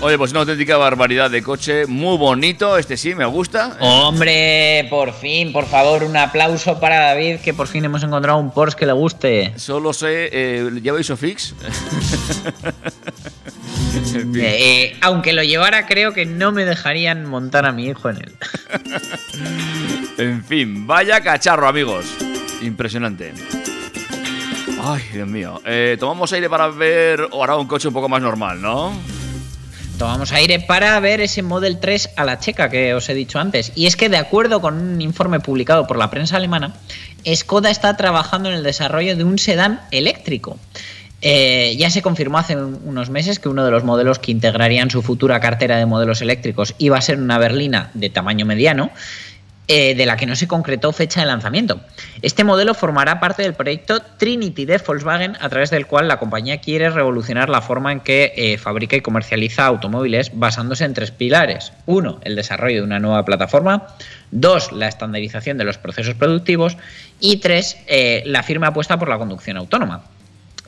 Oye, 0.00 0.18
pues 0.18 0.32
una 0.32 0.40
auténtica 0.40 0.76
barbaridad 0.76 1.30
de 1.30 1.42
coche, 1.42 1.86
muy 1.86 2.18
bonito, 2.18 2.76
este 2.76 2.96
sí, 2.96 3.14
me 3.14 3.24
gusta. 3.24 3.76
Hombre, 3.80 4.86
por 4.90 5.12
fin, 5.14 5.52
por 5.52 5.66
favor, 5.66 6.04
un 6.04 6.16
aplauso 6.16 6.78
para 6.78 7.00
David, 7.06 7.36
que 7.40 7.54
por 7.54 7.66
fin 7.68 7.84
hemos 7.84 8.02
encontrado 8.02 8.38
un 8.38 8.50
Porsche 8.50 8.76
que 8.78 8.86
le 8.86 8.92
guste. 8.92 9.52
Solo 9.56 9.92
sé, 9.92 10.28
eh, 10.32 10.70
¿lleva 10.82 11.00
ISOFIX? 11.00 11.54
Fin. 14.04 14.32
Eh, 14.36 14.96
aunque 15.00 15.32
lo 15.32 15.42
llevara, 15.42 15.86
creo 15.86 16.12
que 16.12 16.26
no 16.26 16.52
me 16.52 16.64
dejarían 16.64 17.24
montar 17.26 17.64
a 17.64 17.72
mi 17.72 17.86
hijo 17.86 18.10
en 18.10 18.16
él. 18.16 18.32
en 20.18 20.44
fin, 20.44 20.86
vaya 20.86 21.20
cacharro, 21.20 21.68
amigos. 21.68 22.06
Impresionante. 22.60 23.32
Ay, 24.82 25.02
Dios 25.12 25.28
mío. 25.28 25.62
Eh, 25.64 25.96
tomamos 25.98 26.32
aire 26.32 26.50
para 26.50 26.68
ver 26.68 27.28
ahora 27.32 27.56
un 27.56 27.66
coche 27.66 27.88
un 27.88 27.94
poco 27.94 28.08
más 28.08 28.20
normal, 28.20 28.60
¿no? 28.60 28.92
Tomamos 30.04 30.32
aire 30.32 30.60
para 30.60 31.00
ver 31.00 31.22
ese 31.22 31.40
Model 31.40 31.78
3 31.80 32.10
a 32.16 32.26
la 32.26 32.38
checa 32.38 32.68
que 32.68 32.92
os 32.92 33.08
he 33.08 33.14
dicho 33.14 33.38
antes. 33.38 33.72
Y 33.74 33.86
es 33.86 33.96
que 33.96 34.10
de 34.10 34.18
acuerdo 34.18 34.60
con 34.60 34.74
un 34.74 35.00
informe 35.00 35.40
publicado 35.40 35.86
por 35.86 35.96
la 35.96 36.10
prensa 36.10 36.36
alemana, 36.36 36.74
Skoda 37.34 37.70
está 37.70 37.96
trabajando 37.96 38.50
en 38.50 38.56
el 38.56 38.62
desarrollo 38.62 39.16
de 39.16 39.24
un 39.24 39.38
sedán 39.38 39.80
eléctrico. 39.90 40.58
Eh, 41.22 41.74
ya 41.78 41.88
se 41.88 42.02
confirmó 42.02 42.36
hace 42.36 42.54
unos 42.54 43.08
meses 43.08 43.38
que 43.38 43.48
uno 43.48 43.64
de 43.64 43.70
los 43.70 43.82
modelos 43.82 44.18
que 44.18 44.30
integrarían 44.30 44.90
su 44.90 45.00
futura 45.00 45.40
cartera 45.40 45.78
de 45.78 45.86
modelos 45.86 46.20
eléctricos 46.20 46.74
iba 46.76 46.98
a 46.98 47.00
ser 47.00 47.16
una 47.16 47.38
berlina 47.38 47.88
de 47.94 48.10
tamaño 48.10 48.44
mediano, 48.44 48.90
eh, 49.66 49.94
de 49.94 50.06
la 50.06 50.16
que 50.16 50.26
no 50.26 50.36
se 50.36 50.46
concretó 50.46 50.92
fecha 50.92 51.20
de 51.20 51.26
lanzamiento. 51.26 51.80
Este 52.20 52.44
modelo 52.44 52.74
formará 52.74 53.18
parte 53.18 53.42
del 53.42 53.54
proyecto 53.54 54.00
Trinity 54.18 54.66
de 54.66 54.78
Volkswagen, 54.78 55.36
a 55.40 55.48
través 55.48 55.70
del 55.70 55.86
cual 55.86 56.06
la 56.06 56.18
compañía 56.18 56.60
quiere 56.60 56.90
revolucionar 56.90 57.48
la 57.48 57.62
forma 57.62 57.90
en 57.90 58.00
que 58.00 58.32
eh, 58.36 58.58
fabrica 58.58 58.96
y 58.96 59.00
comercializa 59.00 59.64
automóviles 59.64 60.32
basándose 60.34 60.84
en 60.84 60.94
tres 60.94 61.10
pilares. 61.10 61.72
Uno, 61.86 62.20
el 62.24 62.36
desarrollo 62.36 62.76
de 62.76 62.82
una 62.82 63.00
nueva 63.00 63.24
plataforma. 63.24 63.86
Dos, 64.30 64.72
la 64.72 64.88
estandarización 64.88 65.56
de 65.56 65.64
los 65.64 65.78
procesos 65.78 66.14
productivos. 66.14 66.76
Y 67.20 67.38
tres, 67.38 67.78
eh, 67.86 68.22
la 68.26 68.42
firme 68.42 68.66
apuesta 68.66 68.98
por 68.98 69.08
la 69.08 69.16
conducción 69.16 69.56
autónoma. 69.56 70.04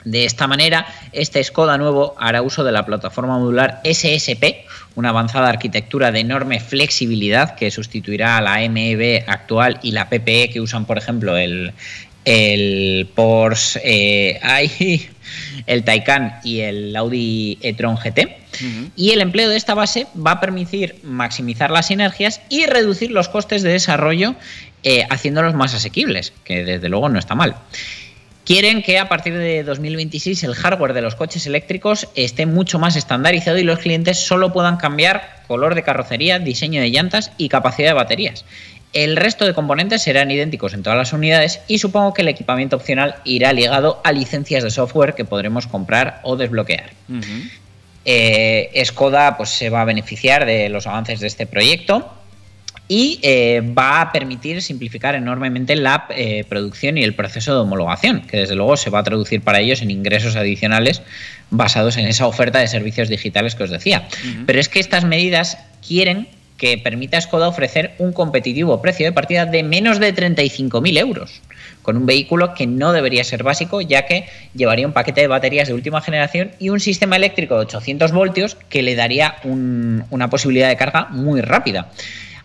De 0.06 0.24
esta 0.24 0.46
manera, 0.46 0.86
este 1.10 1.42
Skoda 1.42 1.78
nuevo 1.78 2.14
hará 2.16 2.40
uso 2.40 2.62
de 2.62 2.70
la 2.70 2.86
plataforma 2.86 3.38
modular 3.40 3.80
SSP, 3.82 4.64
una 4.94 5.08
avanzada 5.08 5.48
arquitectura 5.48 6.12
de 6.12 6.20
enorme 6.20 6.60
flexibilidad 6.60 7.56
que 7.56 7.72
sustituirá 7.72 8.36
a 8.36 8.40
la 8.40 8.68
MEB 8.68 9.24
actual 9.26 9.80
y 9.82 9.90
la 9.90 10.08
PPE 10.08 10.50
que 10.50 10.60
usan, 10.60 10.84
por 10.84 10.96
ejemplo, 10.96 11.36
el, 11.36 11.72
el 12.24 13.08
Porsche, 13.16 13.80
eh, 13.82 15.10
el 15.66 15.82
Taycan 15.82 16.38
y 16.44 16.60
el 16.60 16.94
Audi 16.94 17.58
e-tron 17.60 17.96
GT. 17.96 18.28
Y 18.94 19.10
el 19.10 19.20
empleo 19.20 19.50
de 19.50 19.56
esta 19.56 19.74
base 19.74 20.06
va 20.16 20.30
a 20.30 20.40
permitir 20.40 21.00
maximizar 21.02 21.72
las 21.72 21.88
sinergias 21.88 22.40
y 22.48 22.66
reducir 22.66 23.10
los 23.10 23.28
costes 23.28 23.62
de 23.62 23.72
desarrollo 23.72 24.36
eh, 24.84 25.04
haciéndolos 25.10 25.54
más 25.54 25.74
asequibles, 25.74 26.32
que 26.44 26.62
desde 26.62 26.88
luego 26.88 27.08
no 27.08 27.18
está 27.18 27.34
mal. 27.34 27.56
Quieren 28.46 28.84
que 28.84 29.00
a 29.00 29.08
partir 29.08 29.36
de 29.36 29.64
2026 29.64 30.44
el 30.44 30.54
hardware 30.54 30.92
de 30.92 31.02
los 31.02 31.16
coches 31.16 31.48
eléctricos 31.48 32.06
esté 32.14 32.46
mucho 32.46 32.78
más 32.78 32.94
estandarizado 32.94 33.58
y 33.58 33.64
los 33.64 33.80
clientes 33.80 34.18
solo 34.18 34.52
puedan 34.52 34.76
cambiar 34.76 35.42
color 35.48 35.74
de 35.74 35.82
carrocería, 35.82 36.38
diseño 36.38 36.80
de 36.80 36.90
llantas 36.90 37.32
y 37.38 37.48
capacidad 37.48 37.88
de 37.88 37.94
baterías. 37.94 38.44
El 38.92 39.16
resto 39.16 39.46
de 39.46 39.52
componentes 39.52 40.02
serán 40.02 40.30
idénticos 40.30 40.74
en 40.74 40.84
todas 40.84 40.96
las 40.96 41.12
unidades 41.12 41.60
y 41.66 41.78
supongo 41.78 42.14
que 42.14 42.22
el 42.22 42.28
equipamiento 42.28 42.76
opcional 42.76 43.16
irá 43.24 43.52
ligado 43.52 44.00
a 44.04 44.12
licencias 44.12 44.62
de 44.62 44.70
software 44.70 45.16
que 45.16 45.24
podremos 45.24 45.66
comprar 45.66 46.20
o 46.22 46.36
desbloquear. 46.36 46.90
Eh, 48.04 48.80
Skoda 48.84 49.36
pues, 49.36 49.50
se 49.50 49.70
va 49.70 49.80
a 49.80 49.84
beneficiar 49.84 50.46
de 50.46 50.68
los 50.68 50.86
avances 50.86 51.18
de 51.18 51.26
este 51.26 51.46
proyecto 51.46 52.15
y 52.88 53.18
eh, 53.22 53.62
va 53.76 54.00
a 54.00 54.12
permitir 54.12 54.62
simplificar 54.62 55.14
enormemente 55.16 55.74
la 55.74 56.06
eh, 56.10 56.44
producción 56.48 56.96
y 56.98 57.02
el 57.02 57.14
proceso 57.14 57.52
de 57.54 57.60
homologación, 57.60 58.20
que 58.22 58.36
desde 58.38 58.54
luego 58.54 58.76
se 58.76 58.90
va 58.90 59.00
a 59.00 59.02
traducir 59.02 59.40
para 59.40 59.60
ellos 59.60 59.82
en 59.82 59.90
ingresos 59.90 60.36
adicionales 60.36 61.02
basados 61.50 61.96
en 61.96 62.06
esa 62.06 62.26
oferta 62.26 62.58
de 62.60 62.68
servicios 62.68 63.08
digitales 63.08 63.54
que 63.54 63.64
os 63.64 63.70
decía. 63.70 64.06
Pero 64.46 64.60
es 64.60 64.68
que 64.68 64.78
estas 64.80 65.04
medidas 65.04 65.58
quieren 65.86 66.28
que 66.56 66.78
permita 66.78 67.18
a 67.18 67.20
Skoda 67.20 67.48
ofrecer 67.48 67.92
un 67.98 68.12
competitivo 68.14 68.80
precio 68.80 69.04
de 69.04 69.12
partida 69.12 69.44
de 69.44 69.62
menos 69.62 69.98
de 70.00 70.14
35.000 70.14 70.96
euros, 70.98 71.42
con 71.82 71.98
un 71.98 72.06
vehículo 72.06 72.54
que 72.54 72.66
no 72.66 72.92
debería 72.92 73.24
ser 73.24 73.42
básico, 73.42 73.82
ya 73.82 74.06
que 74.06 74.24
llevaría 74.54 74.86
un 74.86 74.94
paquete 74.94 75.20
de 75.20 75.26
baterías 75.26 75.68
de 75.68 75.74
última 75.74 76.00
generación 76.00 76.52
y 76.58 76.70
un 76.70 76.80
sistema 76.80 77.16
eléctrico 77.16 77.56
de 77.56 77.60
800 77.62 78.10
voltios 78.12 78.56
que 78.70 78.82
le 78.82 78.94
daría 78.94 79.36
un- 79.44 80.04
una 80.10 80.30
posibilidad 80.30 80.68
de 80.68 80.76
carga 80.76 81.08
muy 81.10 81.42
rápida. 81.42 81.90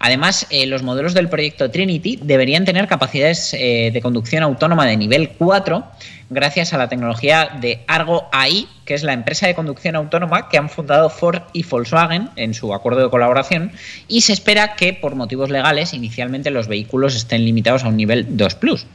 Además, 0.04 0.48
eh, 0.50 0.66
los 0.66 0.82
modelos 0.82 1.14
del 1.14 1.30
proyecto 1.30 1.70
Trinity 1.70 2.18
deberían 2.22 2.66
tener 2.66 2.88
capacidades 2.88 3.54
eh, 3.54 3.92
de 3.94 4.02
conducción 4.02 4.42
autónoma 4.42 4.88
de 4.88 4.98
nivel 4.98 5.30
4 5.38 5.86
gracias 6.32 6.74
a 6.74 6.78
la 6.78 6.88
tecnología 6.88 7.58
de 7.60 7.84
Argo 7.88 8.28
AI, 8.32 8.68
que 8.86 8.96
es 8.96 9.04
la 9.04 9.14
empresa 9.14 9.46
de 9.46 9.54
conducción 9.54 9.96
autónoma 9.96 10.50
que 10.50 10.58
han 10.58 10.70
fundado 10.70 11.10
Ford 11.10 11.42
y 11.54 11.64
Volkswagen 11.64 12.30
en 12.38 12.54
su 12.54 12.74
acuerdo 12.74 13.04
de 13.04 13.10
colaboración 13.10 13.74
y 14.08 14.22
se 14.22 14.34
espera 14.34 14.76
que 14.76 14.94
por 14.94 15.16
motivos 15.16 15.50
legales 15.50 15.94
inicialmente 15.94 16.50
los 16.50 16.68
vehículos 16.68 17.16
estén 17.16 17.46
limitados 17.46 17.84
a 17.84 17.90
un 17.90 17.98
nivel 17.98 18.38
2⁇ 18.38 18.60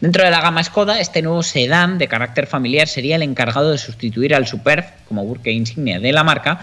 Dentro 0.00 0.22
de 0.22 0.30
la 0.30 0.42
gama 0.42 0.62
Skoda, 0.62 1.00
este 1.00 1.22
nuevo 1.22 1.42
sedán 1.42 1.98
de 1.98 2.08
carácter 2.08 2.46
familiar 2.46 2.86
sería 2.86 3.16
el 3.16 3.22
encargado 3.22 3.72
de 3.72 3.78
sustituir 3.78 4.34
al 4.34 4.46
Superb 4.46 4.84
como 5.08 5.24
buque 5.24 5.50
insignia 5.50 5.98
de 5.98 6.12
la 6.12 6.24
marca 6.24 6.60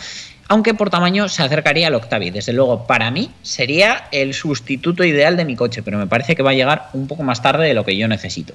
aunque 0.50 0.74
por 0.74 0.90
tamaño 0.90 1.30
se 1.30 1.44
acercaría 1.44 1.88
al 1.88 1.96
Octavia. 1.96 2.32
Desde 2.32 2.54
luego, 2.54 2.86
para 2.88 3.12
mí 3.12 3.32
sería 3.44 4.08
el 4.12 4.34
sustituto 4.34 5.04
ideal 5.04 5.38
de 5.38 5.46
mi 5.46 5.56
coche, 5.56 5.84
pero 5.84 5.98
me 5.98 6.08
parece 6.08 6.36
que 6.36 6.44
va 6.44 6.50
a 6.52 6.56
llegar 6.56 6.90
un 6.94 7.08
poco 7.08 7.24
más 7.24 7.42
tarde 7.42 7.68
de 7.68 7.76
lo 7.76 7.86
que 7.86 7.96
yo 7.96 8.08
necesito. 8.08 8.54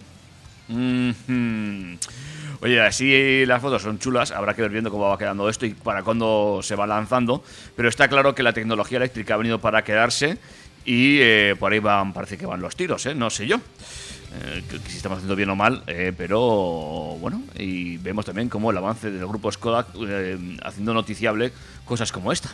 Mhm. 0.68 1.98
Oye, 2.60 2.80
así 2.80 3.46
las 3.46 3.62
fotos 3.62 3.82
son 3.82 3.98
chulas, 3.98 4.32
habrá 4.32 4.54
que 4.54 4.62
ver 4.62 4.70
viendo 4.70 4.90
cómo 4.90 5.08
va 5.08 5.18
quedando 5.18 5.48
esto 5.48 5.66
y 5.66 5.74
para 5.74 6.02
cuándo 6.02 6.60
se 6.62 6.74
va 6.74 6.86
lanzando, 6.86 7.44
pero 7.76 7.88
está 7.88 8.08
claro 8.08 8.34
que 8.34 8.42
la 8.42 8.52
tecnología 8.52 8.96
eléctrica 8.96 9.34
ha 9.34 9.36
venido 9.36 9.60
para 9.60 9.84
quedarse 9.84 10.38
y 10.84 11.18
eh, 11.20 11.56
por 11.58 11.72
ahí 11.72 11.78
van, 11.78 12.12
parece 12.12 12.38
que 12.38 12.46
van 12.46 12.60
los 12.60 12.74
tiros, 12.74 13.06
¿eh? 13.06 13.14
no 13.14 13.30
sé 13.30 13.46
yo. 13.46 13.60
Eh, 14.42 14.62
si 14.88 14.96
estamos 14.96 15.18
haciendo 15.18 15.36
bien 15.36 15.50
o 15.50 15.56
mal, 15.56 15.82
eh, 15.86 16.12
pero 16.16 17.16
bueno, 17.20 17.42
y 17.56 17.98
vemos 17.98 18.24
también 18.24 18.48
cómo 18.48 18.70
el 18.70 18.76
avance 18.76 19.10
del 19.10 19.26
grupo 19.26 19.50
Skoda 19.52 19.86
eh, 20.08 20.38
haciendo 20.62 20.92
noticiable 20.92 21.52
cosas 21.84 22.10
como 22.10 22.32
esta. 22.32 22.50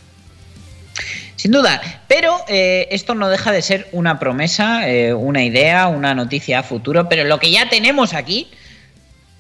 Sin 1.37 1.53
duda, 1.53 1.81
pero 2.07 2.37
esto 2.49 3.15
no 3.15 3.31
deja 3.31 3.51
de 3.51 3.63
ser 3.63 3.89
una 3.93 4.19
promesa, 4.19 4.83
una 5.17 5.43
idea, 5.43 5.89
una 5.89 6.15
noticia 6.15 6.59
a 6.59 6.63
futuro, 6.63 7.09
pero 7.09 7.25
lo 7.25 7.39
que 7.39 7.51
ya 7.51 7.71
tenemos 7.71 8.13
aquí 8.13 8.51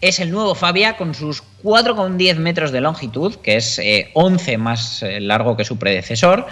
es 0.00 0.18
el 0.18 0.30
nuevo 0.30 0.54
Fabia 0.54 0.96
con 0.96 1.14
sus 1.14 1.42
4,10 1.62 2.36
metros 2.36 2.72
de 2.72 2.80
longitud, 2.80 3.36
que 3.36 3.56
es 3.56 3.78
eh, 3.78 4.10
11 4.14 4.58
más 4.58 5.02
eh, 5.02 5.20
largo 5.20 5.56
que 5.56 5.64
su 5.64 5.78
predecesor. 5.78 6.46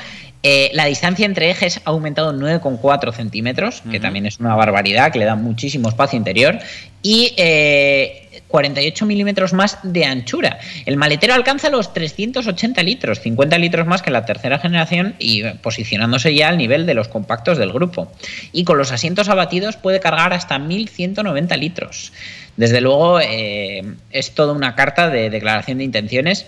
Eh, 0.45 0.71
la 0.73 0.85
distancia 0.85 1.27
entre 1.27 1.51
ejes 1.51 1.81
ha 1.85 1.91
aumentado 1.91 2.33
9,4 2.33 3.13
centímetros, 3.13 3.83
que 3.91 3.99
también 3.99 4.25
es 4.25 4.39
una 4.39 4.55
barbaridad, 4.55 5.11
que 5.11 5.19
le 5.19 5.25
da 5.25 5.35
muchísimo 5.35 5.89
espacio 5.89 6.17
interior, 6.17 6.61
y 7.03 7.35
eh, 7.37 8.28
48 8.49 9.07
milímetros 9.07 9.53
más 9.53 9.79
de 9.83 10.05
anchura. 10.05 10.59
El 10.87 10.97
maletero 10.97 11.35
alcanza 11.35 11.71
los 11.71 11.93
380 11.93 12.83
litros, 12.83 13.21
50 13.21 13.59
litros 13.59 13.87
más 13.87 14.03
que 14.03 14.11
la 14.11 14.25
tercera 14.25 14.59
generación 14.59 15.15
y 15.19 15.45
posicionándose 15.45 16.35
ya 16.35 16.49
al 16.49 16.59
nivel 16.59 16.87
de 16.87 16.95
los 16.95 17.09
compactos 17.09 17.59
del 17.59 17.73
grupo. 17.73 18.11
Y 18.53 18.65
con 18.65 18.79
los 18.79 18.91
asientos 18.91 19.29
abatidos 19.29 19.77
puede 19.77 20.01
cargar 20.01 20.33
hasta 20.33 20.59
1190 20.59 21.57
litros. 21.57 22.13
Desde 22.57 22.81
luego 22.81 23.21
eh, 23.21 23.85
es 24.11 24.33
toda 24.33 24.53
una 24.53 24.75
carta 24.75 25.11
de 25.11 25.31
declaración 25.31 25.79
de 25.79 25.85
intenciones 25.85 26.47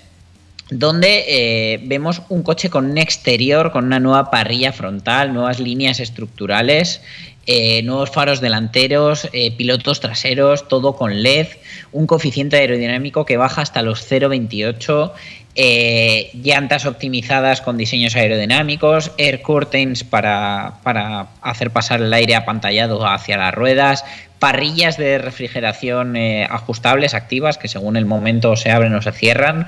donde 0.70 1.24
eh, 1.26 1.80
vemos 1.82 2.22
un 2.28 2.42
coche 2.42 2.70
con 2.70 2.86
un 2.86 2.98
exterior, 2.98 3.72
con 3.72 3.86
una 3.86 4.00
nueva 4.00 4.30
parrilla 4.30 4.72
frontal, 4.72 5.34
nuevas 5.34 5.58
líneas 5.58 6.00
estructurales, 6.00 7.02
eh, 7.46 7.82
nuevos 7.82 8.10
faros 8.10 8.40
delanteros, 8.40 9.28
eh, 9.32 9.50
pilotos 9.56 10.00
traseros, 10.00 10.68
todo 10.68 10.94
con 10.94 11.22
LED, 11.22 11.46
un 11.90 12.06
coeficiente 12.06 12.56
aerodinámico 12.56 13.24
que 13.24 13.38
baja 13.38 13.62
hasta 13.62 13.82
los 13.82 14.06
0,28, 14.08 15.12
eh, 15.54 16.30
llantas 16.34 16.86
optimizadas 16.86 17.60
con 17.60 17.76
diseños 17.76 18.14
aerodinámicos, 18.14 19.12
air 19.16 19.42
curtains 19.42 20.04
para, 20.04 20.74
para 20.82 21.28
hacer 21.40 21.70
pasar 21.70 22.02
el 22.02 22.12
aire 22.12 22.34
apantallado 22.34 23.06
hacia 23.06 23.38
las 23.38 23.54
ruedas, 23.54 24.04
parrillas 24.38 24.96
de 24.96 25.18
refrigeración 25.18 26.16
ajustables, 26.16 27.14
activas, 27.14 27.58
que 27.58 27.68
según 27.68 27.96
el 27.96 28.06
momento 28.06 28.54
se 28.56 28.70
abren 28.70 28.94
o 28.94 29.02
se 29.02 29.12
cierran, 29.12 29.66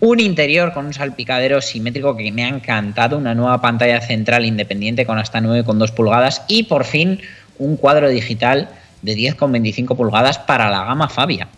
un 0.00 0.20
interior 0.20 0.72
con 0.72 0.86
un 0.86 0.94
salpicadero 0.94 1.60
simétrico 1.60 2.16
que 2.16 2.30
me 2.30 2.44
ha 2.44 2.48
encantado, 2.48 3.18
una 3.18 3.34
nueva 3.34 3.60
pantalla 3.60 4.00
central 4.00 4.44
independiente 4.44 5.06
con 5.06 5.18
hasta 5.18 5.40
9,2 5.40 5.92
pulgadas 5.92 6.42
y 6.48 6.64
por 6.64 6.84
fin 6.84 7.20
un 7.58 7.76
cuadro 7.76 8.08
digital 8.08 8.68
de 9.02 9.14
10,25 9.14 9.96
pulgadas 9.96 10.38
para 10.38 10.70
la 10.70 10.84
gama 10.84 11.08
Fabia. 11.08 11.48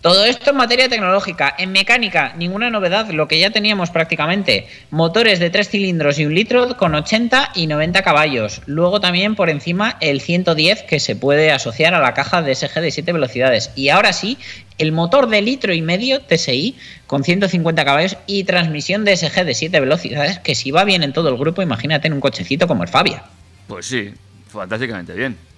Todo 0.00 0.24
esto 0.24 0.52
en 0.52 0.56
materia 0.56 0.88
tecnológica. 0.88 1.54
En 1.58 1.72
mecánica, 1.72 2.32
ninguna 2.34 2.70
novedad, 2.70 3.10
lo 3.10 3.28
que 3.28 3.38
ya 3.38 3.50
teníamos 3.50 3.90
prácticamente. 3.90 4.66
Motores 4.90 5.40
de 5.40 5.50
3 5.50 5.68
cilindros 5.68 6.18
y 6.18 6.24
un 6.24 6.34
litro 6.34 6.74
con 6.78 6.94
80 6.94 7.50
y 7.54 7.66
90 7.66 8.02
caballos. 8.02 8.62
Luego 8.64 9.02
también 9.02 9.34
por 9.34 9.50
encima 9.50 9.98
el 10.00 10.22
110 10.22 10.84
que 10.84 11.00
se 11.00 11.16
puede 11.16 11.52
asociar 11.52 11.92
a 11.92 12.00
la 12.00 12.14
caja 12.14 12.40
DSG 12.40 12.80
de 12.80 12.90
7 12.90 13.12
velocidades. 13.12 13.72
Y 13.76 13.90
ahora 13.90 14.14
sí, 14.14 14.38
el 14.78 14.92
motor 14.92 15.28
de 15.28 15.42
litro 15.42 15.74
y 15.74 15.82
medio 15.82 16.22
TSI 16.22 16.78
con 17.06 17.22
150 17.22 17.84
caballos 17.84 18.16
y 18.26 18.44
transmisión 18.44 19.04
DSG 19.04 19.44
de 19.44 19.52
7 19.52 19.80
velocidades, 19.80 20.38
que 20.38 20.54
si 20.54 20.70
va 20.70 20.84
bien 20.84 21.02
en 21.02 21.12
todo 21.12 21.28
el 21.28 21.36
grupo, 21.36 21.60
imagínate 21.60 22.06
en 22.06 22.14
un 22.14 22.20
cochecito 22.20 22.66
como 22.66 22.84
el 22.84 22.88
Fabia. 22.88 23.24
Pues 23.68 23.84
sí, 23.84 24.14
fantásticamente 24.48 25.12
bien. 25.12 25.49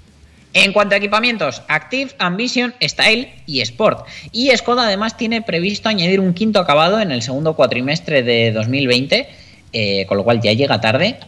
En 0.54 0.72
cuanto 0.72 0.94
a 0.94 0.98
equipamientos, 0.98 1.62
Active, 1.68 2.12
Ambition, 2.18 2.74
Style 2.82 3.32
y 3.46 3.62
Sport. 3.62 4.06
Y 4.32 4.50
Skoda 4.56 4.86
además 4.86 5.16
tiene 5.16 5.40
previsto 5.40 5.88
añadir 5.88 6.20
un 6.20 6.34
quinto 6.34 6.60
acabado 6.60 7.00
en 7.00 7.10
el 7.10 7.22
segundo 7.22 7.54
cuatrimestre 7.54 8.22
de 8.22 8.52
2020, 8.52 9.28
eh, 9.72 10.06
con 10.06 10.18
lo 10.18 10.24
cual 10.24 10.42
ya 10.42 10.52
llega 10.52 10.80
tarde. 10.80 11.18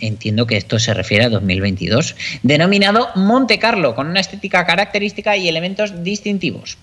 Entiendo 0.00 0.46
que 0.46 0.56
esto 0.56 0.78
se 0.78 0.94
refiere 0.94 1.24
a 1.24 1.28
2022, 1.28 2.14
denominado 2.42 3.08
Monte 3.16 3.58
Carlo, 3.58 3.96
con 3.96 4.06
una 4.06 4.20
estética 4.20 4.64
característica 4.66 5.36
y 5.36 5.48
elementos 5.48 6.04
distintivos. 6.04 6.78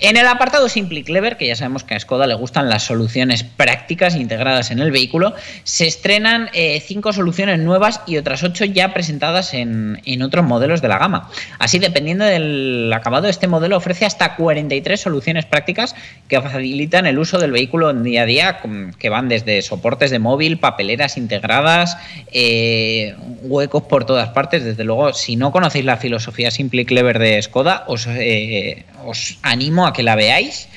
En 0.00 0.16
el 0.16 0.26
apartado 0.26 0.68
Simple 0.68 1.00
y 1.00 1.04
Clever, 1.04 1.36
que 1.36 1.46
ya 1.46 1.54
sabemos 1.54 1.84
que 1.84 1.94
a 1.94 2.00
Skoda 2.00 2.26
le 2.26 2.34
gustan 2.34 2.68
las 2.68 2.82
soluciones 2.82 3.44
prácticas 3.44 4.16
integradas 4.16 4.72
en 4.72 4.80
el 4.80 4.90
vehículo, 4.90 5.34
se 5.62 5.86
estrenan 5.86 6.50
eh, 6.52 6.82
cinco 6.84 7.12
soluciones 7.12 7.60
nuevas 7.60 8.00
y 8.06 8.16
otras 8.16 8.42
ocho 8.42 8.64
ya 8.64 8.92
presentadas 8.92 9.54
en, 9.54 10.00
en 10.04 10.22
otros 10.22 10.44
modelos 10.44 10.82
de 10.82 10.88
la 10.88 10.98
gama. 10.98 11.30
Así, 11.60 11.78
dependiendo 11.78 12.24
del 12.24 12.92
acabado, 12.92 13.28
este 13.28 13.46
modelo 13.46 13.76
ofrece 13.76 14.04
hasta 14.04 14.34
43 14.34 15.00
soluciones 15.00 15.46
prácticas 15.46 15.94
que 16.26 16.40
facilitan 16.40 17.06
el 17.06 17.18
uso 17.18 17.38
del 17.38 17.52
vehículo 17.52 17.90
en 17.90 18.02
día 18.02 18.22
a 18.22 18.26
día, 18.26 18.60
que 18.98 19.08
van 19.08 19.28
desde 19.28 19.62
soportes 19.62 20.10
de 20.10 20.18
móvil, 20.18 20.58
papeleras 20.58 21.16
integradas, 21.16 21.96
eh, 22.32 23.14
huecos 23.42 23.84
por 23.84 24.04
todas 24.04 24.30
partes. 24.30 24.64
Desde 24.64 24.84
luego, 24.84 25.12
si 25.12 25.36
no 25.36 25.52
conocéis 25.52 25.84
la 25.84 25.96
filosofía 25.96 26.50
simple 26.50 26.82
y 26.82 26.84
clever 26.84 27.18
de 27.18 27.40
Skoda, 27.42 27.84
os, 27.86 28.06
eh, 28.08 28.84
os 29.04 29.38
animo 29.42 29.86
a 29.86 29.92
que 29.92 30.02
la 30.02 30.16
veáis, 30.16 30.68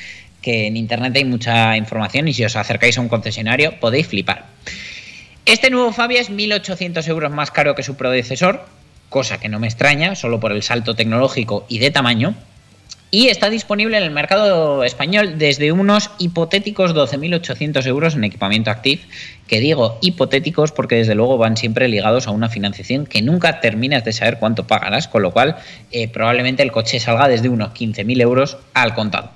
que 0.42 0.68
en 0.68 0.78
internet 0.78 1.16
hay 1.16 1.26
mucha 1.26 1.76
información 1.78 2.28
y 2.28 2.34
si 2.34 2.44
os 2.44 2.56
acercáis 2.56 2.98
a 2.98 3.02
un 3.02 3.10
concesionario 3.10 3.80
podéis 3.80 4.08
flipar. 4.08 4.46
Este 5.46 5.70
nuevo 5.70 5.92
Fabia 5.92 6.22
es 6.22 6.32
1.800 6.32 7.08
euros 7.08 7.32
más 7.32 7.52
caro 7.52 7.76
que 7.76 7.84
su 7.84 7.96
predecesor, 7.96 8.66
cosa 9.10 9.40
que 9.40 9.50
no 9.50 9.60
me 9.60 9.68
extraña, 9.68 10.16
solo 10.16 10.40
por 10.40 10.52
el 10.52 10.64
salto 10.64 10.96
tecnológico 10.96 11.66
y 11.70 11.80
de 11.80 11.92
tamaño. 11.92 12.36
Y 13.16 13.30
está 13.30 13.50
disponible 13.50 13.96
en 13.96 14.04
el 14.04 14.12
mercado 14.12 14.84
español 14.84 15.38
desde 15.38 15.72
unos 15.72 16.12
hipotéticos 16.18 16.94
12.800 16.94 17.88
euros 17.88 18.16
en 18.16 18.26
equipamiento 18.26 18.72
Active, 18.72 19.04
que 19.48 19.62
digo 19.62 19.98
hipotéticos 20.02 20.74
porque 20.74 20.96
desde 20.96 21.16
luego 21.16 21.38
van 21.38 21.56
siempre 21.56 21.88
ligados 21.88 22.28
a 22.28 22.32
una 22.32 22.50
financiación 22.50 23.06
que 23.06 23.22
nunca 23.22 23.62
terminas 23.62 24.04
de 24.04 24.12
saber 24.12 24.38
cuánto 24.38 24.68
pagarás, 24.68 25.08
con 25.08 25.22
lo 25.22 25.32
cual 25.32 25.56
eh, 25.92 26.10
probablemente 26.10 26.62
el 26.62 26.74
coche 26.74 27.00
salga 27.00 27.30
desde 27.30 27.48
unos 27.48 27.70
15.000 27.70 28.22
euros 28.22 28.58
al 28.74 28.94
contado. 28.94 29.32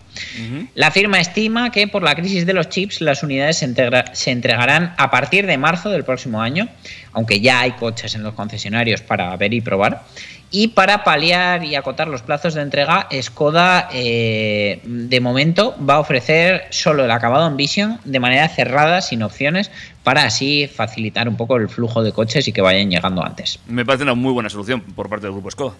La 0.75 0.91
firma 0.91 1.21
estima 1.21 1.71
que 1.71 1.88
por 1.88 2.03
la 2.03 2.15
crisis 2.15 2.45
de 2.45 2.51
los 2.51 2.67
chips 2.67 2.99
las 2.99 3.23
unidades 3.23 3.57
se, 3.57 4.32
entregarán 4.32 4.93
a 4.97 5.09
partir 5.09 5.45
de 5.45 5.57
marzo 5.57 5.89
del 5.89 6.03
próximo 6.03 6.41
año, 6.41 6.67
aunque 7.13 7.39
ya 7.39 7.61
hay 7.61 7.71
coches 7.71 8.15
en 8.15 8.23
los 8.23 8.34
concesionarios 8.34 9.01
para 9.01 9.34
ver 9.38 9.53
y 9.53 9.61
probar. 9.61 10.03
Y 10.52 10.70
para 10.70 11.04
paliar 11.04 11.64
y 11.64 11.76
acotar 11.76 12.08
los 12.08 12.24
plazos 12.24 12.56
de 12.56 12.62
entrega, 12.62 13.08
Skoda 13.22 13.89
eh, 13.93 14.82
de 14.84 15.22
momento 15.22 15.76
va 15.88 15.95
a 15.95 16.00
ofrecer 16.00 16.64
solo 16.72 17.06
el 17.06 17.12
acabado 17.12 17.47
en 17.47 17.56
Vision 17.56 18.00
de 18.04 18.20
manera 18.20 18.47
cerrada, 18.50 19.02
sin 19.02 19.22
opciones, 19.22 19.70
para 20.04 20.24
así 20.24 20.68
facilitar 20.68 21.30
un 21.30 21.38
poco 21.38 21.58
el 21.58 21.70
flujo 21.70 22.02
de 22.02 22.12
coches 22.12 22.47
y 22.47 22.52
que 22.52 22.62
vayan 22.62 22.89
llegando 22.89 23.24
antes. 23.24 23.60
Me 23.68 23.86
parece 23.86 24.04
una 24.04 24.16
muy 24.16 24.34
buena 24.34 24.50
solución 24.50 24.82
por 24.82 25.08
parte 25.08 25.28
del 25.28 25.34
grupo 25.34 25.52
Skoda. 25.52 25.74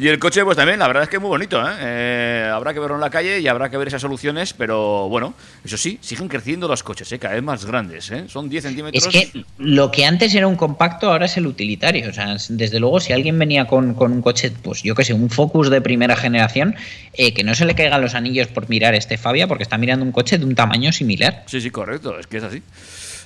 Y 0.00 0.06
el 0.06 0.20
coche, 0.20 0.44
pues 0.44 0.56
también, 0.56 0.78
la 0.78 0.86
verdad 0.86 1.02
es 1.02 1.08
que 1.08 1.16
es 1.16 1.20
muy 1.20 1.28
bonito, 1.28 1.60
¿eh? 1.60 1.72
Eh, 1.80 2.50
habrá 2.54 2.72
que 2.72 2.78
verlo 2.78 2.94
en 2.94 3.00
la 3.00 3.10
calle 3.10 3.40
y 3.40 3.48
habrá 3.48 3.68
que 3.68 3.76
ver 3.76 3.88
esas 3.88 4.00
soluciones, 4.00 4.52
pero 4.52 5.08
bueno, 5.08 5.34
eso 5.64 5.76
sí, 5.76 5.98
siguen 6.00 6.28
creciendo 6.28 6.68
los 6.68 6.84
coches, 6.84 7.10
¿eh? 7.10 7.18
cada 7.18 7.34
vez 7.34 7.42
más 7.42 7.64
grandes, 7.64 8.08
¿eh? 8.12 8.26
Son 8.28 8.48
10 8.48 8.62
centímetros. 8.62 9.04
Es 9.04 9.32
que 9.32 9.44
lo 9.58 9.90
que 9.90 10.06
antes 10.06 10.32
era 10.36 10.46
un 10.46 10.54
compacto 10.54 11.10
ahora 11.10 11.26
es 11.26 11.36
el 11.36 11.48
utilitario. 11.48 12.10
O 12.10 12.12
sea, 12.12 12.36
desde 12.48 12.78
luego, 12.78 13.00
si 13.00 13.12
alguien 13.12 13.36
venía 13.40 13.64
con, 13.64 13.94
con 13.94 14.12
un 14.12 14.22
coche, 14.22 14.52
pues 14.62 14.84
yo 14.84 14.94
que 14.94 15.04
sé, 15.04 15.14
un 15.14 15.30
Focus 15.30 15.68
de 15.68 15.80
primera 15.80 16.14
generación, 16.14 16.76
que 17.12 17.42
no 17.42 17.56
se 17.56 17.64
le 17.64 17.74
caigan 17.74 18.00
los 18.00 18.14
anillos 18.14 18.46
por 18.46 18.68
mirar 18.68 18.94
este 18.94 19.18
Fabia, 19.18 19.48
porque 19.48 19.64
está 19.64 19.78
mirando 19.78 20.04
un 20.04 20.12
coche 20.12 20.38
de 20.38 20.44
un 20.44 20.54
tamaño 20.54 20.92
similar. 20.92 21.42
Sí, 21.46 21.60
sí, 21.60 21.72
correcto, 21.72 22.16
es 22.20 22.28
que 22.28 22.36
es 22.36 22.44
así. 22.44 22.62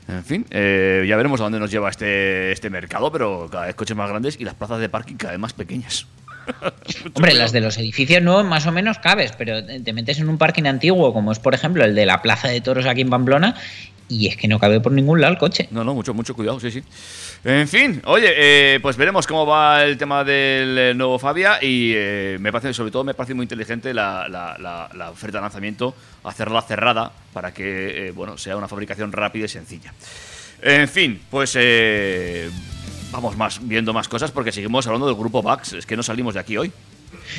En 0.08 0.24
fin, 0.24 0.46
eh, 0.50 1.04
ya 1.06 1.16
veremos 1.16 1.40
a 1.40 1.44
dónde 1.44 1.60
nos 1.60 1.70
lleva 1.70 1.88
este, 1.88 2.50
este 2.50 2.70
mercado, 2.70 3.12
pero 3.12 3.48
cada 3.50 3.66
vez 3.66 3.74
coches 3.74 3.96
más 3.96 4.08
grandes 4.08 4.36
y 4.40 4.44
las 4.44 4.54
plazas 4.54 4.80
de 4.80 4.88
parking 4.88 5.16
cada 5.16 5.32
vez 5.32 5.40
más 5.40 5.52
pequeñas. 5.52 6.06
Hombre, 7.14 7.34
las 7.34 7.52
de 7.52 7.60
los 7.60 7.76
edificios 7.78 8.22
nuevos 8.22 8.44
más 8.44 8.66
o 8.66 8.72
menos 8.72 8.98
cabes, 8.98 9.32
pero 9.36 9.64
te 9.64 9.92
metes 9.92 10.18
en 10.18 10.28
un 10.28 10.38
parking 10.38 10.64
antiguo, 10.64 11.12
como 11.12 11.32
es 11.32 11.38
por 11.38 11.54
ejemplo 11.54 11.84
el 11.84 11.94
de 11.94 12.06
la 12.06 12.22
Plaza 12.22 12.48
de 12.48 12.60
Toros 12.60 12.86
aquí 12.86 13.00
en 13.02 13.10
Pamplona, 13.10 13.54
y 14.08 14.26
es 14.28 14.36
que 14.36 14.46
no 14.48 14.58
cabe 14.58 14.80
por 14.80 14.92
ningún 14.92 15.20
lado 15.20 15.32
el 15.32 15.38
coche. 15.38 15.68
No, 15.70 15.84
no, 15.84 15.94
mucho, 15.94 16.12
mucho 16.12 16.34
cuidado, 16.34 16.60
sí, 16.60 16.70
sí. 16.70 16.82
En 17.44 17.66
fin, 17.66 18.02
oye, 18.04 18.32
eh, 18.36 18.78
pues 18.82 18.96
veremos 18.96 19.26
cómo 19.26 19.46
va 19.46 19.82
el 19.84 19.96
tema 19.96 20.22
del 20.22 20.76
eh, 20.78 20.94
nuevo 20.94 21.18
Fabia 21.18 21.58
y 21.62 21.92
eh, 21.94 22.36
me 22.38 22.52
parece, 22.52 22.74
sobre 22.74 22.90
todo, 22.90 23.04
me 23.04 23.14
parece 23.14 23.34
muy 23.34 23.44
inteligente 23.44 23.94
la, 23.94 24.28
la- 24.28 24.56
la- 24.58 24.90
la 24.94 25.10
oferta 25.10 25.38
de 25.38 25.42
lanzamiento, 25.42 25.94
hacerla 26.24 26.60
cerrada 26.62 27.10
para 27.32 27.52
que, 27.54 28.08
eh, 28.08 28.10
bueno, 28.12 28.36
sea 28.38 28.56
una 28.56 28.68
fabricación 28.68 29.12
rápida 29.12 29.46
y 29.46 29.48
sencilla. 29.48 29.92
En 30.62 30.88
fin, 30.88 31.20
pues 31.30 31.56
eh, 31.58 32.48
vamos 33.12 33.36
más 33.36 33.60
viendo 33.62 33.92
más 33.92 34.08
cosas 34.08 34.30
porque 34.30 34.50
seguimos 34.50 34.86
hablando 34.86 35.06
del 35.06 35.14
grupo 35.14 35.42
Vax, 35.42 35.74
es 35.74 35.86
que 35.86 35.96
no 35.96 36.02
salimos 36.02 36.34
de 36.34 36.40
aquí 36.40 36.56
hoy. 36.56 36.72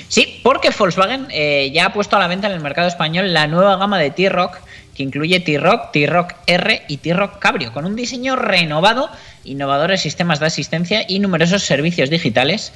Sí, 0.07 0.39
porque 0.43 0.69
Volkswagen 0.77 1.27
eh, 1.31 1.71
ya 1.73 1.87
ha 1.87 1.93
puesto 1.93 2.15
a 2.15 2.19
la 2.19 2.27
venta 2.27 2.47
en 2.47 2.53
el 2.53 2.61
mercado 2.61 2.87
español 2.87 3.33
la 3.33 3.47
nueva 3.47 3.75
gama 3.77 3.99
de 3.99 4.11
T-Rock, 4.11 4.59
que 4.95 5.03
incluye 5.03 5.39
T-Rock, 5.39 5.91
T-Rock 5.91 6.35
R 6.45 6.83
y 6.87 6.97
T-Rock 6.97 7.39
Cabrio, 7.39 7.73
con 7.73 7.85
un 7.85 7.95
diseño 7.95 8.35
renovado, 8.35 9.09
innovadores 9.43 10.01
sistemas 10.01 10.39
de 10.39 10.45
asistencia 10.45 11.05
y 11.07 11.19
numerosos 11.19 11.63
servicios 11.63 12.09
digitales, 12.09 12.71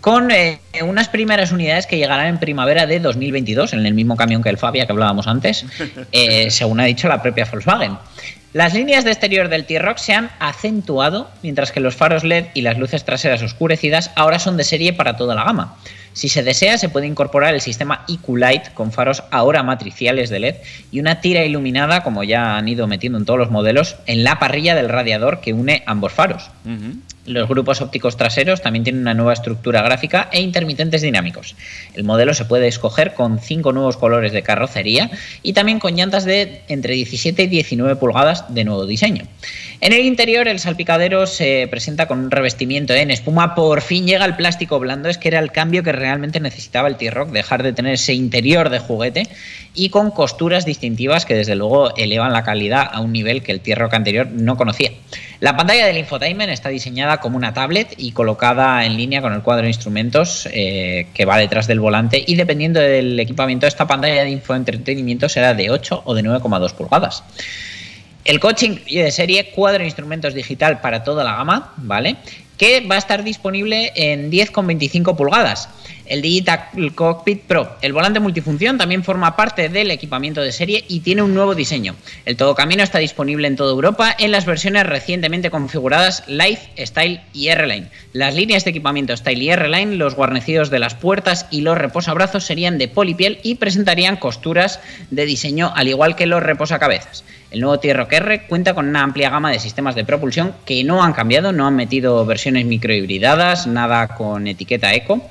con 0.00 0.30
eh, 0.30 0.60
unas 0.82 1.08
primeras 1.08 1.52
unidades 1.52 1.86
que 1.86 1.98
llegarán 1.98 2.26
en 2.26 2.38
primavera 2.38 2.86
de 2.86 3.00
2022, 3.00 3.74
en 3.74 3.86
el 3.86 3.94
mismo 3.94 4.16
camión 4.16 4.42
que 4.42 4.48
el 4.48 4.58
Fabia 4.58 4.86
que 4.86 4.92
hablábamos 4.92 5.26
antes, 5.26 5.64
eh, 6.12 6.50
según 6.50 6.80
ha 6.80 6.84
dicho 6.84 7.08
la 7.08 7.22
propia 7.22 7.44
Volkswagen. 7.44 7.96
Las 8.52 8.74
líneas 8.74 9.04
de 9.04 9.12
exterior 9.12 9.48
del 9.48 9.64
T-Rock 9.64 9.98
se 9.98 10.12
han 10.12 10.28
acentuado, 10.40 11.30
mientras 11.42 11.70
que 11.70 11.78
los 11.78 11.94
faros 11.94 12.24
LED 12.24 12.46
y 12.52 12.62
las 12.62 12.78
luces 12.78 13.04
traseras 13.04 13.42
oscurecidas 13.42 14.10
ahora 14.16 14.40
son 14.40 14.56
de 14.56 14.64
serie 14.64 14.92
para 14.92 15.16
toda 15.16 15.36
la 15.36 15.44
gama. 15.44 15.76
Si 16.12 16.28
se 16.28 16.42
desea, 16.42 16.78
se 16.78 16.88
puede 16.88 17.06
incorporar 17.06 17.54
el 17.54 17.60
sistema 17.60 18.04
EQ 18.08 18.36
Light 18.36 18.74
con 18.74 18.92
faros 18.92 19.22
ahora 19.30 19.62
matriciales 19.62 20.30
de 20.30 20.40
LED 20.40 20.56
y 20.90 21.00
una 21.00 21.20
tira 21.20 21.44
iluminada, 21.44 22.02
como 22.02 22.24
ya 22.24 22.56
han 22.56 22.68
ido 22.68 22.86
metiendo 22.86 23.18
en 23.18 23.24
todos 23.24 23.38
los 23.38 23.50
modelos, 23.50 23.96
en 24.06 24.24
la 24.24 24.38
parrilla 24.38 24.74
del 24.74 24.88
radiador 24.88 25.40
que 25.40 25.52
une 25.52 25.82
ambos 25.86 26.12
faros. 26.12 26.50
Los 27.26 27.48
grupos 27.48 27.80
ópticos 27.80 28.16
traseros 28.16 28.62
también 28.62 28.82
tienen 28.82 29.02
una 29.02 29.14
nueva 29.14 29.34
estructura 29.34 29.82
gráfica 29.82 30.28
e 30.32 30.40
intermitentes 30.40 31.02
dinámicos. 31.02 31.54
El 31.94 32.02
modelo 32.02 32.34
se 32.34 32.44
puede 32.44 32.66
escoger 32.66 33.14
con 33.14 33.38
cinco 33.38 33.72
nuevos 33.72 33.96
colores 33.96 34.32
de 34.32 34.42
carrocería 34.42 35.10
y 35.42 35.52
también 35.52 35.78
con 35.78 35.94
llantas 35.94 36.24
de 36.24 36.62
entre 36.68 36.94
17 36.94 37.42
y 37.42 37.46
19 37.46 37.96
pulgadas 37.96 38.52
de 38.52 38.64
nuevo 38.64 38.86
diseño. 38.86 39.24
En 39.82 39.92
el 39.92 40.04
interior 40.04 40.48
el 40.48 40.58
salpicadero 40.58 41.26
se 41.26 41.68
presenta 41.70 42.06
con 42.06 42.18
un 42.18 42.30
revestimiento 42.30 42.94
en 42.94 43.10
espuma. 43.10 43.54
Por 43.54 43.80
fin 43.80 44.06
llega 44.06 44.24
el 44.24 44.36
plástico 44.36 44.78
blando, 44.78 45.08
es 45.08 45.16
que 45.16 45.28
era 45.28 45.38
el 45.38 45.52
cambio 45.52 45.82
que 45.82 45.92
realmente 45.92 46.09
necesitaba 46.18 46.88
el 46.88 46.96
T-Rock, 46.96 47.30
dejar 47.30 47.62
de 47.62 47.72
tener 47.72 47.94
ese 47.94 48.14
interior 48.14 48.70
de 48.70 48.78
juguete 48.78 49.28
y 49.74 49.90
con 49.90 50.10
costuras 50.10 50.64
distintivas 50.64 51.24
que 51.24 51.34
desde 51.34 51.54
luego 51.54 51.94
elevan 51.96 52.32
la 52.32 52.42
calidad 52.42 52.88
a 52.92 53.00
un 53.00 53.12
nivel 53.12 53.42
que 53.42 53.52
el 53.52 53.60
T-Rock 53.60 53.94
anterior 53.94 54.26
no 54.26 54.56
conocía. 54.56 54.90
La 55.40 55.56
pantalla 55.56 55.86
del 55.86 55.96
infotainment 55.96 56.50
está 56.50 56.68
diseñada 56.68 57.18
como 57.18 57.36
una 57.36 57.54
tablet 57.54 57.94
y 57.96 58.12
colocada 58.12 58.84
en 58.84 58.96
línea 58.96 59.22
con 59.22 59.32
el 59.32 59.42
cuadro 59.42 59.62
de 59.62 59.70
instrumentos 59.70 60.48
eh, 60.52 61.06
que 61.14 61.24
va 61.24 61.38
detrás 61.38 61.66
del 61.66 61.80
volante 61.80 62.22
y 62.26 62.34
dependiendo 62.34 62.80
del 62.80 63.18
equipamiento 63.18 63.66
esta 63.66 63.86
pantalla 63.86 64.24
de 64.24 64.30
infoentretenimiento 64.30 65.28
será 65.28 65.54
de 65.54 65.70
8 65.70 66.02
o 66.04 66.14
de 66.14 66.22
9,2 66.22 66.74
pulgadas. 66.74 67.22
El 68.24 68.36
incluye 68.36 69.02
de 69.02 69.10
serie 69.10 69.50
cuadro 69.50 69.78
de 69.78 69.86
instrumentos 69.86 70.34
digital 70.34 70.80
para 70.80 71.02
toda 71.02 71.24
la 71.24 71.36
gama, 71.36 71.72
¿vale? 71.78 72.16
Que 72.58 72.80
va 72.80 72.96
a 72.96 72.98
estar 72.98 73.24
disponible 73.24 73.92
en 73.94 74.30
10,25 74.30 75.16
pulgadas. 75.16 75.68
El 76.10 76.22
Digital 76.22 76.66
Cockpit 76.96 77.42
Pro. 77.42 77.76
El 77.82 77.92
volante 77.92 78.18
multifunción 78.18 78.76
también 78.76 79.04
forma 79.04 79.36
parte 79.36 79.68
del 79.68 79.92
equipamiento 79.92 80.42
de 80.42 80.50
serie 80.50 80.84
y 80.88 81.00
tiene 81.00 81.22
un 81.22 81.34
nuevo 81.34 81.54
diseño. 81.54 81.94
El 82.24 82.36
todocamino 82.36 82.82
está 82.82 82.98
disponible 82.98 83.46
en 83.46 83.54
toda 83.54 83.70
Europa 83.70 84.16
en 84.18 84.32
las 84.32 84.44
versiones 84.44 84.86
recientemente 84.86 85.50
configuradas 85.50 86.24
Life, 86.26 86.84
Style 86.84 87.20
y 87.32 87.46
R-Line. 87.46 87.90
Las 88.12 88.34
líneas 88.34 88.64
de 88.64 88.70
equipamiento 88.70 89.16
Style 89.16 89.40
y 89.40 89.50
R-Line, 89.50 89.94
los 89.94 90.16
guarnecidos 90.16 90.68
de 90.68 90.80
las 90.80 90.96
puertas 90.96 91.46
y 91.52 91.60
los 91.60 91.78
reposabrazos 91.78 92.42
serían 92.42 92.76
de 92.76 92.88
polipiel 92.88 93.38
y 93.44 93.54
presentarían 93.54 94.16
costuras 94.16 94.80
de 95.12 95.26
diseño 95.26 95.72
al 95.76 95.86
igual 95.86 96.16
que 96.16 96.26
los 96.26 96.42
reposacabezas. 96.42 97.22
El 97.52 97.60
nuevo 97.60 97.78
T-Rock 97.78 98.12
R 98.14 98.46
cuenta 98.48 98.74
con 98.74 98.88
una 98.88 99.04
amplia 99.04 99.30
gama 99.30 99.52
de 99.52 99.60
sistemas 99.60 99.94
de 99.94 100.04
propulsión 100.04 100.54
que 100.64 100.82
no 100.82 101.04
han 101.04 101.12
cambiado, 101.12 101.52
no 101.52 101.68
han 101.68 101.76
metido 101.76 102.26
versiones 102.26 102.64
microhibridadas, 102.64 103.68
nada 103.68 104.08
con 104.08 104.48
etiqueta 104.48 104.92
eco. 104.92 105.28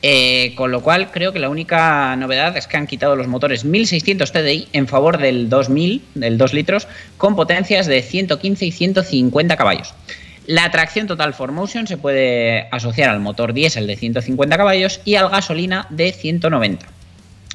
Eh, 0.00 0.54
con 0.54 0.70
lo 0.70 0.80
cual 0.80 1.10
creo 1.10 1.32
que 1.32 1.40
la 1.40 1.48
única 1.48 2.14
novedad 2.14 2.56
es 2.56 2.68
que 2.68 2.76
han 2.76 2.86
quitado 2.86 3.16
los 3.16 3.26
motores 3.26 3.64
1600 3.64 4.30
TDI 4.30 4.68
en 4.72 4.86
favor 4.86 5.18
del 5.18 5.48
2000, 5.48 6.04
del 6.14 6.38
2 6.38 6.54
litros, 6.54 6.86
con 7.16 7.34
potencias 7.34 7.86
de 7.86 8.02
115 8.02 8.66
y 8.66 8.70
150 8.70 9.56
caballos. 9.56 9.94
La 10.46 10.70
tracción 10.70 11.06
total 11.06 11.34
4Motion 11.34 11.86
se 11.86 11.98
puede 11.98 12.68
asociar 12.70 13.10
al 13.10 13.20
motor 13.20 13.52
diésel 13.52 13.86
de 13.86 13.96
150 13.96 14.56
caballos 14.56 15.00
y 15.04 15.16
al 15.16 15.28
gasolina 15.28 15.86
de 15.90 16.12
190. 16.12 16.86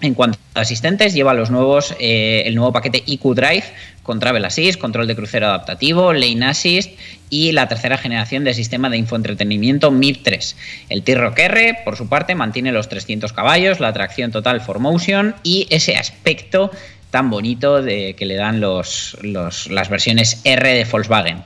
En 0.03 0.15
cuanto 0.15 0.37
a 0.53 0.59
asistentes, 0.59 1.13
lleva 1.13 1.33
los 1.33 1.49
nuevos, 1.49 1.95
eh, 1.97 2.43
el 2.45 2.55
nuevo 2.55 2.73
paquete 2.73 3.01
IQ 3.05 3.35
Drive 3.35 3.63
con 4.03 4.19
Travel 4.19 4.43
Assist, 4.43 4.77
control 4.77 5.07
de 5.07 5.15
crucero 5.15 5.45
adaptativo, 5.47 6.11
Lane 6.11 6.45
Assist 6.45 6.91
y 7.29 7.53
la 7.53 7.69
tercera 7.69 7.97
generación 7.97 8.43
del 8.43 8.53
sistema 8.53 8.89
de 8.89 8.97
infoentretenimiento 8.97 9.91
MIP 9.91 10.21
3. 10.21 10.57
El 10.89 11.03
T-Rock 11.03 11.39
R, 11.39 11.77
por 11.85 11.95
su 11.95 12.09
parte, 12.09 12.35
mantiene 12.35 12.73
los 12.73 12.89
300 12.89 13.31
caballos, 13.31 13.79
la 13.79 13.93
tracción 13.93 14.33
total 14.33 14.61
4Motion 14.61 15.35
y 15.41 15.67
ese 15.69 15.95
aspecto 15.95 16.69
tan 17.09 17.29
bonito 17.29 17.81
que 17.85 18.25
le 18.25 18.35
dan 18.35 18.59
los- 18.59 19.15
las 19.21 19.89
versiones 19.89 20.41
R 20.43 20.73
de 20.73 20.83
Volkswagen. 20.83 21.43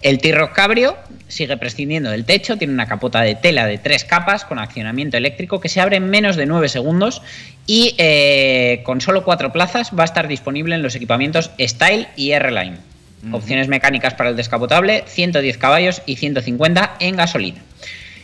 El 0.00 0.18
T-Rock 0.18 0.52
Cabrio 0.52 0.96
sigue 1.28 1.56
prescindiendo 1.56 2.10
del 2.10 2.24
techo, 2.24 2.56
tiene 2.56 2.72
una 2.72 2.86
capota 2.86 3.20
de 3.20 3.34
tela 3.34 3.66
de 3.66 3.78
tres 3.78 4.04
capas 4.04 4.44
con 4.44 4.58
accionamiento 4.58 5.16
eléctrico 5.16 5.60
que 5.60 5.68
se 5.68 5.80
abre 5.80 5.96
en 5.96 6.08
menos 6.08 6.36
de 6.36 6.46
9 6.46 6.68
segundos 6.68 7.22
y 7.66 7.94
eh, 7.98 8.82
con 8.84 9.00
solo 9.00 9.24
cuatro 9.24 9.52
plazas 9.52 9.90
va 9.96 10.02
a 10.02 10.04
estar 10.04 10.28
disponible 10.28 10.74
en 10.74 10.82
los 10.82 10.94
equipamientos 10.94 11.50
Style 11.58 12.08
y 12.16 12.32
R-Line. 12.32 12.76
Opciones 13.32 13.66
mecánicas 13.66 14.14
para 14.14 14.30
el 14.30 14.36
descapotable, 14.36 15.02
110 15.06 15.58
caballos 15.58 16.00
y 16.06 16.16
150 16.16 16.96
en 17.00 17.16
gasolina. 17.16 17.60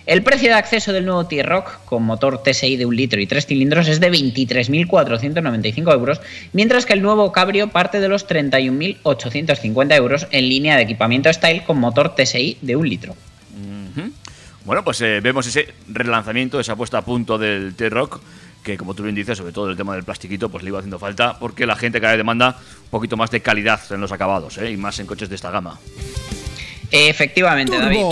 El 0.05 0.23
precio 0.23 0.49
de 0.49 0.55
acceso 0.55 0.93
del 0.93 1.05
nuevo 1.07 1.27
T-Rock 1.27 1.85
con 1.85 2.03
motor 2.03 2.43
TSI 2.43 2.77
de 2.77 2.87
un 2.87 2.97
litro 2.97 3.21
y 3.21 3.27
tres 3.27 3.47
cilindros 3.47 3.87
es 3.89 4.01
de 4.01 4.11
23.495 4.11 5.93
euros, 5.93 6.21
mientras 6.53 6.87
que 6.87 6.93
el 6.93 7.03
nuevo 7.03 7.31
Cabrio 7.31 7.69
parte 7.69 8.01
de 8.01 8.09
los 8.09 8.27
31.850 8.27 9.97
euros 9.97 10.27
en 10.31 10.49
línea 10.49 10.77
de 10.77 10.83
equipamiento 10.83 11.33
Style 11.33 11.63
con 11.65 11.79
motor 11.79 12.15
TSI 12.17 12.59
de 12.63 12.77
un 12.77 12.89
litro. 12.89 13.15
Bueno, 14.65 14.85
pues 14.85 15.01
eh, 15.01 15.21
vemos 15.21 15.47
ese 15.47 15.75
relanzamiento, 15.89 16.61
esa 16.61 16.77
puesta 16.77 16.99
a 16.99 17.03
punto 17.03 17.37
del 17.37 17.75
T-Rock 17.75 18.21
que 18.63 18.79
como 18.79 18.95
tú 18.95 19.03
bien 19.03 19.15
dices, 19.15 19.39
sobre 19.39 19.53
todo 19.53 19.71
el 19.71 19.77
tema 19.77 19.95
del 19.95 20.05
plastiquito, 20.05 20.49
pues 20.49 20.63
le 20.63 20.69
iba 20.69 20.79
haciendo 20.79 20.99
falta 20.99 21.39
porque 21.39 21.67
la 21.67 21.77
gente 21.77 22.01
cada 22.01 22.13
vez 22.13 22.19
demanda 22.19 22.57
un 22.85 22.91
poquito 22.91 23.17
más 23.17 23.31
de 23.31 23.41
calidad 23.41 23.81
en 23.91 24.01
los 24.01 24.13
acabados, 24.13 24.59
¿eh? 24.59 24.71
y 24.71 24.77
más 24.77 24.99
en 24.99 25.07
coches 25.07 25.29
de 25.29 25.35
esta 25.35 25.51
gama. 25.51 25.79
Efectivamente, 26.93 27.77
David. 27.77 28.05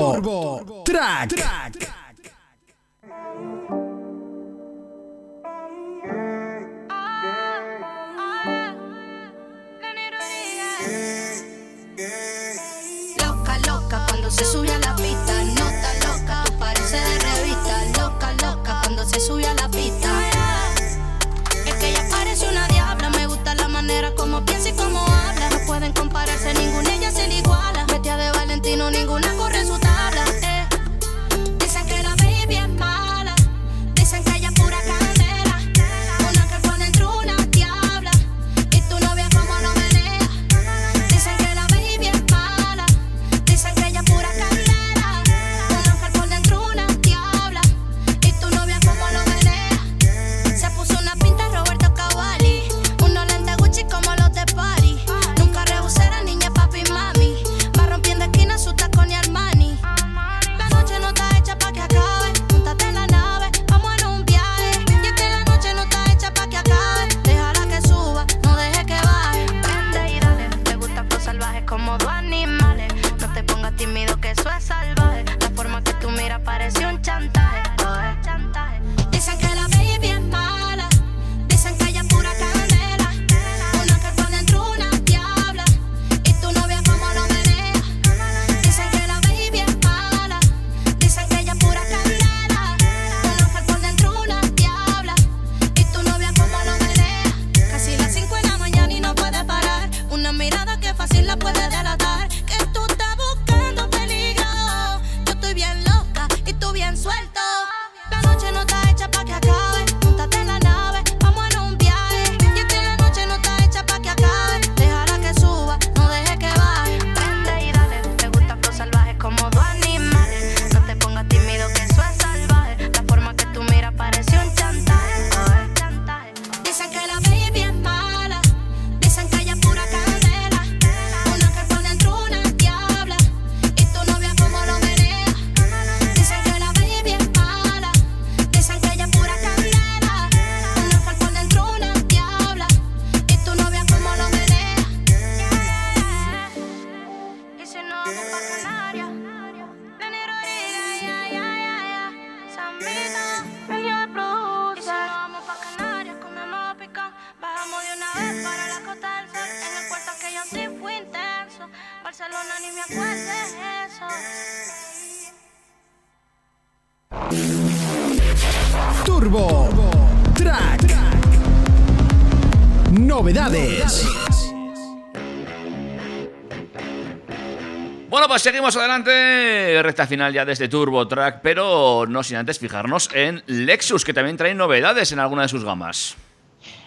Seguimos 178.61 178.77
adelante, 178.77 179.83
recta 179.83 180.07
final 180.07 180.35
ya 180.35 180.45
desde 180.45 180.69
Turbo 180.69 181.09
Track, 181.09 181.41
pero 181.43 182.05
no 182.07 182.23
sin 182.23 182.37
antes 182.37 182.59
fijarnos 182.59 183.09
en 183.15 183.43
Lexus, 183.47 184.05
que 184.05 184.13
también 184.13 184.37
trae 184.37 184.55
novedades 184.55 185.13
en 185.13 185.19
alguna 185.19 185.43
de 185.43 185.49
sus 185.49 185.65
gamas. 185.65 186.15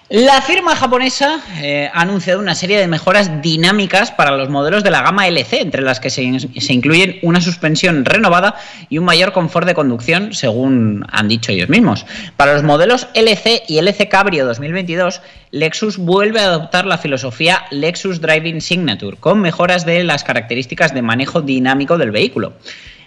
La 0.10 0.42
firma 0.42 0.76
japonesa 0.76 1.40
eh, 1.62 1.90
ha 1.92 2.02
anunciado 2.02 2.42
una 2.42 2.56
serie 2.56 2.78
de 2.78 2.90
mejoras 2.90 3.42
dinámicas 3.42 4.12
para 4.12 4.36
los 4.36 4.50
modelos 4.50 4.84
de 4.84 4.92
la 4.92 5.02
gama 5.02 5.28
LC, 5.30 5.62
entre 5.62 5.82
las 5.82 6.02
que 6.02 6.10
se, 6.10 6.40
se 6.40 6.74
incluyen 6.74 7.20
una 7.22 7.40
suspensión 7.40 8.04
renovada 8.04 8.56
y 8.90 8.98
un 8.98 9.06
mayor 9.06 9.32
confort 9.32 9.66
de 9.66 9.74
conducción, 9.74 10.34
según 10.34 11.06
han 11.10 11.30
dicho 11.30 11.54
ellos 11.54 11.70
mismos. 11.70 12.06
Para 12.36 12.54
los 12.54 12.64
modelos 12.64 13.08
LC 13.14 13.64
y 13.68 13.78
LC 13.78 14.10
Cabrio 14.10 14.46
2022, 14.46 15.22
Lexus 15.52 15.98
vuelve 15.98 16.42
a 16.42 16.48
adoptar 16.48 16.86
la 16.86 16.98
filosofía 16.98 17.64
Lexus 17.72 18.20
Driving 18.20 18.60
Signature, 18.60 19.16
con 19.18 19.40
mejoras 19.40 19.86
de 19.86 20.04
las 20.04 20.26
características 20.26 20.94
de 20.94 21.02
manejo 21.02 21.42
dinámico 21.42 21.98
del 21.98 22.12
vehículo. 22.12 22.54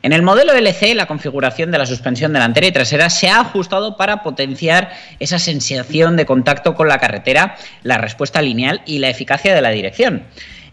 En 0.07 0.13
el 0.13 0.23
modelo 0.23 0.53
LC, 0.53 0.95
la 0.95 1.07
configuración 1.07 1.73
de 1.73 1.79
la 1.79 1.85
suspensión 1.85 2.33
delantera 2.33 2.69
y 2.69 2.71
trasera 2.71 3.11
se 3.11 3.29
ha 3.29 3.41
ajustado 3.41 3.97
para 3.97 4.23
potenciar 4.23 4.93
esa 5.19 5.41
sensación 5.41 6.17
de 6.17 6.25
contacto 6.25 6.77
con 6.77 6.87
la 6.87 7.01
carretera, 7.01 7.57
la 7.83 7.99
respuesta 7.99 8.41
lineal 8.41 8.83
y 8.87 9.01
la 9.01 9.09
eficacia 9.09 9.53
de 9.53 9.61
la 9.61 9.71
dirección. 9.71 10.23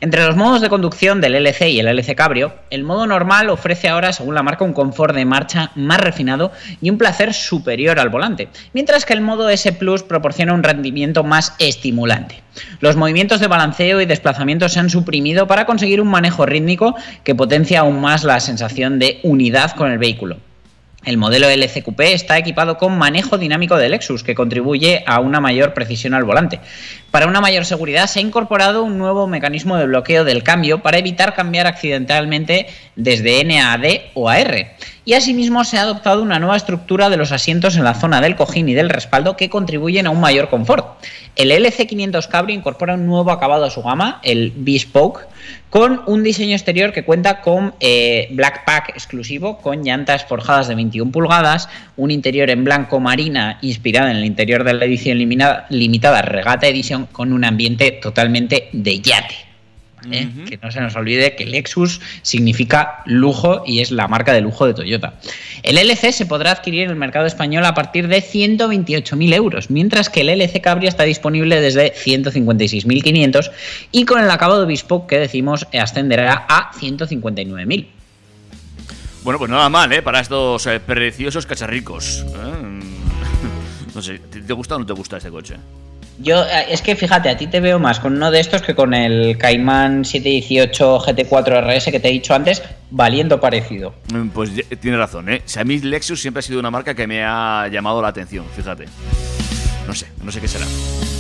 Entre 0.04 0.26
los 0.26 0.36
modos 0.36 0.60
de 0.60 0.68
conducción 0.68 1.22
del 1.22 1.34
LC 1.34 1.70
y 1.70 1.80
el 1.80 1.88
LC 1.88 2.14
Cabrio, 2.14 2.54
el 2.70 2.84
modo 2.84 3.08
normal 3.08 3.50
ofrece 3.50 3.88
ahora, 3.88 4.12
según 4.12 4.36
la 4.36 4.44
marca, 4.44 4.66
un 4.66 4.74
confort 4.74 5.16
de 5.16 5.24
marcha 5.24 5.72
más 5.76 6.02
refinado 6.02 6.52
y 6.82 6.90
un 6.90 6.98
placer 6.98 7.34
superior 7.34 7.98
al 7.98 8.10
volante, 8.10 8.50
mientras 8.74 9.06
que 9.06 9.14
el 9.14 9.22
modo 9.22 9.48
S 9.48 9.72
Plus 9.72 10.04
proporciona 10.04 10.54
un 10.54 10.62
rendimiento 10.62 11.24
más 11.24 11.56
estimulante. 11.58 12.44
Los 12.82 12.98
movimientos 12.98 13.40
de 13.40 13.48
balanceo 13.48 14.02
y 14.02 14.06
desplazamiento 14.06 14.68
se 14.68 14.82
han 14.82 14.90
suprimido 14.90 15.48
para 15.48 15.66
conseguir 15.66 16.02
un 16.02 16.10
manejo 16.10 16.46
rítmico 16.46 16.98
que 17.24 17.34
potencia 17.34 17.80
aún 17.80 18.02
más 18.02 18.26
la 18.26 18.42
sensación 18.42 19.00
de 19.00 19.22
unidad 19.24 19.72
con 19.72 19.90
el 19.90 20.00
vehículo. 20.00 20.36
El 21.06 21.18
modelo 21.18 21.50
LCQP 21.50 22.00
está 22.00 22.38
equipado 22.38 22.78
con 22.78 22.98
manejo 22.98 23.38
dinámico 23.38 23.76
de 23.76 23.90
Lexus, 23.90 24.24
que 24.24 24.36
contribuye 24.36 25.04
a 25.06 25.20
una 25.20 25.42
mayor 25.42 25.74
precisión 25.74 26.14
al 26.14 26.24
volante. 26.24 26.62
Para 27.14 27.28
una 27.28 27.42
mayor 27.42 27.64
seguridad 27.64 28.08
se 28.08 28.18
ha 28.18 28.24
incorporado 28.24 28.82
un 28.82 28.98
nuevo 28.98 29.28
mecanismo 29.28 29.78
de 29.78 29.86
bloqueo 29.86 30.24
del 30.24 30.42
cambio 30.42 30.82
para 30.82 30.98
evitar 30.98 31.36
cambiar 31.36 31.68
accidentalmente 31.68 32.66
desde 32.96 33.42
N 33.42 33.62
a 33.62 33.78
D 33.78 34.10
o 34.16 34.30
a 34.30 34.40
R. 34.40 34.72
Y 35.06 35.14
asimismo 35.14 35.64
se 35.64 35.78
ha 35.78 35.82
adoptado 35.82 36.24
una 36.24 36.40
nueva 36.40 36.58
estructura 36.58 37.10
de 37.10 37.18
los 37.18 37.32
asientos 37.32 37.76
en 37.76 37.84
la 37.84 37.94
zona 37.94 38.20
del 38.20 38.36
cojín 38.36 38.68
y 38.70 38.74
del 38.74 38.90
respaldo 38.90 39.38
que 39.38 39.50
contribuyen 39.50 40.08
a 40.08 40.10
un 40.10 40.22
mayor 40.22 40.50
confort. 40.50 41.04
El 41.36 41.52
LC500 41.52 42.28
Cabrio 42.30 42.56
incorpora 42.56 42.94
un 42.94 43.06
nuevo 43.06 43.32
acabado 43.32 43.66
a 43.66 43.70
su 43.70 43.84
gama, 43.84 44.20
el 44.24 44.54
Bespoke, 44.56 45.28
con 45.70 46.04
un 46.06 46.24
diseño 46.24 46.54
exterior 46.54 46.94
que 46.94 47.04
cuenta 47.04 47.42
con 47.42 47.74
eh, 47.80 48.28
Black 48.32 48.64
Pack 48.64 48.90
exclusivo, 48.90 49.58
con 49.58 49.84
llantas 49.84 50.24
forjadas 50.26 50.68
de 50.68 50.76
21 50.76 51.12
pulgadas, 51.12 51.68
un 51.98 52.12
interior 52.12 52.50
en 52.52 52.64
blanco 52.64 53.00
marina 53.00 53.58
inspirado 53.62 54.10
en 54.10 54.18
el 54.18 54.26
interior 54.26 54.64
de 54.64 54.74
la 54.74 54.86
edición 54.86 55.18
limitada, 55.18 56.22
Regata 56.22 56.68
Edition, 56.68 57.03
con 57.12 57.34
un 57.34 57.44
ambiente 57.46 57.92
totalmente 57.92 58.70
de 58.72 59.00
yate. 59.00 59.54
¿eh? 60.12 60.28
Que 60.50 60.60
no 60.62 60.72
se 60.72 60.82
nos 60.82 60.96
olvide 60.96 61.36
que 61.36 61.46
Lexus 61.46 62.02
significa 62.22 63.04
lujo 63.06 63.64
y 63.66 63.80
es 63.80 63.92
la 63.92 64.08
marca 64.08 64.34
de 64.34 64.42
lujo 64.42 64.66
de 64.66 64.74
Toyota. 64.74 65.16
El 65.64 65.78
LC 65.78 66.12
se 66.12 66.26
podrá 66.26 66.52
adquirir 66.52 66.84
en 66.84 66.90
el 66.90 66.96
mercado 66.96 67.26
español 67.26 67.66
a 67.66 67.74
partir 67.74 68.08
de 68.08 68.22
128.000 68.22 69.34
euros, 69.34 69.70
mientras 69.70 70.10
que 70.10 70.22
el 70.22 70.30
LC 70.30 70.62
Cabrio 70.62 70.90
está 70.90 71.04
disponible 71.04 71.62
desde 71.62 71.94
156.500 71.94 73.52
y 73.92 74.06
con 74.06 74.22
el 74.22 74.30
acabado 74.30 74.66
bespoke 74.66 75.08
que 75.08 75.20
decimos 75.20 75.68
ascenderá 75.74 76.46
a 76.48 76.72
159.000. 76.74 77.88
Bueno, 79.24 79.40
pues 79.40 79.50
nada 79.50 79.70
mal, 79.70 79.92
¿eh? 79.94 80.02
Para 80.02 80.20
estos 80.20 80.66
eh, 80.68 80.82
preciosos 80.82 81.46
cacharricos. 81.46 82.26
¿eh? 82.28 82.80
No 83.94 84.02
sé, 84.02 84.18
¿te 84.18 84.42
te 84.42 84.54
gusta 84.54 84.76
o 84.76 84.80
no 84.80 84.88
te 84.88 84.94
gusta 84.94 85.18
este 85.18 85.30
coche? 85.30 85.56
Yo, 86.20 86.44
eh, 86.44 86.66
es 86.70 86.82
que 86.82 86.96
fíjate, 86.96 87.30
a 87.30 87.38
ti 87.38 87.48
te 87.48 87.60
veo 87.60 87.80
más 87.80 88.00
con 88.00 88.14
uno 88.16 88.30
de 88.32 88.40
estos 88.40 88.62
que 88.62 88.76
con 88.76 88.94
el 88.94 89.38
Cayman 89.38 90.06
718 90.06 91.00
GT4 91.00 91.62
RS 91.64 91.92
que 91.92 92.00
te 92.00 92.10
he 92.10 92.12
dicho 92.12 92.34
antes, 92.36 92.62
valiendo 92.92 93.40
parecido. 93.40 93.96
Mm, 94.14 94.28
Pues 94.30 94.52
tiene 94.80 94.98
razón, 94.98 95.30
¿eh? 95.30 95.42
O 95.46 95.50
sea, 95.50 95.64
a 95.64 95.66
mí 95.66 95.80
Lexus 95.80 96.22
siempre 96.22 96.40
ha 96.40 96.44
sido 96.44 96.60
una 96.60 96.70
marca 96.72 96.94
que 96.94 97.08
me 97.08 97.24
ha 97.24 97.68
llamado 97.72 98.02
la 98.02 98.10
atención, 98.10 98.46
fíjate. 98.56 98.86
No 99.88 99.94
sé, 99.96 100.08
no 100.24 100.32
sé 100.32 100.40
qué 100.40 100.48
será. 100.48 100.66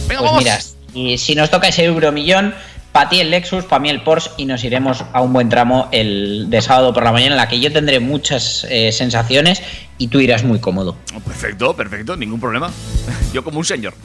Venga, 0.07 0.19
Pues 0.21 0.31
vamos. 0.31 0.37
mira, 0.43 0.59
y 0.93 1.17
si 1.17 1.33
nos 1.35 1.49
toca 1.49 1.67
ese 1.67 1.83
euromillón, 1.85 2.53
para 2.91 3.09
ti 3.09 3.19
el 3.19 3.31
Lexus, 3.31 3.65
para 3.65 3.79
mí 3.79 3.89
el 3.89 4.03
Porsche 4.03 4.29
y 4.37 4.45
nos 4.45 4.63
iremos 4.63 5.03
a 5.11 5.21
un 5.21 5.33
buen 5.33 5.49
tramo 5.49 5.89
el 5.91 6.45
de 6.51 6.61
sábado 6.61 6.93
por 6.93 7.03
la 7.03 7.11
mañana 7.11 7.31
en 7.33 7.37
la 7.37 7.47
que 7.47 7.59
yo 7.59 7.73
tendré 7.73 7.99
muchas 7.99 8.67
eh, 8.69 8.91
sensaciones 8.91 9.63
y 9.97 10.09
tú 10.09 10.19
irás 10.19 10.43
muy 10.43 10.59
cómodo. 10.59 10.95
Perfecto, 11.25 11.75
perfecto, 11.75 12.15
ningún 12.15 12.39
problema. 12.39 12.71
Yo 13.33 13.43
como 13.43 13.57
un 13.57 13.65
señor. 13.65 13.95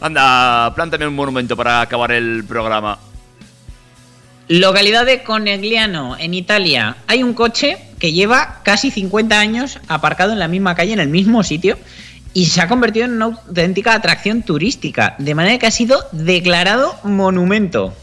Anda, 0.00 0.72
plántame 0.74 1.06
un 1.06 1.14
monumento 1.14 1.56
para 1.56 1.80
acabar 1.80 2.12
el 2.12 2.44
programa. 2.44 2.98
Localidad 4.48 5.06
de 5.06 5.22
Conegliano, 5.22 6.18
en 6.18 6.34
Italia, 6.34 6.96
hay 7.06 7.22
un 7.22 7.32
coche 7.32 7.78
que 7.98 8.12
lleva 8.12 8.60
casi 8.62 8.90
50 8.90 9.38
años 9.38 9.78
aparcado 9.88 10.32
en 10.32 10.38
la 10.38 10.48
misma 10.48 10.74
calle, 10.74 10.92
en 10.92 11.00
el 11.00 11.08
mismo 11.08 11.42
sitio, 11.42 11.78
y 12.34 12.46
se 12.46 12.60
ha 12.60 12.68
convertido 12.68 13.06
en 13.06 13.12
una 13.12 13.24
auténtica 13.26 13.94
atracción 13.94 14.42
turística, 14.42 15.14
de 15.18 15.34
manera 15.34 15.58
que 15.58 15.66
ha 15.66 15.70
sido 15.70 16.04
declarado 16.12 16.94
monumento. 17.04 17.94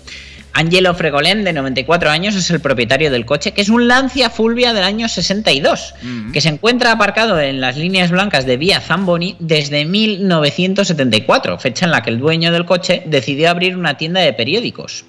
Angelo 0.54 0.94
Fregolén, 0.94 1.44
de 1.44 1.54
94 1.54 2.10
años, 2.10 2.36
es 2.36 2.50
el 2.50 2.60
propietario 2.60 3.10
del 3.12 3.26
coche, 3.26 3.52
que 3.54 3.62
es 3.62 3.70
un 3.70 3.88
Lancia 3.88 4.30
Fulvia 4.30 4.74
del 4.74 4.84
año 4.84 5.08
62, 5.08 5.94
que 6.34 6.42
se 6.42 6.50
encuentra 6.50 6.92
aparcado 6.92 7.40
en 7.40 7.62
las 7.62 7.78
líneas 7.78 8.12
blancas 8.12 8.46
de 8.46 8.58
Vía 8.58 8.82
Zamboni 8.82 9.36
desde 9.40 9.86
1974, 9.86 11.58
fecha 11.60 11.86
en 11.86 11.92
la 11.92 12.02
que 12.02 12.10
el 12.10 12.20
dueño 12.20 12.52
del 12.52 12.66
coche 12.66 13.04
decidió 13.06 13.50
abrir 13.50 13.78
una 13.78 13.98
tienda 13.98 14.22
de 14.22 14.34
periódicos. 14.34 15.06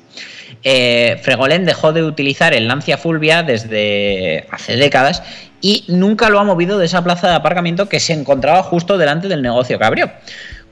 Eh, 0.65 1.21
Fregolén 1.23 1.65
dejó 1.65 1.93
de 1.93 2.05
utilizar 2.05 2.55
el 2.55 2.69
Lancia 2.69 2.97
Fulvia 2.97 3.43
desde 3.43 4.47
hace 4.51 4.77
décadas 4.77 5.23
y 5.61 5.85
nunca 5.89 6.29
lo 6.29 6.39
ha 6.39 6.45
movido 6.45 6.79
de 6.79 6.87
esa 6.87 7.03
plaza 7.03 7.29
de 7.29 7.35
aparcamiento 7.35 7.89
que 7.89 8.01
se 8.01 8.13
encontraba 8.13 8.63
justo 8.63 8.99
delante 8.99 9.29
del 9.29 9.43
negocio 9.43 9.79
que 9.79 9.85
abrió. 9.85 10.13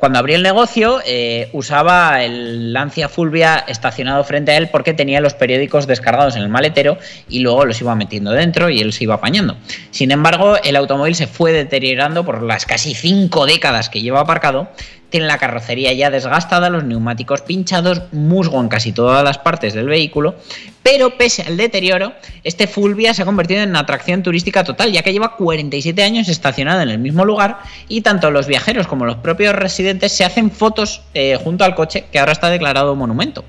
Cuando 0.01 0.18
abrió 0.18 0.36
el 0.36 0.42
negocio, 0.42 1.03
eh, 1.05 1.51
usaba 1.53 2.24
el 2.24 2.72
Lancia 2.72 3.11
Fulvia 3.11 3.62
estacionado 3.68 4.24
frente 4.24 4.53
a 4.53 4.57
él 4.57 4.70
porque 4.72 4.94
tenía 4.94 5.20
los 5.20 5.34
periódicos 5.34 5.86
descargados 5.86 6.36
en 6.36 6.42
el 6.42 6.48
maletero 6.48 6.96
y 7.28 7.40
luego 7.40 7.66
los 7.66 7.78
iba 7.82 7.94
metiendo 7.94 8.30
dentro 8.30 8.70
y 8.70 8.80
él 8.80 8.94
se 8.94 9.05
iba 9.05 9.16
apañando. 9.16 9.59
Sin 9.90 10.11
embargo, 10.11 10.57
el 10.64 10.76
automóvil 10.76 11.14
se 11.14 11.26
fue 11.26 11.53
deteriorando 11.53 12.24
por 12.24 12.42
las 12.42 12.64
casi 12.64 12.94
cinco 12.94 13.44
décadas 13.44 13.90
que 13.90 14.01
lleva 14.01 14.20
aparcado. 14.20 14.70
Tiene 15.11 15.26
la 15.26 15.38
carrocería 15.38 15.92
ya 15.92 16.11
desgastada, 16.11 16.70
los 16.70 16.84
neumáticos 16.84 17.42
pinchados, 17.42 18.02
musgo 18.12 18.61
en 18.61 18.68
casi 18.68 18.92
todas 18.92 19.22
las 19.22 19.38
partes 19.38 19.74
del 19.74 19.86
vehículo, 19.86 20.36
pero 20.82 21.16
pese 21.18 21.42
al 21.42 21.56
deterioro, 21.56 22.12
este 22.44 22.66
Fulvia 22.66 23.12
se 23.12 23.22
ha 23.22 23.24
convertido 23.24 23.61
en 23.61 23.70
una 23.70 23.80
atracción 23.80 24.22
turística 24.22 24.64
total, 24.64 24.92
ya 24.92 25.02
que 25.02 25.12
lleva 25.12 25.36
47 25.36 26.02
años 26.02 26.28
estacionado 26.28 26.80
en 26.80 26.88
el 26.88 26.98
mismo 26.98 27.24
lugar 27.24 27.58
y 27.88 28.00
tanto 28.00 28.30
los 28.30 28.46
viajeros 28.46 28.86
como 28.86 29.04
los 29.04 29.16
propios 29.16 29.54
residentes 29.54 30.12
se 30.12 30.24
hacen 30.24 30.50
fotos 30.50 31.02
eh, 31.14 31.38
junto 31.42 31.64
al 31.64 31.74
coche 31.74 32.06
que 32.11 32.18
ahora 32.18 32.32
está 32.32 32.48
declarado 32.48 32.94
monumento. 32.96 33.44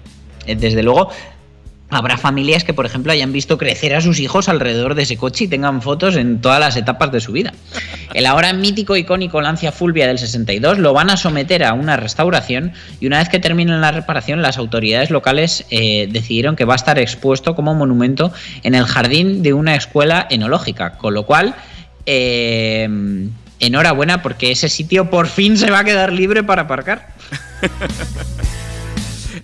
Eh, 0.46 0.56
Desde 0.56 0.84
luego, 0.84 1.10
Habrá 1.92 2.18
familias 2.18 2.64
que, 2.64 2.74
por 2.74 2.86
ejemplo, 2.86 3.12
hayan 3.12 3.34
visto 3.34 3.58
crecer 3.58 3.94
a 3.94 4.02
sus 4.02 4.20
hijos 4.20 4.48
alrededor 4.48 4.96
de 4.96 5.04
ese 5.04 5.18
coche 5.18 5.44
y 5.44 5.48
tengan 5.50 5.82
fotos 5.82 6.16
en 6.16 6.40
todas 6.40 6.60
las 6.60 6.78
etapas 6.78 7.12
de 7.12 7.20
su 7.20 7.34
vida. 7.34 7.54
El 8.14 8.26
ahora 8.26 8.54
mítico 8.54 8.96
icónico 8.96 9.42
Lancia 9.42 9.74
Fulvia 9.74 10.08
del 10.08 10.18
62 10.18 10.80
lo 10.80 10.94
van 10.94 11.10
a 11.10 11.18
someter 11.18 11.66
a 11.66 11.74
una 11.74 11.98
restauración 11.98 12.72
y 13.02 13.08
una 13.08 13.20
vez 13.20 13.28
que 13.28 13.40
terminen 13.40 13.82
la 13.82 13.92
reparación, 13.92 14.42
las 14.42 14.58
autoridades 14.58 15.10
locales 15.10 15.66
eh, 15.70 16.08
decidieron 16.10 16.56
que 16.56 16.64
va 16.66 16.74
a 16.74 16.78
estar 16.78 16.98
expuesto 16.98 17.56
como 17.56 17.76
monumento 17.76 18.32
en 18.64 18.74
el 18.74 18.86
jardín 18.86 19.44
de 19.44 19.54
una 19.54 19.76
escuela 19.76 20.26
enológica, 20.30 20.98
con 20.98 21.14
lo 21.14 21.26
cual... 21.26 21.56
eh, 22.06 22.90
enhorabuena 23.62 24.24
porque 24.24 24.52
ese 24.52 24.70
sitio 24.70 25.10
por 25.10 25.28
fin 25.28 25.56
se 25.56 25.70
va 25.70 25.80
a 25.80 25.84
quedar 25.84 26.12
libre 26.12 26.44
para 26.44 26.64
aparcar. 26.64 27.14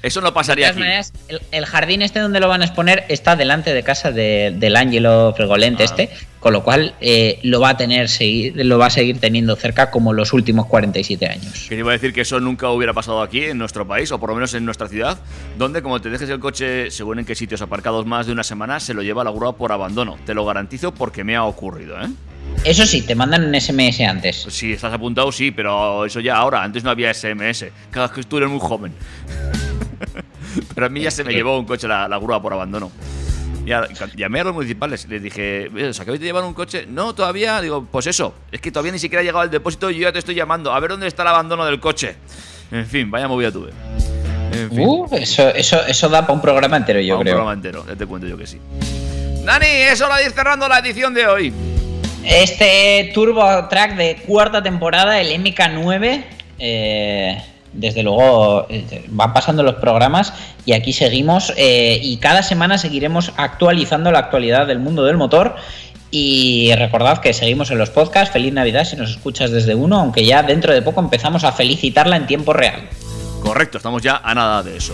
Eso 0.04 0.22
no 0.22 0.28
De 0.28 0.34
pasaría 0.34 0.66
todas 0.68 0.76
aquí. 0.78 0.80
maneras, 0.82 1.14
el, 1.28 1.42
el 1.52 1.66
jardín 1.66 2.02
este 2.02 2.20
donde 2.20 2.40
lo 2.40 2.48
van 2.48 2.62
a 2.62 2.66
exponer 2.66 3.06
está 3.10 3.36
delante 3.36 3.74
de 3.74 3.84
casa 3.84 4.12
de- 4.12 4.54
del 4.56 4.76
Ángelo 4.76 5.34
Fregolente 5.36 5.84
Ah. 5.84 5.86
este, 5.86 6.10
con 6.40 6.54
lo 6.54 6.64
cual 6.64 6.94
eh, 7.02 7.40
lo 7.44 7.60
va 7.60 7.70
a 7.70 7.78
tener 7.78 8.08
seguir, 8.10 8.54
lo 8.66 8.78
va 8.78 8.86
a 8.86 8.90
seguir 8.90 9.20
teniendo 9.20 9.56
cerca 9.56 9.90
como 9.92 10.14
los 10.14 10.34
últimos 10.34 10.68
47 10.68 11.28
años. 11.28 11.66
Que 11.68 11.76
iba 11.76 11.90
a 11.90 11.94
decir 11.94 12.14
que 12.14 12.22
eso 12.22 12.40
nunca 12.40 12.70
hubiera 12.70 12.94
pasado 12.94 13.22
aquí 13.22 13.44
en 13.46 13.58
nuestro 13.58 13.88
país, 13.88 14.12
o 14.12 14.20
por 14.20 14.30
lo 14.30 14.36
menos 14.36 14.54
en 14.54 14.64
nuestra 14.64 14.88
ciudad, 14.88 15.18
donde 15.58 15.82
como 15.82 16.00
te 16.00 16.10
dejes 16.10 16.30
el 16.30 16.40
coche, 16.40 16.92
según 16.92 17.20
en 17.20 17.26
qué 17.26 17.36
sitios 17.36 17.62
aparcados 17.62 18.06
más 18.06 18.28
de 18.28 18.32
una 18.34 18.44
semana, 18.44 18.80
se 18.80 18.94
lo 18.94 19.02
lleva 19.02 19.24
la 19.24 19.32
grúa 19.32 19.58
por 19.58 19.72
abandono. 19.72 20.18
Te 20.26 20.34
lo 20.34 20.46
garantizo 20.46 20.94
porque 20.94 21.24
me 21.24 21.36
ha 21.36 21.44
ocurrido, 21.44 22.00
¿eh? 22.02 22.08
Eso 22.64 22.86
sí, 22.86 23.02
te 23.02 23.14
mandan 23.14 23.44
un 23.46 23.54
SMS 23.60 24.02
antes. 24.06 24.46
Si 24.50 24.74
estás 24.74 24.94
apuntado, 24.94 25.32
sí, 25.32 25.52
pero 25.52 26.06
eso 26.06 26.20
ya 26.22 26.38
ahora. 26.38 26.64
Antes 26.64 26.84
no 26.84 26.90
había 26.90 27.14
SMS. 27.14 27.66
Cada 27.92 28.08
vez 28.08 28.16
que 28.16 28.24
tú 28.24 28.38
eres 28.38 28.50
muy 28.50 28.60
joven. 28.60 28.94
pero 30.76 30.88
a 30.88 30.90
mí 30.90 31.02
ya 31.02 31.12
se 31.12 31.24
me 31.24 31.34
llevó 31.34 31.58
un 31.60 31.66
coche 31.66 31.88
la, 31.88 32.08
la 32.08 32.18
grúa 32.18 32.42
por 32.42 32.54
abandono. 32.54 32.92
Y 33.66 33.72
a- 33.74 33.88
llamé 34.16 34.40
a 34.40 34.44
los 34.46 34.54
municipales, 34.54 35.06
les 35.10 35.22
dije, 35.22 35.70
"Oye, 35.74 35.90
¿os 35.90 36.00
acabáis 36.00 36.22
de 36.22 36.28
llevar 36.28 36.44
un 36.46 36.54
coche? 36.54 36.86
No, 36.88 37.14
todavía. 37.14 37.60
Digo, 37.62 37.86
pues 37.92 38.08
eso, 38.08 38.34
es 38.52 38.62
que 38.62 38.72
todavía 38.72 38.94
ni 38.94 39.00
siquiera 39.00 39.22
ha 39.22 39.24
llegado 39.26 39.44
el 39.44 39.50
depósito 39.52 39.90
y 39.92 39.96
yo 39.96 40.04
ya 40.04 40.14
te 40.14 40.20
estoy 40.20 40.36
llamando. 40.36 40.72
A 40.74 40.80
ver 40.80 40.92
dónde 40.92 41.08
está 41.08 41.24
el 41.24 41.28
abandono 41.30 41.66
del 41.66 41.80
coche. 41.80 42.16
En 42.72 42.86
fin, 42.86 43.12
vaya 43.12 43.28
movida 43.28 43.52
tuve. 43.52 43.72
En 44.54 44.70
fin, 44.70 44.80
Uh, 44.88 45.08
eso, 45.12 45.50
eso, 45.50 45.86
eso 45.86 46.08
da 46.10 46.22
para 46.22 46.34
un 46.34 46.42
programa 46.42 46.78
entero, 46.78 47.02
yo 47.02 47.16
pa' 47.16 47.18
un 47.18 47.24
creo. 47.24 47.36
programa 47.36 47.54
entero, 47.54 47.86
ya 47.86 47.96
te 47.96 48.06
cuento 48.06 48.26
yo 48.28 48.38
que 48.38 48.48
sí. 48.48 48.58
Dani, 49.44 49.66
es 49.68 50.00
hora 50.02 50.18
de 50.18 50.26
ir 50.26 50.32
cerrando 50.32 50.68
la 50.70 50.80
edición 50.80 51.14
de 51.14 51.28
hoy. 51.28 51.54
Este 52.24 53.12
Turbo 53.14 53.68
Track 53.70 53.96
de 53.96 54.16
cuarta 54.26 54.62
temporada, 54.64 55.20
el 55.22 55.32
MK9, 55.44 56.24
eh, 56.60 57.38
desde 57.78 58.04
luego 58.04 58.66
eh, 58.70 59.06
van 59.08 59.34
pasando 59.34 59.64
los 59.64 59.76
programas 59.76 60.34
y 60.66 60.74
aquí 60.74 60.94
seguimos 60.94 61.54
eh, 61.56 62.00
y 62.02 62.18
cada 62.18 62.44
semana 62.44 62.78
seguiremos 62.78 63.32
actualizando 63.38 64.12
la 64.12 64.20
actualidad 64.20 64.68
del 64.68 64.80
mundo 64.80 65.06
del 65.06 65.18
motor. 65.18 65.56
Y 66.10 66.72
recordad 66.76 67.20
que 67.20 67.34
seguimos 67.34 67.70
en 67.70 67.78
los 67.78 67.90
podcasts. 67.90 68.32
Feliz 68.32 68.54
Navidad 68.54 68.86
si 68.86 68.96
nos 68.96 69.12
escuchas 69.12 69.52
desde 69.52 69.76
uno, 69.76 70.00
aunque 70.00 70.26
ya 70.26 70.42
dentro 70.42 70.74
de 70.74 70.82
poco 70.82 71.02
empezamos 71.02 71.44
a 71.44 71.52
felicitarla 71.52 72.16
en 72.16 72.28
tiempo 72.28 72.54
real. 72.54 72.88
Correcto, 73.42 73.78
estamos 73.78 74.02
ya 74.02 74.22
a 74.24 74.34
nada 74.34 74.64
de 74.64 74.78
eso. 74.78 74.94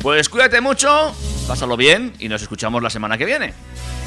Pues 0.00 0.28
cuídate 0.28 0.60
mucho, 0.60 1.12
pásalo 1.46 1.76
bien 1.76 2.14
y 2.18 2.28
nos 2.28 2.40
escuchamos 2.40 2.82
la 2.82 2.90
semana 2.90 3.18
que 3.18 3.26
viene. 3.26 3.52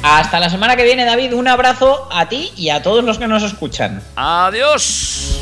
Hasta 0.02 0.40
la 0.40 0.50
semana 0.50 0.74
que 0.76 0.84
viene, 0.84 1.04
David. 1.04 1.32
Un 1.34 1.48
abrazo 1.48 2.08
a 2.10 2.28
ti 2.28 2.50
y 2.56 2.70
a 2.70 2.82
todos 2.82 3.04
los 3.04 3.18
que 3.18 3.28
nos 3.28 3.42
escuchan. 3.42 4.02
Adiós. 4.16 5.41